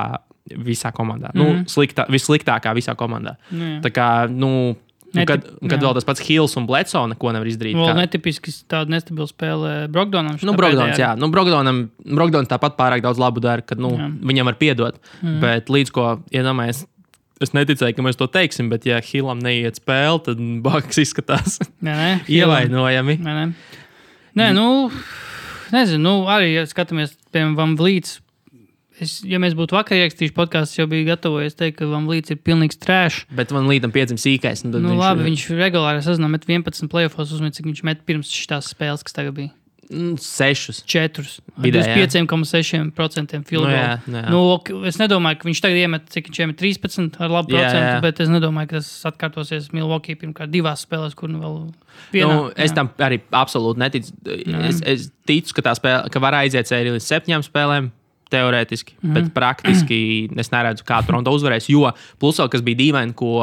visā 0.50 0.92
komandā. 0.92 1.30
Mm 1.34 1.40
-hmm. 1.40 1.58
nu, 1.58 1.64
sliktā, 1.66 2.06
vissliktākā 2.08 2.74
visā 2.74 2.94
komandā. 2.94 3.36
Nu, 3.50 3.64
jā. 3.64 3.80
Tā 3.80 3.90
kā, 3.90 4.30
nu, 4.30 4.76
un 5.14 5.26
kad, 5.26 5.46
un 5.58 5.70
kad 5.70 5.78
jā. 5.78 5.82
vēl 5.84 5.96
tas 5.96 6.06
pats 6.06 6.22
Hills 6.22 6.54
un 6.58 6.66
Bledsoe 6.68 7.10
neko 7.10 7.32
nevar 7.34 7.48
izdarīt. 7.50 7.78
Vēl 7.78 7.98
netipiski 7.98 8.52
tāda 8.70 8.92
nestabila 8.94 9.26
spēle 9.30 9.72
Brogdonam. 9.92 10.38
Nu, 10.46 10.54
Brogdons, 10.58 11.00
jā, 11.00 11.10
nu, 11.18 11.30
Brogdonam, 11.34 11.82
Brogdons 12.06 12.50
tāpat 12.50 12.76
pārāk 12.78 13.02
daudz 13.04 13.20
labu 13.20 13.42
dara, 13.42 13.64
kad 13.66 13.80
nu, 13.82 13.92
Jā. 13.98 14.08
viņam 14.30 14.50
var 14.52 14.58
piedot. 14.60 15.00
Mm. 15.20 15.36
Bet 15.42 15.72
līdz 15.72 15.94
ko 15.96 16.06
iedomājies, 16.34 16.84
es 17.42 17.54
neticēju, 17.56 17.96
ka 17.96 18.06
mēs 18.06 18.20
to 18.20 18.30
teiksim, 18.30 18.70
bet 18.72 18.86
ja 18.88 19.00
Hillam 19.04 19.42
neiet 19.42 19.80
spēle, 19.82 20.22
tad 20.28 20.40
Baks 20.66 21.02
izskatās 21.02 21.58
Nē, 21.80 21.90
nē, 21.90 22.10
ievainojami. 22.38 23.18
Nē, 23.26 23.36
nē. 23.40 23.46
nē 24.38 24.50
nu, 24.56 24.68
nezinu, 25.74 26.02
nu, 26.06 26.16
arī 26.30 26.54
ja 26.54 26.66
skatāmies, 26.70 27.16
piemēram, 27.34 27.58
Van 27.58 27.78
Vlīts. 27.80 28.20
Es, 29.00 29.20
ja 29.24 29.38
mēs 29.40 29.54
būtu 29.56 29.76
vakar 29.76 29.96
ierakstījuši 29.96 30.34
podkāstu, 30.36 30.82
jau 30.82 30.88
biju 30.90 31.06
gatavojies 31.08 31.56
teikt, 31.56 31.78
ka 31.78 31.88
Van 31.88 32.04
Vlīts 32.08 32.34
ir 32.34 32.40
pilnīgs 32.44 32.76
trēšs. 32.82 33.22
Bet 33.36 33.54
man 33.56 33.68
līdam 33.70 33.94
piedzim 33.94 34.18
sīkais. 34.20 34.66
Nu, 34.66 34.76
Nu, 34.76 34.92
viņš, 34.92 35.00
labi, 35.00 35.24
viņš 35.30 35.46
regulāri 35.60 36.04
sazināja, 36.04 36.34
met 36.36 36.44
11 36.48 36.90
playoffs 36.92 37.32
uzmet, 37.32 37.56
cik 37.56 37.70
viņš 37.70 37.82
met 37.88 38.04
pirms 38.08 38.28
šīs 38.34 38.70
spēles, 38.74 39.06
kas 39.06 39.16
tagad 39.16 39.36
bija. 39.38 39.54
mm, 39.90 40.18
sešus. 40.22 40.84
4. 40.86 41.24
Vidēji, 41.64 41.90
jā. 41.90 42.06
25,6% 42.06 43.40
field 43.48 43.66
Nu, 43.66 43.72
jā, 43.72 43.98
nu, 44.06 44.18
jā. 44.20 44.28
Nu, 44.30 44.84
es 44.86 44.98
nedomāju, 45.00 45.40
ka 45.40 45.48
viņš 45.48 45.62
tagad 45.64 45.80
iemet, 45.80 46.06
cik 46.14 46.28
viņš 46.30 46.40
iemet 46.44 46.58
13 46.60 47.18
ar 47.24 47.32
labu 47.32 47.50
Jā, 47.54 47.64
procentu, 47.64 47.88
jā. 47.88 48.00
bet 48.04 48.20
es 48.22 48.30
nedomāju, 48.30 48.70
ka 48.70 48.80
tas 48.80 48.90
atkārtosies 49.10 49.70
Milwaukee 49.76 50.14
pirmkārt 50.20 50.52
divās 50.52 50.84
spēlēs, 50.86 51.16
kur 51.18 51.32
nu 51.32 51.40
vēl 51.42 51.56
vienā. 52.14 52.28
Nu, 52.30 52.50
es 52.54 52.70
jā. 52.70 52.76
tam 52.78 52.92
arī 53.02 53.20
absolūti 53.34 53.82
neticu. 53.82 54.14
Es, 54.70 54.82
es 54.86 55.08
ticu, 55.28 55.56
ka 55.58 55.66
tā 55.70 55.74
spēle, 55.78 56.12
ka 56.12 56.22
var 56.22 56.38
aiziet 56.42 56.70
sēriju 56.70 56.98
līdz 56.98 57.08
septiņām 57.10 57.46
spēlēm. 57.46 57.90
Teorētiski, 58.30 58.96
mm 59.02 59.14
bet 59.16 59.30
praktiski 59.36 60.00
es 60.38 60.50
neredzu, 60.54 60.84
kā 60.86 61.00
Toronto 61.06 61.32
uzvarēs. 61.34 61.68
Jo 61.72 61.90
plus 62.22 62.38
vēl 62.40 62.50
kas 62.52 62.62
bija 62.66 62.78
dīvaini, 62.84 63.14
ko 63.18 63.40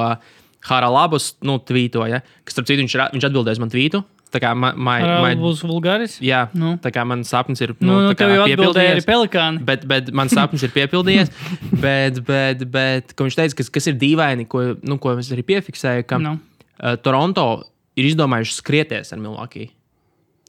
Haralabus 0.68 1.36
nu, 1.46 1.60
tvītoja, 1.64 2.22
kas, 2.44 2.56
starp 2.56 2.68
citu, 2.68 2.82
viņš, 2.84 2.96
viņš 3.16 3.28
atbildēs 3.30 3.60
man 3.62 3.72
tvītu. 3.72 4.02
Tā 4.28 4.42
kā 4.44 4.50
ma, 4.60 4.74
ma, 4.76 4.98
ma, 5.24 5.30
Būs 5.40 5.62
vulgāris. 5.64 6.18
jā, 6.20 6.50
Nu. 6.60 6.74
tā 6.84 6.92
kā 6.92 7.06
man 7.08 7.22
sapnis 7.24 7.62
ir 7.64 7.72
Nu, 7.80 7.88
nu, 7.88 8.00
nu, 8.10 8.16
tā 8.18 8.28
jau 8.28 8.44
atbildēja 8.44 8.98
arī 8.98 9.04
pelikāni. 9.08 9.62
Bet, 9.64 9.86
bet 9.88 10.12
man 10.12 10.28
sapnis 10.28 10.66
ir 10.68 10.74
piepildījies. 10.76 11.32
bet, 11.86 12.20
bet, 12.28 12.66
bet 12.74 13.14
ko 13.16 13.24
viņš 13.24 13.38
teica, 13.40 13.56
kas, 13.62 13.70
kas 13.72 13.88
ir 13.88 13.96
dīvaini, 14.02 14.44
ko, 14.52 14.74
nu, 14.84 14.98
ko 15.00 15.16
es 15.16 15.32
arī 15.32 15.46
piefiksēju, 15.48 16.04
ka 16.10 16.20
Nu. 16.20 16.36
uh, 16.84 16.98
Toronto 17.00 17.64
ir 17.96 18.10
izdomājuši 18.12 18.58
skrieties 18.60 19.16
ar 19.16 19.24
Milwaukee. 19.24 19.70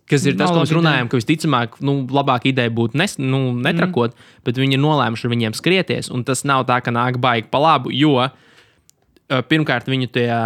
Kas 0.09 0.25
ir 0.25 0.39
tas, 0.39 0.49
ko 0.49 0.63
mēs 0.63 0.73
runājam, 0.73 1.09
ka 1.11 1.19
visticamāk, 1.21 1.81
nu, 1.85 2.01
labākā 2.09 2.49
ideja 2.49 2.73
būtu 2.73 2.97
nes, 2.97 3.19
nu, 3.21 3.53
netrakot, 3.53 4.15
mm. 4.15 4.43
bet 4.49 4.57
viņi 4.57 4.79
ir 4.79 4.81
nolēmuši 4.81 5.27
ar 5.27 5.33
viņiem 5.35 5.57
skrieties. 5.59 6.09
Un 6.15 6.25
tas 6.25 6.47
nav 6.49 6.65
tā, 6.71 6.81
ka 6.81 6.95
nāk 6.95 7.21
baigi 7.21 7.51
pa 7.53 7.61
labu, 7.61 7.93
jo 7.93 8.17
pirmkārt 9.29 9.91
viņu 9.91 10.09
tajā 10.15 10.41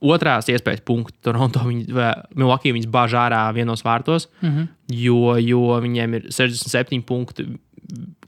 otrās 0.00 0.48
iespējas 0.50 0.82
punktu 0.86 1.16
Toronto, 1.28 1.62
vai 1.94 2.12
Milwaukee 2.34 2.74
viņas 2.74 2.90
bāž 2.90 3.16
ārā 3.20 3.44
vienos 3.54 3.84
vārtos, 3.86 4.28
mm 4.40 4.48
Mhm. 4.48 4.58
-hmm. 4.58 4.68
jo, 5.04 5.36
jo 5.38 5.80
viņiem 5.80 6.14
ir 6.14 6.22
67 6.30 7.02
punkti 7.02 7.46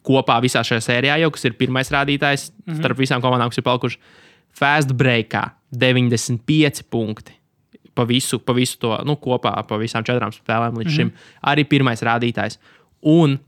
kopā 0.02 0.40
visā 0.42 0.62
šajā 0.66 0.82
sērijā, 0.82 1.18
jau 1.22 1.30
kas 1.30 1.44
ir 1.44 1.52
pirmais 1.52 1.90
rādītājs 1.90 2.50
mm 2.50 2.72
-hmm. 2.72 2.78
starp 2.78 2.98
visām 2.98 3.22
komandām, 3.22 3.48
kas 3.48 3.58
ir 3.58 3.64
palikuši. 3.64 3.98
Fast 4.52 4.92
breakā 4.92 5.50
95 5.72 6.82
punkti. 6.90 7.32
Pa 7.94 8.04
visu, 8.04 8.38
pa 8.38 8.52
visu 8.52 8.78
to 8.78 8.98
nu, 9.04 9.16
kopā, 9.20 9.66
pa 9.68 9.76
visām 9.76 10.04
četrām 10.04 10.32
spēlēm 10.32 10.78
līdz 10.78 10.88
mm 10.88 10.92
-hmm. 10.92 10.96
šim. 10.96 11.12
Arī 11.44 11.64
pirmais 11.68 12.02
rādītājs. 12.02 12.58
Un 13.02 13.38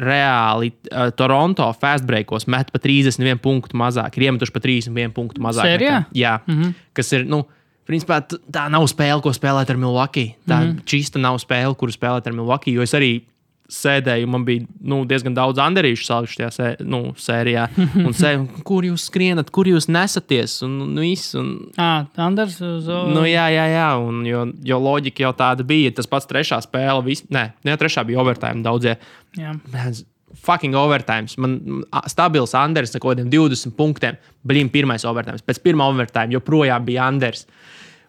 reāli 0.00 0.70
uh, 0.72 1.10
Toronto 1.16 1.72
fastbreakos 1.80 2.46
met 2.46 2.70
pa 2.72 2.78
31 2.78 3.38
punktu 3.42 3.76
mazāk, 3.76 4.16
ir 4.16 4.22
iemetuši 4.22 4.52
pa 4.52 4.60
31 4.60 5.12
punktu 5.12 5.42
mazāk. 5.42 5.66
Sērijā? 5.66 5.96
nekā- 5.98 6.04
Jā, 6.14 6.38
mm 6.46 6.62
-hmm. 6.62 6.74
kas 6.92 7.12
ir. 7.12 7.26
Nu, 7.26 7.46
Principā, 7.90 8.20
tā 8.52 8.68
nav 8.70 8.86
spēle, 8.86 9.20
ko 9.22 9.30
spēlēt 9.30 9.70
ar 9.70 9.76
Milwaukee. 9.76 10.36
Tā 10.46 10.60
mm 10.60 10.66
-hmm. 10.70 10.84
čista 10.84 11.18
nav 11.18 11.38
spēle, 11.38 11.74
kuru 11.74 11.90
spēlēt 11.92 12.26
ar 12.26 12.32
Milwaukee. 12.32 12.74
Jo 12.74 12.82
es 12.82 12.94
arī 12.94 13.22
sēdēju, 13.70 14.28
man 14.30 14.44
bija 14.46 14.66
nu, 14.82 15.00
diezgan 15.08 15.34
daudz 15.36 15.60
anderīšu 15.62 16.06
salikuši 16.06 16.38
šajā 16.40 16.50
sē, 16.56 16.68
nu, 16.86 17.00
sērijā. 17.18 17.68
Un 18.02 18.14
sēju, 18.16 18.62
kur 18.66 18.86
jūs 18.86 19.06
skrienat, 19.10 19.52
kur 19.54 19.70
jūs 19.70 19.88
nesaties? 19.92 20.58
Un, 20.66 20.76
nu, 20.90 21.04
viss, 21.06 21.34
un, 21.38 21.52
Ah, 21.80 22.06
Anders 22.20 22.58
uz 22.64 22.88
Nu, 22.88 23.24
jā, 23.28 23.46
jā, 23.54 23.66
jā. 23.70 23.88
Un, 24.02 24.22
jo, 24.28 24.44
jo 24.66 24.80
loģika 24.82 25.24
jau 25.26 25.32
tāda 25.38 25.66
bija. 25.66 25.94
Tas 25.96 26.10
pats 26.10 26.28
trešā 26.30 26.60
spēle, 26.66 27.00
vis, 27.06 27.24
nē, 27.32 27.50
ne, 27.66 27.76
trešā 27.80 28.04
bija 28.08 28.20
overtime. 28.22 28.64
Daudzie 28.66 28.96
jā. 29.38 29.54
Mēns, 29.72 30.04
fucking 30.44 30.74
overtime. 30.78 31.30
Man 31.38 31.84
stabils 32.10 32.54
Anders 32.58 32.94
ar 32.94 33.02
kaut 33.02 33.14
kādiem 33.16 33.30
20 33.32 33.74
punktiem. 33.78 34.18
Blīm, 34.46 34.70
pirmais 34.72 35.04
overtime. 35.08 35.40
Pēc 35.46 35.62
pirmā 35.64 35.88
overtime 35.90 36.34
joprojām 36.36 36.86
bija 36.86 37.08
Anders. 37.10 37.46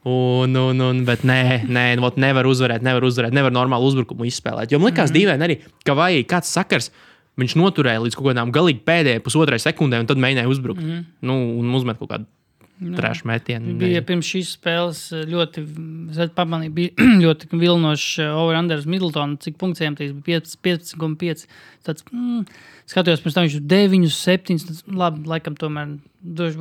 Un, 0.02 0.56
un, 0.58 0.82
un, 0.82 1.04
bet 1.06 1.22
nē, 1.28 1.62
nē 1.70 1.86
nu, 2.00 2.10
nevar 2.24 2.48
uzvarēt, 2.50 2.82
nevar 2.82 3.06
uzvarēt, 3.06 3.36
nevar 3.38 3.54
normālu 3.54 3.86
uzbrukumu 3.92 4.26
izspēlēt. 4.26 4.74
Jo 4.74 4.80
man 4.82 4.90
likās 4.90 5.12
mm 5.12 5.18
dīvaini 5.20 5.46
arī, 5.46 5.58
ka 5.86 5.94
vai 5.98 6.14
kāds 6.26 6.50
sakars. 6.50 6.90
Viņš 7.40 7.54
noturēja 7.56 8.02
līdz 8.02 8.18
kaut 8.18 8.32
kādām 8.32 8.50
galīgi 8.54 8.82
pēdējai 8.86 9.22
pusotrai 9.24 9.62
sekundē, 9.62 10.02
un 10.02 10.10
tad 10.10 10.20
mēģināja 10.22 10.50
uzbrukt. 10.52 10.82
Mm 10.82 11.06
nu, 11.30 11.38
un 11.62 11.78
uzmet 11.78 12.02
kaut 12.02 12.10
kādu 12.12 12.28
trešo 12.98 13.28
metienu. 13.30 13.76
Bija 13.78 14.02
pirms 14.06 14.26
šīs 14.26 14.56
spēles 14.56 15.02
ļoti, 15.30 15.64
es 16.16 16.34
pamanīju, 16.38 16.74
bija 16.74 17.08
ļoti 17.24 17.52
vilnošs 17.54 18.24
over-under 18.26 18.82
Middletona. 18.90 19.38
Cik 19.42 19.60
punktiem 19.62 19.98
tas 20.00 20.16
bija 20.26 20.42
15,5. 20.42 21.46
Tāds, 21.86 22.08
mm, 22.10 22.42
skatījos, 22.90 23.22
pirms 23.22 23.38
tam 23.38 23.48
viņš 23.48 23.60
bija 23.62 23.86
9, 23.86 24.10
7. 24.18 24.60
Tas, 24.72 24.82
labi, 24.90 25.24
laikam, 25.30 25.58
tomēr 25.62 25.96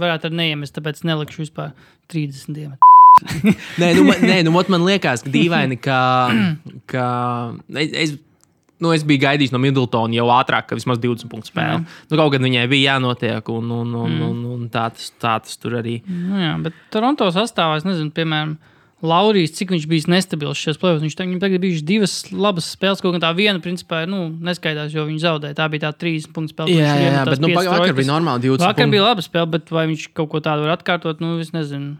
varētu 0.04 0.28
ar 0.28 0.38
neiemest, 0.42 0.76
tāpēc 0.76 1.04
nelikšu 1.08 1.46
vispār 1.46 1.72
30 2.12 2.56
dienu. 2.56 2.89
Nē, 3.80 3.92
nu, 3.98 4.06
man, 4.08 4.24
nē, 4.24 4.40
nu, 4.46 4.54
man 4.56 4.86
liekas, 4.86 5.24
ka 5.26 5.32
dīvaini, 5.32 5.78
ka, 5.82 6.00
ka 6.90 7.06
es, 7.80 8.16
nu, 8.80 8.94
es 8.96 9.04
biju 9.06 9.22
gaidījis 9.26 9.52
no 9.54 9.60
Middletona 9.62 10.16
jau 10.16 10.26
ātrāk, 10.34 10.70
ka 10.70 10.78
vismaz 10.78 11.00
20 11.02 11.30
punktu 11.30 11.52
spēle. 11.52 11.84
Nu, 11.84 12.16
kaut 12.16 12.32
kad 12.34 12.44
viņai 12.44 12.66
bija 12.70 12.96
jānotiek, 12.96 13.52
un, 13.52 13.70
un, 13.82 13.94
un, 14.06 14.16
mm. 14.16 14.26
un, 14.30 14.42
un 14.56 14.66
tā, 14.72 14.88
tas, 14.96 15.12
tā 15.20 15.36
tas 15.44 15.60
tur 15.60 15.78
arī. 15.82 16.00
Nu, 16.08 16.40
jā, 16.40 16.56
bet 16.64 16.76
Toronto 16.94 17.28
sastāvā, 17.34 17.78
es 17.80 17.88
nezinu, 17.88 18.12
piemēram, 18.16 18.58
Laurijas, 19.00 19.54
cik 19.56 19.70
viņš 19.72 19.84
bija 19.88 20.10
nestabils 20.12 20.60
šajos 20.60 20.78
plēsos. 20.80 21.00
Viņš 21.00 21.14
tagad, 21.16 21.38
tagad 21.40 21.62
bija 21.62 21.80
divas 21.88 22.18
labas 22.28 22.66
spēles, 22.74 23.00
kaut 23.00 23.14
kā 23.16 23.20
tā 23.22 23.30
viena, 23.36 23.56
principā, 23.64 24.02
nu, 24.08 24.26
neskaidrs, 24.44 24.92
jo 24.92 25.06
viņš 25.08 25.22
zaudēja. 25.24 25.56
Tā 25.56 25.68
bija 25.72 25.86
tā 25.86 25.94
trīs 26.02 26.26
punktu 26.28 26.52
spēle. 26.52 26.76
Jā, 26.76 26.92
jā, 27.00 27.14
jā 27.16 27.22
bet 27.30 27.40
nu, 27.40 27.48
vakar 27.56 27.96
bija 27.96 28.10
normāli 28.10 28.44
20 28.50 28.66
Vakar 28.66 28.84
punkti. 28.84 28.96
bija 28.98 29.06
laba 29.06 29.24
spēle, 29.24 29.48
bet 29.56 29.72
vai 29.72 29.86
viņš 29.88 30.04
kaut 30.20 30.28
ko 30.34 30.42
tādu 30.44 30.68
var 30.68 30.76
atkārtot, 30.76 31.24
nu, 31.24 31.38
es 31.40 31.54
nezinu. 31.56 31.96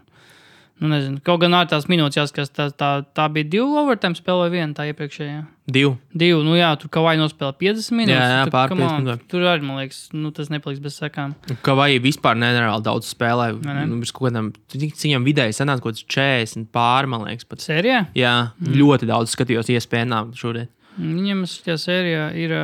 Nu, 0.81 0.89
nezinu. 0.89 1.19
Kaut 1.21 1.43
gan 1.43 1.53
ar 1.53 1.67
tās 1.69 1.85
minūtes 1.85 2.17
jāskatās, 2.17 2.49
tā, 2.57 2.65
tā, 2.73 2.87
tā 3.13 3.27
bija 3.29 3.45
divu 3.53 3.75
overtime 3.83 4.17
spēle 4.17 4.47
vai 4.47 4.53
viena 4.55 4.73
tā 4.73 4.87
iepriekšējā. 4.89 5.43
Divi. 5.71 5.91
Divu, 6.17 6.39
nu 6.41 6.55
jā, 6.57 6.71
tur 6.81 6.89
kā 6.89 7.03
vai 7.05 7.13
nospēlēja 7.19 7.53
50 7.59 7.97
minūtes. 7.99 8.17
Jā, 8.17 8.39
jā, 8.39 8.47
pār 8.49 8.71
come 8.71 8.81
50 8.81 8.89
on, 8.89 9.03
minūtēm. 9.03 9.27
Tur 9.29 9.45
arī, 9.51 9.67
man 9.67 9.77
liekas, 9.77 9.99
nu, 10.17 10.31
tas 10.33 10.49
nepaliks 10.49 10.81
bez 10.81 10.97
sekām. 10.97 11.35
Ka 11.61 11.75
vai 11.77 11.91
vispār 12.01 12.39
nereāli 12.41 12.81
daudz 12.87 13.11
spēlē. 13.13 13.51
Nu, 13.61 14.01
bez 14.01 14.09
kaut 14.17 14.57
cik 14.73 14.97
viņam 14.97 15.29
vidēji 15.29 15.59
sanāca 15.59 15.85
kaut 15.85 15.99
kāds 15.99 16.07
40 16.17 16.71
pāri, 16.73 17.13
man 17.13 17.27
liekas. 17.29 17.45
Pat. 17.45 17.61
Sērijā? 17.61 18.01
Jā, 18.17 18.35
mm. 18.57 18.73
ļoti 18.81 19.11
daudz 19.13 19.37
skatījos 19.37 19.69
iespējām 19.77 20.33
šodien. 20.33 20.71
Viņam 20.97 21.45
šajā 21.45 21.77
sērijā 21.85 22.27
ir. 22.41 22.57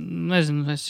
Nezinu, 0.00 0.64
es 0.72 0.88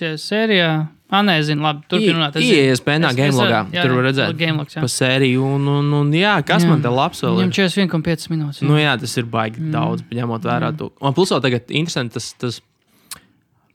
šajā 1.10 1.18
sērijā. 1.18 1.18
Ah, 1.18 1.26
nē, 1.26 1.36
es 1.42 1.48
zinu, 1.50 1.64
labi. 1.66 1.84
Turpināt. 1.90 2.38
Iespējā 2.38 3.12
gamelogā. 3.18 3.60
Tur 3.74 3.94
var 3.96 4.08
redzēt. 4.08 4.34
Gamelogs, 4.38 4.76
jā. 4.76 4.84
Pa 4.84 4.90
sēriju, 4.94 5.44
un, 5.58 5.68
un, 5.80 5.92
un 6.00 6.14
jā, 6.14 6.36
kas 6.46 6.64
Jā. 6.64 6.70
man 6.70 6.82
te 6.84 6.92
labs 6.94 7.22
vēl 7.26 7.40
Viņam 7.40 7.50
ir? 7.50 7.58
41,5 7.58 8.30
minūtes. 8.30 8.64
Nu, 8.66 8.78
jā, 8.78 8.94
tas 9.00 9.16
ir 9.18 9.26
baigi 9.30 9.60
mm. 9.60 9.72
daudz, 9.74 10.06
ņemot 10.14 10.46
vērā 10.46 10.70
to. 10.78 10.92
Un 11.02 11.16
plus 11.16 11.34
vēl 11.34 11.42
tagad 11.42 11.74
interesanti 11.74 12.18
tas, 12.18 12.32
tas 12.38 12.60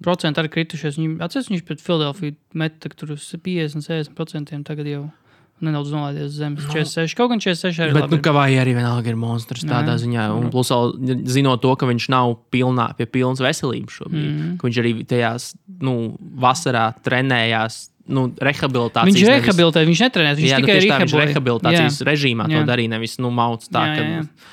Procenti 0.03 0.41
arī 0.41 0.51
kritušies. 0.51 0.97
Atceras, 1.23 1.47
viņš 1.51 1.61
pret 1.67 1.83
Filadelfiju 1.83 2.35
meta 2.59 2.89
tur 2.91 3.13
uz 3.15 3.29
50, 3.31 3.85
60%. 3.87 4.63
Tagad 4.67 4.89
jau 4.91 5.05
nedaudz 5.63 5.91
nolaidies 5.93 6.27
uz 6.27 6.35
zemes. 6.35 6.65
46, 6.67 7.15
kaut 7.15 7.31
gan 7.31 7.39
46 7.39 7.79
arī. 7.79 7.93
Bet, 7.95 8.05
labi 8.05 8.15
nu, 8.15 8.19
ir. 8.19 8.23
ka 8.27 8.33
vai 8.35 8.49
arī 8.59 8.75
vienalga 8.75 9.07
ir 9.11 9.15
monstrs 9.19 9.63
tādā 9.63 9.95
Jā. 9.95 10.01
ziņā. 10.03 10.25
Un 10.35 10.49
plus, 10.51 10.71
vēl 10.73 11.23
zinot 11.31 11.63
to, 11.63 11.71
ka 11.79 11.87
viņš 11.87 12.07
nav 12.11 12.35
pilnā, 12.51 12.89
pie 12.99 13.07
pilnas 13.07 13.39
veselības 13.43 13.99
šobrīd, 14.01 14.31
mm. 14.31 14.55
ka 14.59 14.67
viņš 14.67 14.79
arī 14.83 14.91
tajās 15.07 15.53
nu, 15.81 16.15
vasarā 16.19 16.89
trenējās. 17.05 17.89
Nu, 18.05 18.27
rehabilitācijas. 18.37 19.07
Viņš 19.09 19.23
nevis- 19.25 19.47
rehabilitēja, 19.47 19.87
viņš 19.89 20.01
netrenēja. 20.05 20.35
Viņš 20.37 20.51
Jā, 20.51 20.57
nu, 20.59 20.67
tikai 20.67 20.75
tieši 20.77 20.89
tā, 20.91 20.97
viņš 21.01 21.13
rehabilitēja. 21.15 21.31
rehabilitācijas 21.33 21.95
jā. 21.97 22.05
režīmā 22.11 22.45
Jā. 22.51 22.59
to 22.59 22.69
darīja. 22.69 22.91
Nevis 22.91 23.17
nu, 23.17 23.31
mauts 23.33 23.71
tā, 23.71 23.81
jā, 23.81 23.95
ka. 23.95 24.03
jā, 24.03 24.19
jā. 24.19 24.51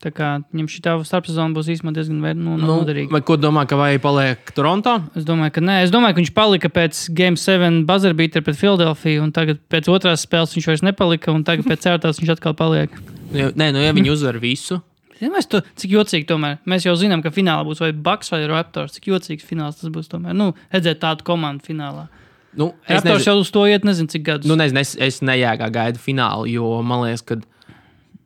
Tā 0.00 0.08
kā 0.16 0.28
viņam 0.48 0.68
šī 0.72 0.78
tā 0.80 0.92
starpsezona 1.04 1.52
būs 1.52 1.66
īstenībā 1.74 1.92
diezgan 1.92 2.22
vēr- 2.24 2.36
nu, 2.40 2.56
Nu, 2.56 2.78
noderīga. 2.80 3.10
vai 3.12 3.20
ko 3.20 3.36
domā, 3.36 3.66
ka 3.68 3.76
vai 3.76 3.98
paliek 3.98 4.38
Toronto? 4.56 4.94
Es 5.14 5.24
domāju, 5.28 5.52
ka 5.52 5.60
nē. 5.60 5.82
Es 5.84 5.90
domāju, 5.92 6.14
ka 6.16 6.20
viņš 6.22 6.32
palika 6.32 6.68
pēc 6.72 7.12
Game 7.14 7.36
7 7.36 7.84
buzzerbeater 7.84 8.40
pret 8.42 8.56
Filadelfiju, 8.56 9.22
un 9.22 9.30
tagad 9.32 9.58
pēc 9.68 9.90
otrās 9.92 10.24
spēles 10.24 10.56
viņš 10.56 10.66
vairs 10.70 10.82
nepalika, 10.88 11.28
un 11.36 11.44
tagad 11.44 11.66
pēc 11.68 11.84
ceturtās 11.84 12.16
viņš 12.22 12.32
atkal 12.38 12.54
paliek. 12.56 12.88
Ja, 13.32 13.50
nē, 13.52 13.72
nu, 13.76 13.78
ja 13.84 13.92
viņi 13.92 14.10
uzvar 14.10 14.40
visu, 14.40 14.80
mēs 15.20 15.46
to, 15.52 15.60
cik 15.76 15.90
jocīgi 15.92 16.24
tomēr. 16.26 16.56
Mēs 16.64 16.86
jau 16.88 16.96
zinām, 16.96 17.20
ka 17.22 17.28
finālā 17.28 17.60
būs 17.68 17.80
vai 17.84 17.92
Bucks 17.92 18.30
vai 18.32 18.46
Raptors. 18.48 18.96
Cik 18.96 19.04
jocīgs 19.12 19.44
fināls 19.44 19.76
tas 19.82 19.90
būs 19.92 20.08
tomēr. 20.08 20.32
Nu, 20.32 20.54
redzēt 20.72 20.98
tādu 21.04 21.22
komandu 21.28 21.60
finālā. 21.68 22.08
nu, 22.56 22.72
es 22.88 23.04
Raptors 23.04 23.20
nezinu, 23.20 23.26
jau 23.28 23.40
uz 23.44 23.50
to 23.52 23.66
iet, 23.68 23.84
nezinu, 23.84 24.08
cik 24.08 24.24
gadus. 24.24 24.48
nu, 24.48 24.56
nezinu, 24.56 24.80
es, 24.80 24.96
es 24.98 25.20
nejēgā 25.20 25.68
gaidu 25.70 25.98
finālu, 26.00 26.48
jo 26.50 26.80
man 26.82 27.04
liekas, 27.04 27.20
ka 27.22 27.36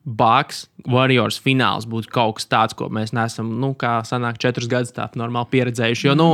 Bucks 0.05 0.67
Warriors 0.91 1.39
fināls 1.41 1.87
būtu 1.89 2.11
kaut 2.13 2.39
kas 2.39 2.47
tāds, 2.51 2.77
ko 2.77 2.91
mēs 2.93 3.15
neesam, 3.17 3.49
nu, 3.61 3.73
kā 3.79 4.03
sanāk, 4.05 4.39
četrus 4.43 4.69
gadus 4.69 4.93
tādu 4.93 5.23
normāli 5.23 5.49
pieredzējuši. 5.55 6.11
Jo, 6.11 6.15
nu, 6.19 6.29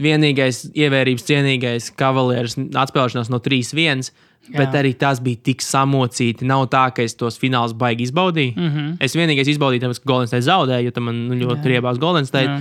vienīgais 0.00 0.66
ievērības 0.76 1.24
cienīgais 1.24 1.90
kavalieris 1.96 2.58
atspēlēšanās 2.58 3.32
no 3.32 3.40
3-1. 3.42 4.10
Bet 4.46 4.68
Jā. 4.68 4.78
arī 4.78 4.92
tas 4.94 5.18
bija 5.18 5.40
tik 5.48 5.64
samocīti. 5.64 6.46
Nav 6.46 6.68
tā, 6.70 6.84
ka 6.94 7.02
es 7.02 7.16
tos 7.18 7.34
finālus 7.40 7.72
baigi 7.74 8.04
izbaudīju. 8.06 8.52
Mm. 8.54 8.68
-hmm. 8.74 8.92
Es 9.02 9.16
vienīgais 9.18 9.48
izbaudīju, 9.50 9.82
tāpēc, 9.82 9.98
ka 10.02 10.06
Golden 10.12 10.28
State 10.30 10.46
zaudēja, 10.46 10.84
jo 10.84 10.92
tam 10.94 11.08
man 11.10 11.16
nu, 11.26 11.38
ļoti 11.40 11.72
riebās 11.72 11.98
Golden 11.98 12.28
State. 12.28 12.52
Jā. 12.52 12.60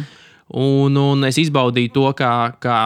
Un, 0.49 0.97
un 0.97 1.23
es 1.25 1.37
izbaudīju 1.37 1.91
to, 1.93 2.07
kā. 2.17 2.53
kā 2.59 2.79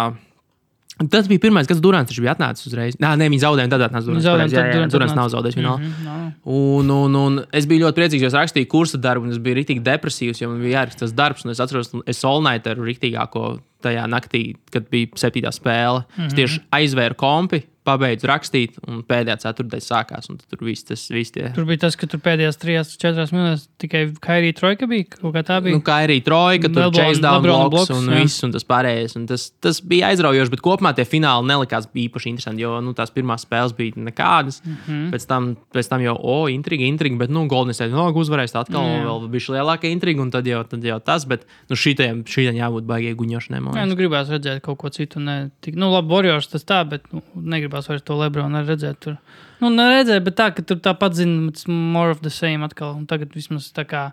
Tas 1.08 1.30
bija 1.32 1.40
pirmais, 1.40 1.68
kas 1.68 1.80
Durants 1.80 2.12
bija 2.20 2.34
atnācis 2.36 2.68
uzreiz. 2.68 2.98
Nē, 3.00 3.14
ne, 3.22 3.30
viņi 3.32 3.40
zaudēja, 3.46 3.72
tad 3.72 3.86
atnāca 3.86 4.04
Durants. 4.10 4.26
Zaudēja, 4.26 4.50
pareizi. 4.50 4.58
tad 4.58 4.68
Jā, 4.68 4.82
jā, 4.84 4.90
Durants 4.92 5.16
nav 5.16 5.30
zaudējis 5.32 5.56
finālā. 5.56 5.80
Mhm, 5.80 6.04
nav. 6.04 6.26
Un, 6.44 6.92
un, 6.92 7.16
un 7.16 7.40
es 7.56 7.68
biju 7.70 7.86
ļoti 7.86 8.00
priecīgs, 8.02 8.26
jo 8.26 8.32
es 8.34 8.36
rakstīju 8.36 8.68
kursa 8.68 9.00
darbu, 9.00 9.24
un 9.30 9.32
es 9.32 9.40
biju 9.40 9.62
rīktīgi 9.62 9.86
depresīvs, 9.86 10.42
jo 10.44 10.52
man 10.52 10.60
bija 10.60 10.82
jāraksta 10.82 11.06
tas 11.06 11.16
darbs. 11.16 11.46
un 11.46 11.56
Es 11.56 11.64
atceros, 11.64 11.94
es 12.04 12.20
Solnaitu 12.20 12.74
ar 12.74 12.84
rīktīgāko 12.84 13.46
tajā 13.82 14.06
naktī, 14.12 14.56
kad 14.72 14.90
bija 14.90 15.08
septītā 15.16 15.52
spēle. 15.56 16.04
Mm 16.06 16.24
-hmm. 16.24 16.28
Es 16.28 16.34
tieši 16.34 16.60
aizvēru 16.72 17.16
kompi, 17.16 17.64
pabeidzu 17.90 18.28
rakstīt, 18.28 18.76
un 18.88 19.00
pēdējā 19.08 19.38
ceturtdaļa 19.42 19.82
sākās. 19.82 20.28
Tur 20.50 20.60
viss 20.62 20.84
tas 20.86 21.08
viss 21.10 21.32
tie. 21.32 21.48
Tur 21.56 21.66
bija 21.66 21.78
tas, 21.88 21.96
ka 21.98 22.06
tur 22.08 22.20
pēdējās 22.20 22.58
trijās, 22.62 22.92
četrās 23.02 23.32
minūtēs 23.34 23.64
tikai 23.82 24.14
Kairija 24.22 24.54
Trojka 24.54 24.86
bija. 24.88 25.06
Kā 25.06 25.44
tā 25.48 25.58
bija. 25.64 25.76
Nu, 25.78 25.82
arī 25.82 26.20
Trojka, 26.24 26.68
tur 26.70 26.84
Lebrona- 26.84 27.08
Chase 27.08 27.22
down 27.22 27.42
bloks, 27.42 27.70
bloks, 27.70 27.90
un 27.90 28.10
jā. 28.14 28.22
viss, 28.22 28.44
un 28.44 28.52
tas 28.52 28.64
pārējais. 28.66 29.16
Un 29.16 29.26
tas, 29.26 29.50
tas 29.62 29.82
bija 29.82 30.08
aizraujoši, 30.12 30.50
bet 30.50 30.62
kopumā 30.62 30.94
tie 30.94 31.06
fināli 31.06 31.48
nelikās 31.48 31.88
īpaši 31.96 32.30
interesanti, 32.30 32.62
jo 32.62 32.80
nu, 32.82 32.94
tās 32.94 33.10
pirmās 33.16 33.46
spēles 33.48 33.74
bija 33.78 33.92
nekādas. 33.96 34.62
Mm 34.66 34.70
Mhm. 34.70 34.92
-hmm. 34.94 35.12
pēc, 35.14 35.26
tam, 35.28 35.56
pēc 35.74 35.90
tam 35.90 36.02
jau, 36.02 36.18
o, 36.22 36.48
intriga, 36.50 36.84
intriga, 36.84 37.18
bet, 37.18 37.30
nu, 37.30 37.48
Golden 37.48 37.74
State 37.74 37.92
no, 37.92 38.12
uzvarēs 38.14 38.54
atkal, 38.56 38.84
Jā. 38.84 39.04
vēl 39.06 39.30
bija 39.30 39.54
lielāka 39.56 39.88
intriga, 39.92 40.22
un 40.22 40.30
tad 40.32 40.46
jau, 40.46 40.64
tad 40.64 40.84
jau 40.84 41.00
tas, 41.00 41.26
bet, 41.26 41.46
nu, 41.70 41.76
šitiem, 41.76 42.24
šitiem 42.26 42.56
jābūt 42.56 42.86
baigīgi 42.86 43.16
guņošanai. 43.16 43.60
Man 43.70 43.78
liekas. 43.78 43.90
nu 43.92 43.98
gribās 44.00 44.32
redzēt 44.34 44.64
kaut 44.66 44.80
ko 44.82 44.92
citu. 44.94 45.22
Ne, 45.24 45.36
tik, 45.64 45.78
nu, 45.80 45.92
labi, 45.94 46.12
Warriors 46.12 46.50
tas 46.52 46.66
tā, 46.68 46.82
bet 46.90 47.06
nu, 47.14 47.22
negribās 47.36 47.90
vairs 47.90 48.06
to 48.06 48.18
Lebronu 48.20 48.64
redzēt. 48.66 49.00
Tur. 49.06 49.16
Nu, 49.62 49.72
neredzēt, 49.74 50.24
bet 50.26 50.38
tā, 50.40 50.50
ka 50.56 50.66
tur 50.66 50.82
tāpat 50.84 51.18
zina, 51.20 51.48
it's 51.52 51.68
more 51.70 52.14
of 52.14 52.24
the 52.26 52.34
same 52.34 52.66
atkal. 52.66 52.96
Un 52.98 53.08
tagad 53.10 53.36
vismaz 53.38 53.72
tā 53.76 53.86
kā. 53.90 54.10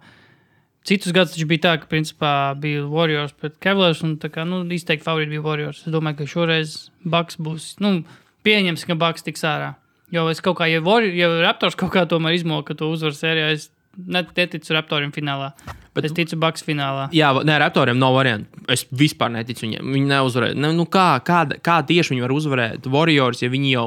Citus 0.87 1.11
gadus 1.11 1.35
taču 1.35 1.49
bija 1.51 1.65
tā, 1.65 1.73
ka 1.83 1.91
principā 1.91 2.33
bija 2.63 2.85
Warriors 2.87 3.35
pret 3.35 3.57
Cavaliers. 3.65 4.05
Un 4.07 4.19
tā 4.23 4.31
kā 4.31 4.47
nu, 4.47 4.63
izteikti 4.77 5.07
favorīti 5.07 5.35
bija 5.35 5.47
Warriors. 5.47 5.83
Es 5.83 5.95
domāju, 5.95 6.21
ka 6.21 6.31
šoreiz 6.31 6.77
Bucks 7.03 7.41
būs. 7.43 7.73
Nu, 7.83 7.99
pieņemsim, 8.47 8.93
ka 8.93 8.99
Bucks 9.01 9.27
tiks 9.27 9.43
ārā. 9.47 9.75
Jo 10.15 10.29
es 10.31 10.39
kaut 10.45 10.61
kā, 10.61 10.69
ja, 10.71 10.79
Warrior, 10.87 11.17
ja 11.19 11.31
Raptors 11.43 11.75
kaut 11.79 11.91
kā 11.95 12.05
tomēr 12.07 12.37
izmoka 12.37 12.77
to 12.79 12.93
uzvaru 12.95 13.17
sērijā, 13.19 13.49
es 13.57 13.71
neticu 13.97 14.77
Raptoriem 14.77 15.13
finālā. 15.15 15.53
Bet, 15.97 16.05
es 16.09 16.15
ticu 16.17 16.37
Bucks 16.41 16.65
finālā. 16.67 17.07
Jā, 17.17 17.31
nē, 17.47 17.57
Raptoriem 17.63 17.99
nav 18.01 18.17
variantu. 18.19 18.61
Es 18.73 18.85
vispār 18.93 19.33
neticu 19.33 19.65
viņiem. 19.65 19.95
Viņi 19.95 20.11
neuzvarēja. 20.11 20.59
Ne, 20.61 20.75
nu, 20.77 20.85
kā, 20.93 21.09
kā, 21.25 21.45
kā 21.65 21.79
tieši 21.89 22.13
viņi 22.13 22.25
var 22.27 22.35
uzvarēt 22.37 22.89
Warriors, 22.93 23.41
ja 23.45 23.53
viņi 23.53 23.73
jau. 23.73 23.87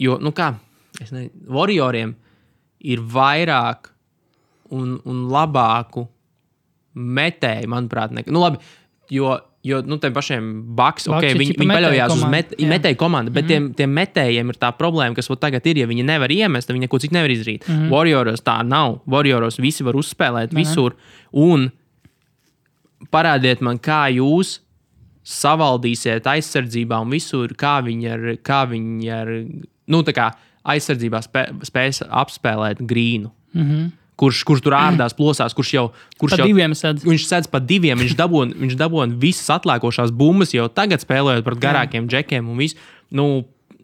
Jo, 0.00 0.16
nu 0.22 0.32
kā, 0.36 0.54
es 0.96 1.12
nezinu, 1.12 1.44
Warrioriem 1.52 2.14
ir 2.88 3.02
vairāk 3.04 3.90
un, 4.72 4.96
un 5.04 5.26
labāku 5.32 6.06
metēju, 6.96 7.68
manuprāt, 7.70 8.14
nekā. 8.16 8.32
Nu, 8.32 8.40
labi, 8.42 8.62
jo, 9.12 9.34
jo 9.62 9.80
nu, 9.84 9.98
tiem 10.00 10.14
pašiem 10.16 10.46
Bucks 10.76 11.08
okay, 11.10 11.34
viņi, 11.36 11.56
viņi 11.58 11.74
paļaujas 11.74 12.14
uz 12.14 12.22
met, 12.32 12.54
metēju 12.56 12.96
komandu, 13.00 13.32
bet 13.34 13.44
mm 13.44 13.48
-hmm. 13.48 13.74
tiem, 13.74 13.74
tiem 13.76 13.92
metējiem 13.98 14.52
ir 14.52 14.58
tā 14.60 14.70
problēma, 14.76 15.14
kas 15.14 15.28
tagad 15.40 15.66
ir. 15.66 15.82
Ja 15.82 15.86
viņi 15.86 16.04
nevar 16.04 16.32
iemest, 16.32 16.68
tad 16.68 16.74
viņi 16.76 16.86
neko 16.86 16.98
citu 16.98 17.14
nevar 17.14 17.30
izdarīt. 17.30 17.68
Mm 17.68 17.74
-hmm. 17.74 17.90
Warrioros 17.92 18.42
tā 18.42 18.62
nav. 18.64 19.00
Warrioros 19.06 19.58
visi 19.60 19.84
var 19.84 19.94
uzspēlēt 19.94 20.54
visur. 20.54 20.96
Un 21.32 21.70
parādiet 23.12 23.60
man, 23.60 23.78
kā 23.78 24.08
jūs 24.12 24.60
savaldīsiet 25.22 26.26
aizsardzībā 26.26 27.00
un 27.00 27.10
visur, 27.10 27.52
kā 27.54 27.80
viņi 27.84 28.12
ar, 28.12 28.20
kā 28.42 28.64
viņi 28.68 29.10
ar 29.12 29.28
nu, 29.86 30.02
kā 30.02 30.32
aizsardzībā 30.64 31.20
spē, 31.22 31.46
spēs 31.62 32.02
apspēlēt 32.08 32.80
grīnu. 32.80 33.30
Mm 33.54 33.62
-hmm. 33.62 33.90
Kurš, 34.20 34.42
kurš 34.48 34.62
tur 34.66 34.76
ārdās, 34.76 35.14
plosās, 35.16 35.54
kurš 35.56 35.70
jau, 35.72 35.86
kurš 36.20 36.34
Pa 36.34 36.42
jau 36.42 36.50
diviem 36.50 36.74
sēdz. 36.76 37.06
Viņš 37.08 37.24
sēdz 37.24 37.48
pa 37.52 37.62
diviem, 37.64 38.00
viņš 38.02 38.16
dabūna, 38.18 38.58
viņš 38.60 38.76
dabūna 38.80 39.16
visas 39.22 39.48
atliekošās 39.56 40.12
bumbas 40.12 40.52
jau 40.52 40.66
tagad, 40.68 41.00
spēlējot 41.00 41.46
pret 41.46 41.62
garākiem 41.62 42.08
džekiem. 42.10 42.50
un 42.52 42.60
visu. 42.60 42.76
Nu, 43.16 43.26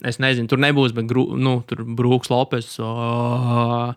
es 0.05 0.21
nezinu, 0.23 0.51
tur 0.51 0.61
nebūs, 0.63 0.93
bet 0.97 1.09
gru, 1.09 1.31
nu, 1.41 1.59
tur 1.67 1.83
Brooks 1.99 2.31
Lopes. 2.33 2.77
Oh, 2.85 3.95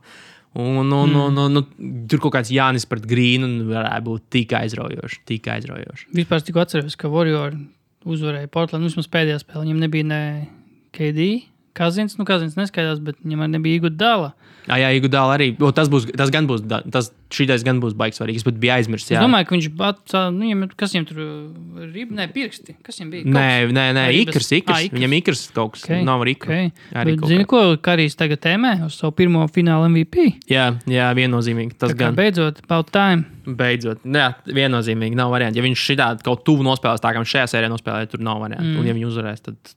un, 0.56 0.80
un, 0.80 0.94
un, 0.94 1.38
un, 1.44 1.60
un, 1.60 1.68
tur 2.10 2.24
kaut 2.24 2.38
kāds 2.38 2.54
Jānis 2.54 2.88
pret 2.90 3.04
Grīnu 3.10 3.68
varētu 3.70 4.06
būt 4.08 4.30
tik 4.34 4.56
aizraujoši. 4.62 5.22
Tik 5.30 5.52
aizraujoši. 5.58 6.10
Vispār 6.16 6.46
tikko 6.46 6.64
atceros, 6.64 6.98
ka 7.00 7.12
Warriors 7.12 7.60
uzvarēja 8.08 8.50
Portlandu. 8.52 8.90
Vismaz 8.90 9.10
pēdējā 9.12 9.42
spēlē 9.44 9.68
viņam 9.68 9.84
nebija 9.84 10.08
ne 10.08 10.22
KD. 10.96 11.30
Kazins, 11.80 12.20
nu, 12.20 12.28
Kazins 12.28 12.60
neskaidrs, 12.60 13.00
bet 13.04 13.20
viņam 13.24 13.48
nebija 13.56 13.80
Igu 13.80 13.94
Dala. 13.96 14.34
Jā, 14.70 14.78
jā 14.84 14.90
Igudāla 15.00 15.38
arī. 15.38 15.54
O, 15.58 15.72
tas, 15.74 15.90
būs, 15.90 16.06
tas 16.18 16.30
gan 16.34 16.46
būs, 16.50 16.62
tas 16.94 17.10
šitais 17.34 17.64
gan 17.66 17.80
būs 17.82 17.96
baigs 17.98 18.20
svarīgs, 18.20 18.44
bet 18.46 18.58
bija 18.62 18.78
aizmirsts. 18.78 19.10
Es 19.10 19.16
Jā. 19.16 19.24
domāju, 19.24 19.48
ka 19.50 19.56
viņš 19.56 19.68
bija. 19.80 19.92
Nu, 20.34 20.44
viņam, 20.44 20.64
kas 20.78 20.94
viņam 20.94 21.08
tur 21.10 21.22
bija? 21.94 22.10
Nē, 22.20 22.28
pirksti. 22.36 22.76
Kas 22.86 23.00
viņam 23.00 23.12
bija? 23.14 23.34
Nē, 23.38 23.48
nē, 23.74 23.86
nē, 23.98 24.06
ikrs, 24.22 24.52
ikrs. 24.60 24.76
Ā, 24.76 24.84
ikrs. 24.86 24.98
Viņam 24.98 25.16
ikrs 25.20 25.44
kaut 25.56 25.74
kas 25.76 25.88
Okay, 25.90 26.04
nav 26.06 26.22
ar 26.22 26.30
ikru. 26.30 26.54
Okay. 26.54 26.70
Arī 27.02 27.16
Bet, 27.16 27.26
zini, 27.32 27.48
ko 27.50 27.64
Karijs 27.82 28.18
tagad 28.20 28.44
tēmē 28.46 28.76
uz 28.86 29.00
savu 29.00 29.16
pirmo 29.18 29.46
fināla 29.50 29.90
MVP? 29.90 30.28
Jā, 30.52 30.70
jā, 30.90 31.10
viennozīmīgi. 31.18 31.78
Tas 31.82 31.96
gan. 31.98 32.18
beidzot, 32.18 32.62
about 32.68 32.94
time. 32.94 33.26
Beidzot, 33.50 34.06
jā, 34.06 34.30
viennozīmīgi 34.46 35.18
nav 35.18 35.34
variantu. 35.34 35.58
Ja 35.58 35.66
viņš 35.66 35.86
šitā 35.92 36.12
kaut 36.26 36.46
tuvu 36.46 36.66
nospēlēs, 36.68 37.02
tā 37.02 37.16
kā 37.16 37.24
viņš 37.24 37.36
šajā 37.38 37.50
sērijā 37.56 37.74
nospēlēja, 37.74 38.12
tur 38.14 38.26
nav 38.26 38.44
variantu. 38.44 38.76
Mm. 38.76 38.82
Un, 38.84 38.90
ja 38.90 38.98
viņi 38.98 39.10
uzvarēs, 39.10 39.46
tad 39.48 39.74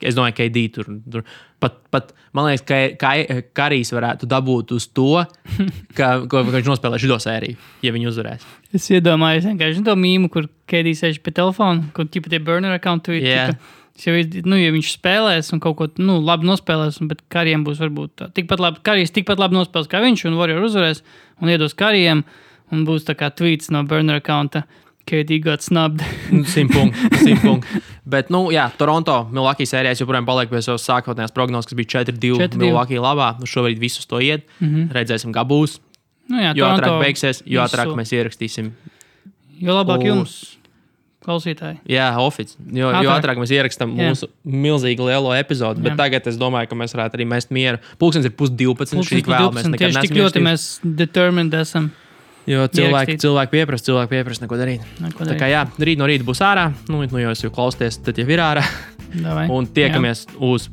es 0.00 0.16
domāju, 0.16 0.36
ka 0.36 0.46
KD 0.48 0.64
tur, 0.74 0.88
tur 1.10 1.24
pat, 1.62 1.78
pat 1.94 2.10
man 2.36 2.48
liekas, 2.50 2.64
ka, 2.68 2.80
ka 3.00 3.38
Karijs 3.56 3.92
varētu 3.94 4.28
dabūt 4.30 4.74
uz 4.76 4.88
to, 4.94 5.22
ka, 5.98 6.10
ka 6.30 6.42
viņš 6.48 6.68
nospēlē 6.72 7.00
šo 7.02 7.18
sēriju, 7.22 7.56
ja 7.86 7.94
viņi 7.94 8.10
uzvarēs. 8.10 8.44
Es 8.74 8.90
iedomājos, 8.92 9.46
vienkārši 9.50 9.84
to 9.86 9.94
mīmu, 9.98 10.30
kur 10.34 10.50
Keidijs 10.70 11.04
sēž 11.04 11.22
pie 11.24 11.34
telefona, 11.36 11.88
kur 11.96 12.06
tipa 12.10 12.32
tie 12.32 12.42
burner 12.42 12.76
accountu 12.76 13.16
ir. 13.16 13.24
Es 13.94 14.02
Jau, 14.08 14.10
iz- 14.18 14.40
nu, 14.42 14.56
ja 14.58 14.72
viņš 14.74 14.88
spēlēs 14.96 15.52
un 15.54 15.60
kaut 15.62 15.76
ko 15.78 15.86
nu, 16.02 16.16
labi 16.18 16.48
nospēlēs, 16.48 16.96
un, 16.98 17.06
bet 17.12 17.20
kariem 17.30 17.62
būs 17.62 17.78
varbūt 17.78 18.10
tā. 18.18 18.26
tikpat 18.34 18.58
labi, 18.58 18.80
karīs 18.82 19.12
tikpat 19.14 19.38
labi 19.38 19.54
nospēlēs 19.54 19.86
kā 19.92 20.00
viņš, 20.02 20.24
un 20.26 20.34
Warrior 20.40 20.64
uzvarēs 20.66 21.04
un 21.38 21.52
iedos 21.52 21.76
kariem, 21.78 22.24
un 22.74 22.82
būs 22.88 23.06
tā 23.06 23.14
kā 23.14 23.28
tweets 23.30 23.70
no 23.70 23.84
burner 23.86 24.18
accounta. 24.18 24.64
KD 25.04 25.38
got 25.44 25.60
snubbed. 25.64 26.00
Simt 26.48 26.72
punktu. 26.72 27.18
simt 27.20 27.42
punktu. 27.44 27.82
Bet, 28.14 28.30
nu, 28.32 28.46
jā, 28.52 28.66
Toronto 28.78 29.18
Milwaukee 29.32 29.68
sērijās 29.68 30.00
joprojām 30.00 30.26
paliek 30.28 30.50
pie 30.52 30.60
savas 30.64 30.84
sākotnējās 30.88 31.32
prognozes, 31.36 31.68
kas 31.70 31.76
bija 31.76 32.04
4-2 32.04 32.38
4-2. 32.40 32.60
Milwaukee 32.60 33.00
labā. 33.00 33.34
Nu, 33.40 33.48
šobrīd 33.48 33.80
visus 33.80 34.06
to 34.08 34.20
iet. 34.20 34.46
Mm 34.60 34.68
-hmm. 34.68 34.92
Redzēsim, 34.96 35.32
kā 35.36 35.44
būs. 35.48 35.78
Nu, 36.28 36.40
jā, 36.40 36.52
Jo 36.56 36.66
ātrāk 36.72 37.00
beigsies, 37.00 37.42
jo 37.44 37.60
ātrāk 37.60 37.92
mēs 37.96 38.12
ierakstīsim. 38.16 38.70
Jo 39.60 39.74
labāk 39.76 40.00
Un- 40.00 40.06
jums, 40.06 40.56
klausītāji. 41.24 41.78
Jā, 41.88 42.12
oficiāli. 42.20 42.76
Jo, 42.78 42.90
ātrāk. 42.92 43.04
jo 43.04 43.10
Ātrāk. 43.10 43.36
mēs 43.40 43.52
ierakstām 43.56 43.92
mūsu 43.96 44.28
milzīgo 44.44 45.06
lielo 45.08 45.32
epizodi, 45.36 45.80
bet 45.84 45.92
Jā. 45.92 45.96
tagad 45.96 46.26
es 46.26 46.36
domāju, 46.36 46.68
ka 46.68 46.74
mēs 46.76 46.94
varētu 46.96 47.18
arī 47.18 47.26
mest 47.26 47.50
mieru. 47.50 47.78
Pūkstens 48.00 48.24
ir 48.24 48.30
pusdivpadsmit. 48.36 48.94
Mums 49.00 49.08
Šī 49.08 49.18
ir 49.18 49.24
vēl 49.24 49.52
mēs 49.52 49.64
12, 49.64 49.70
nekad 49.72 49.88
tieši 49.88 50.00
tik 50.00 50.10
neesam 50.10 50.24
ļoti 50.24 50.42
mēs 50.48 50.96
determined 50.96 51.54
esam. 51.54 51.90
Jo 52.50 52.66
cilvēki, 52.68 53.16
cilvēki 53.22 53.54
pieprasa, 53.54 53.86
cilvēki 53.86 54.10
pieprasa 54.12 54.44
neko 54.44 54.58
darīt. 54.60 54.82
Neko 55.00 55.22
Tā 55.22 55.30
darīt. 55.30 55.40
kā 55.40 55.48
jā, 55.48 55.62
rīt 55.88 56.00
no 56.00 56.08
rīta 56.10 56.26
būs 56.28 56.42
ārā. 56.44 56.66
Nu, 56.92 57.00
nu 57.00 57.22
jau 57.22 57.32
jūs 57.32 57.44
jau 57.46 57.52
klausāties, 57.54 58.00
tad 58.04 58.20
jau 58.20 58.26
ir 58.28 58.42
ārā. 58.44 58.64
Davai. 59.14 59.46
Un 59.54 59.68
tiekamies 59.70 60.26
jā. 60.26 60.40
uz 60.44 60.68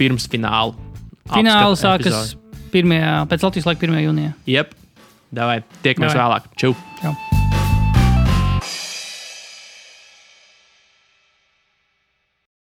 pirmsfinālu. 0.00 0.76
Fināls 1.30 1.84
apskata 1.84 2.14
sākas. 2.14 2.36
1. 2.70 2.94
pēc 3.30 3.48
Latvijas 3.48 3.66
laika 3.68 3.88
1. 3.90 3.98
jūnijā. 4.06 4.36
Jep, 4.48 4.72
davai, 5.34 5.60
tiekamies 5.82 6.14
Davai. 6.14 6.22
vēlāk. 6.24 6.54
Čau! 6.56 6.72
Čau. 7.02 7.29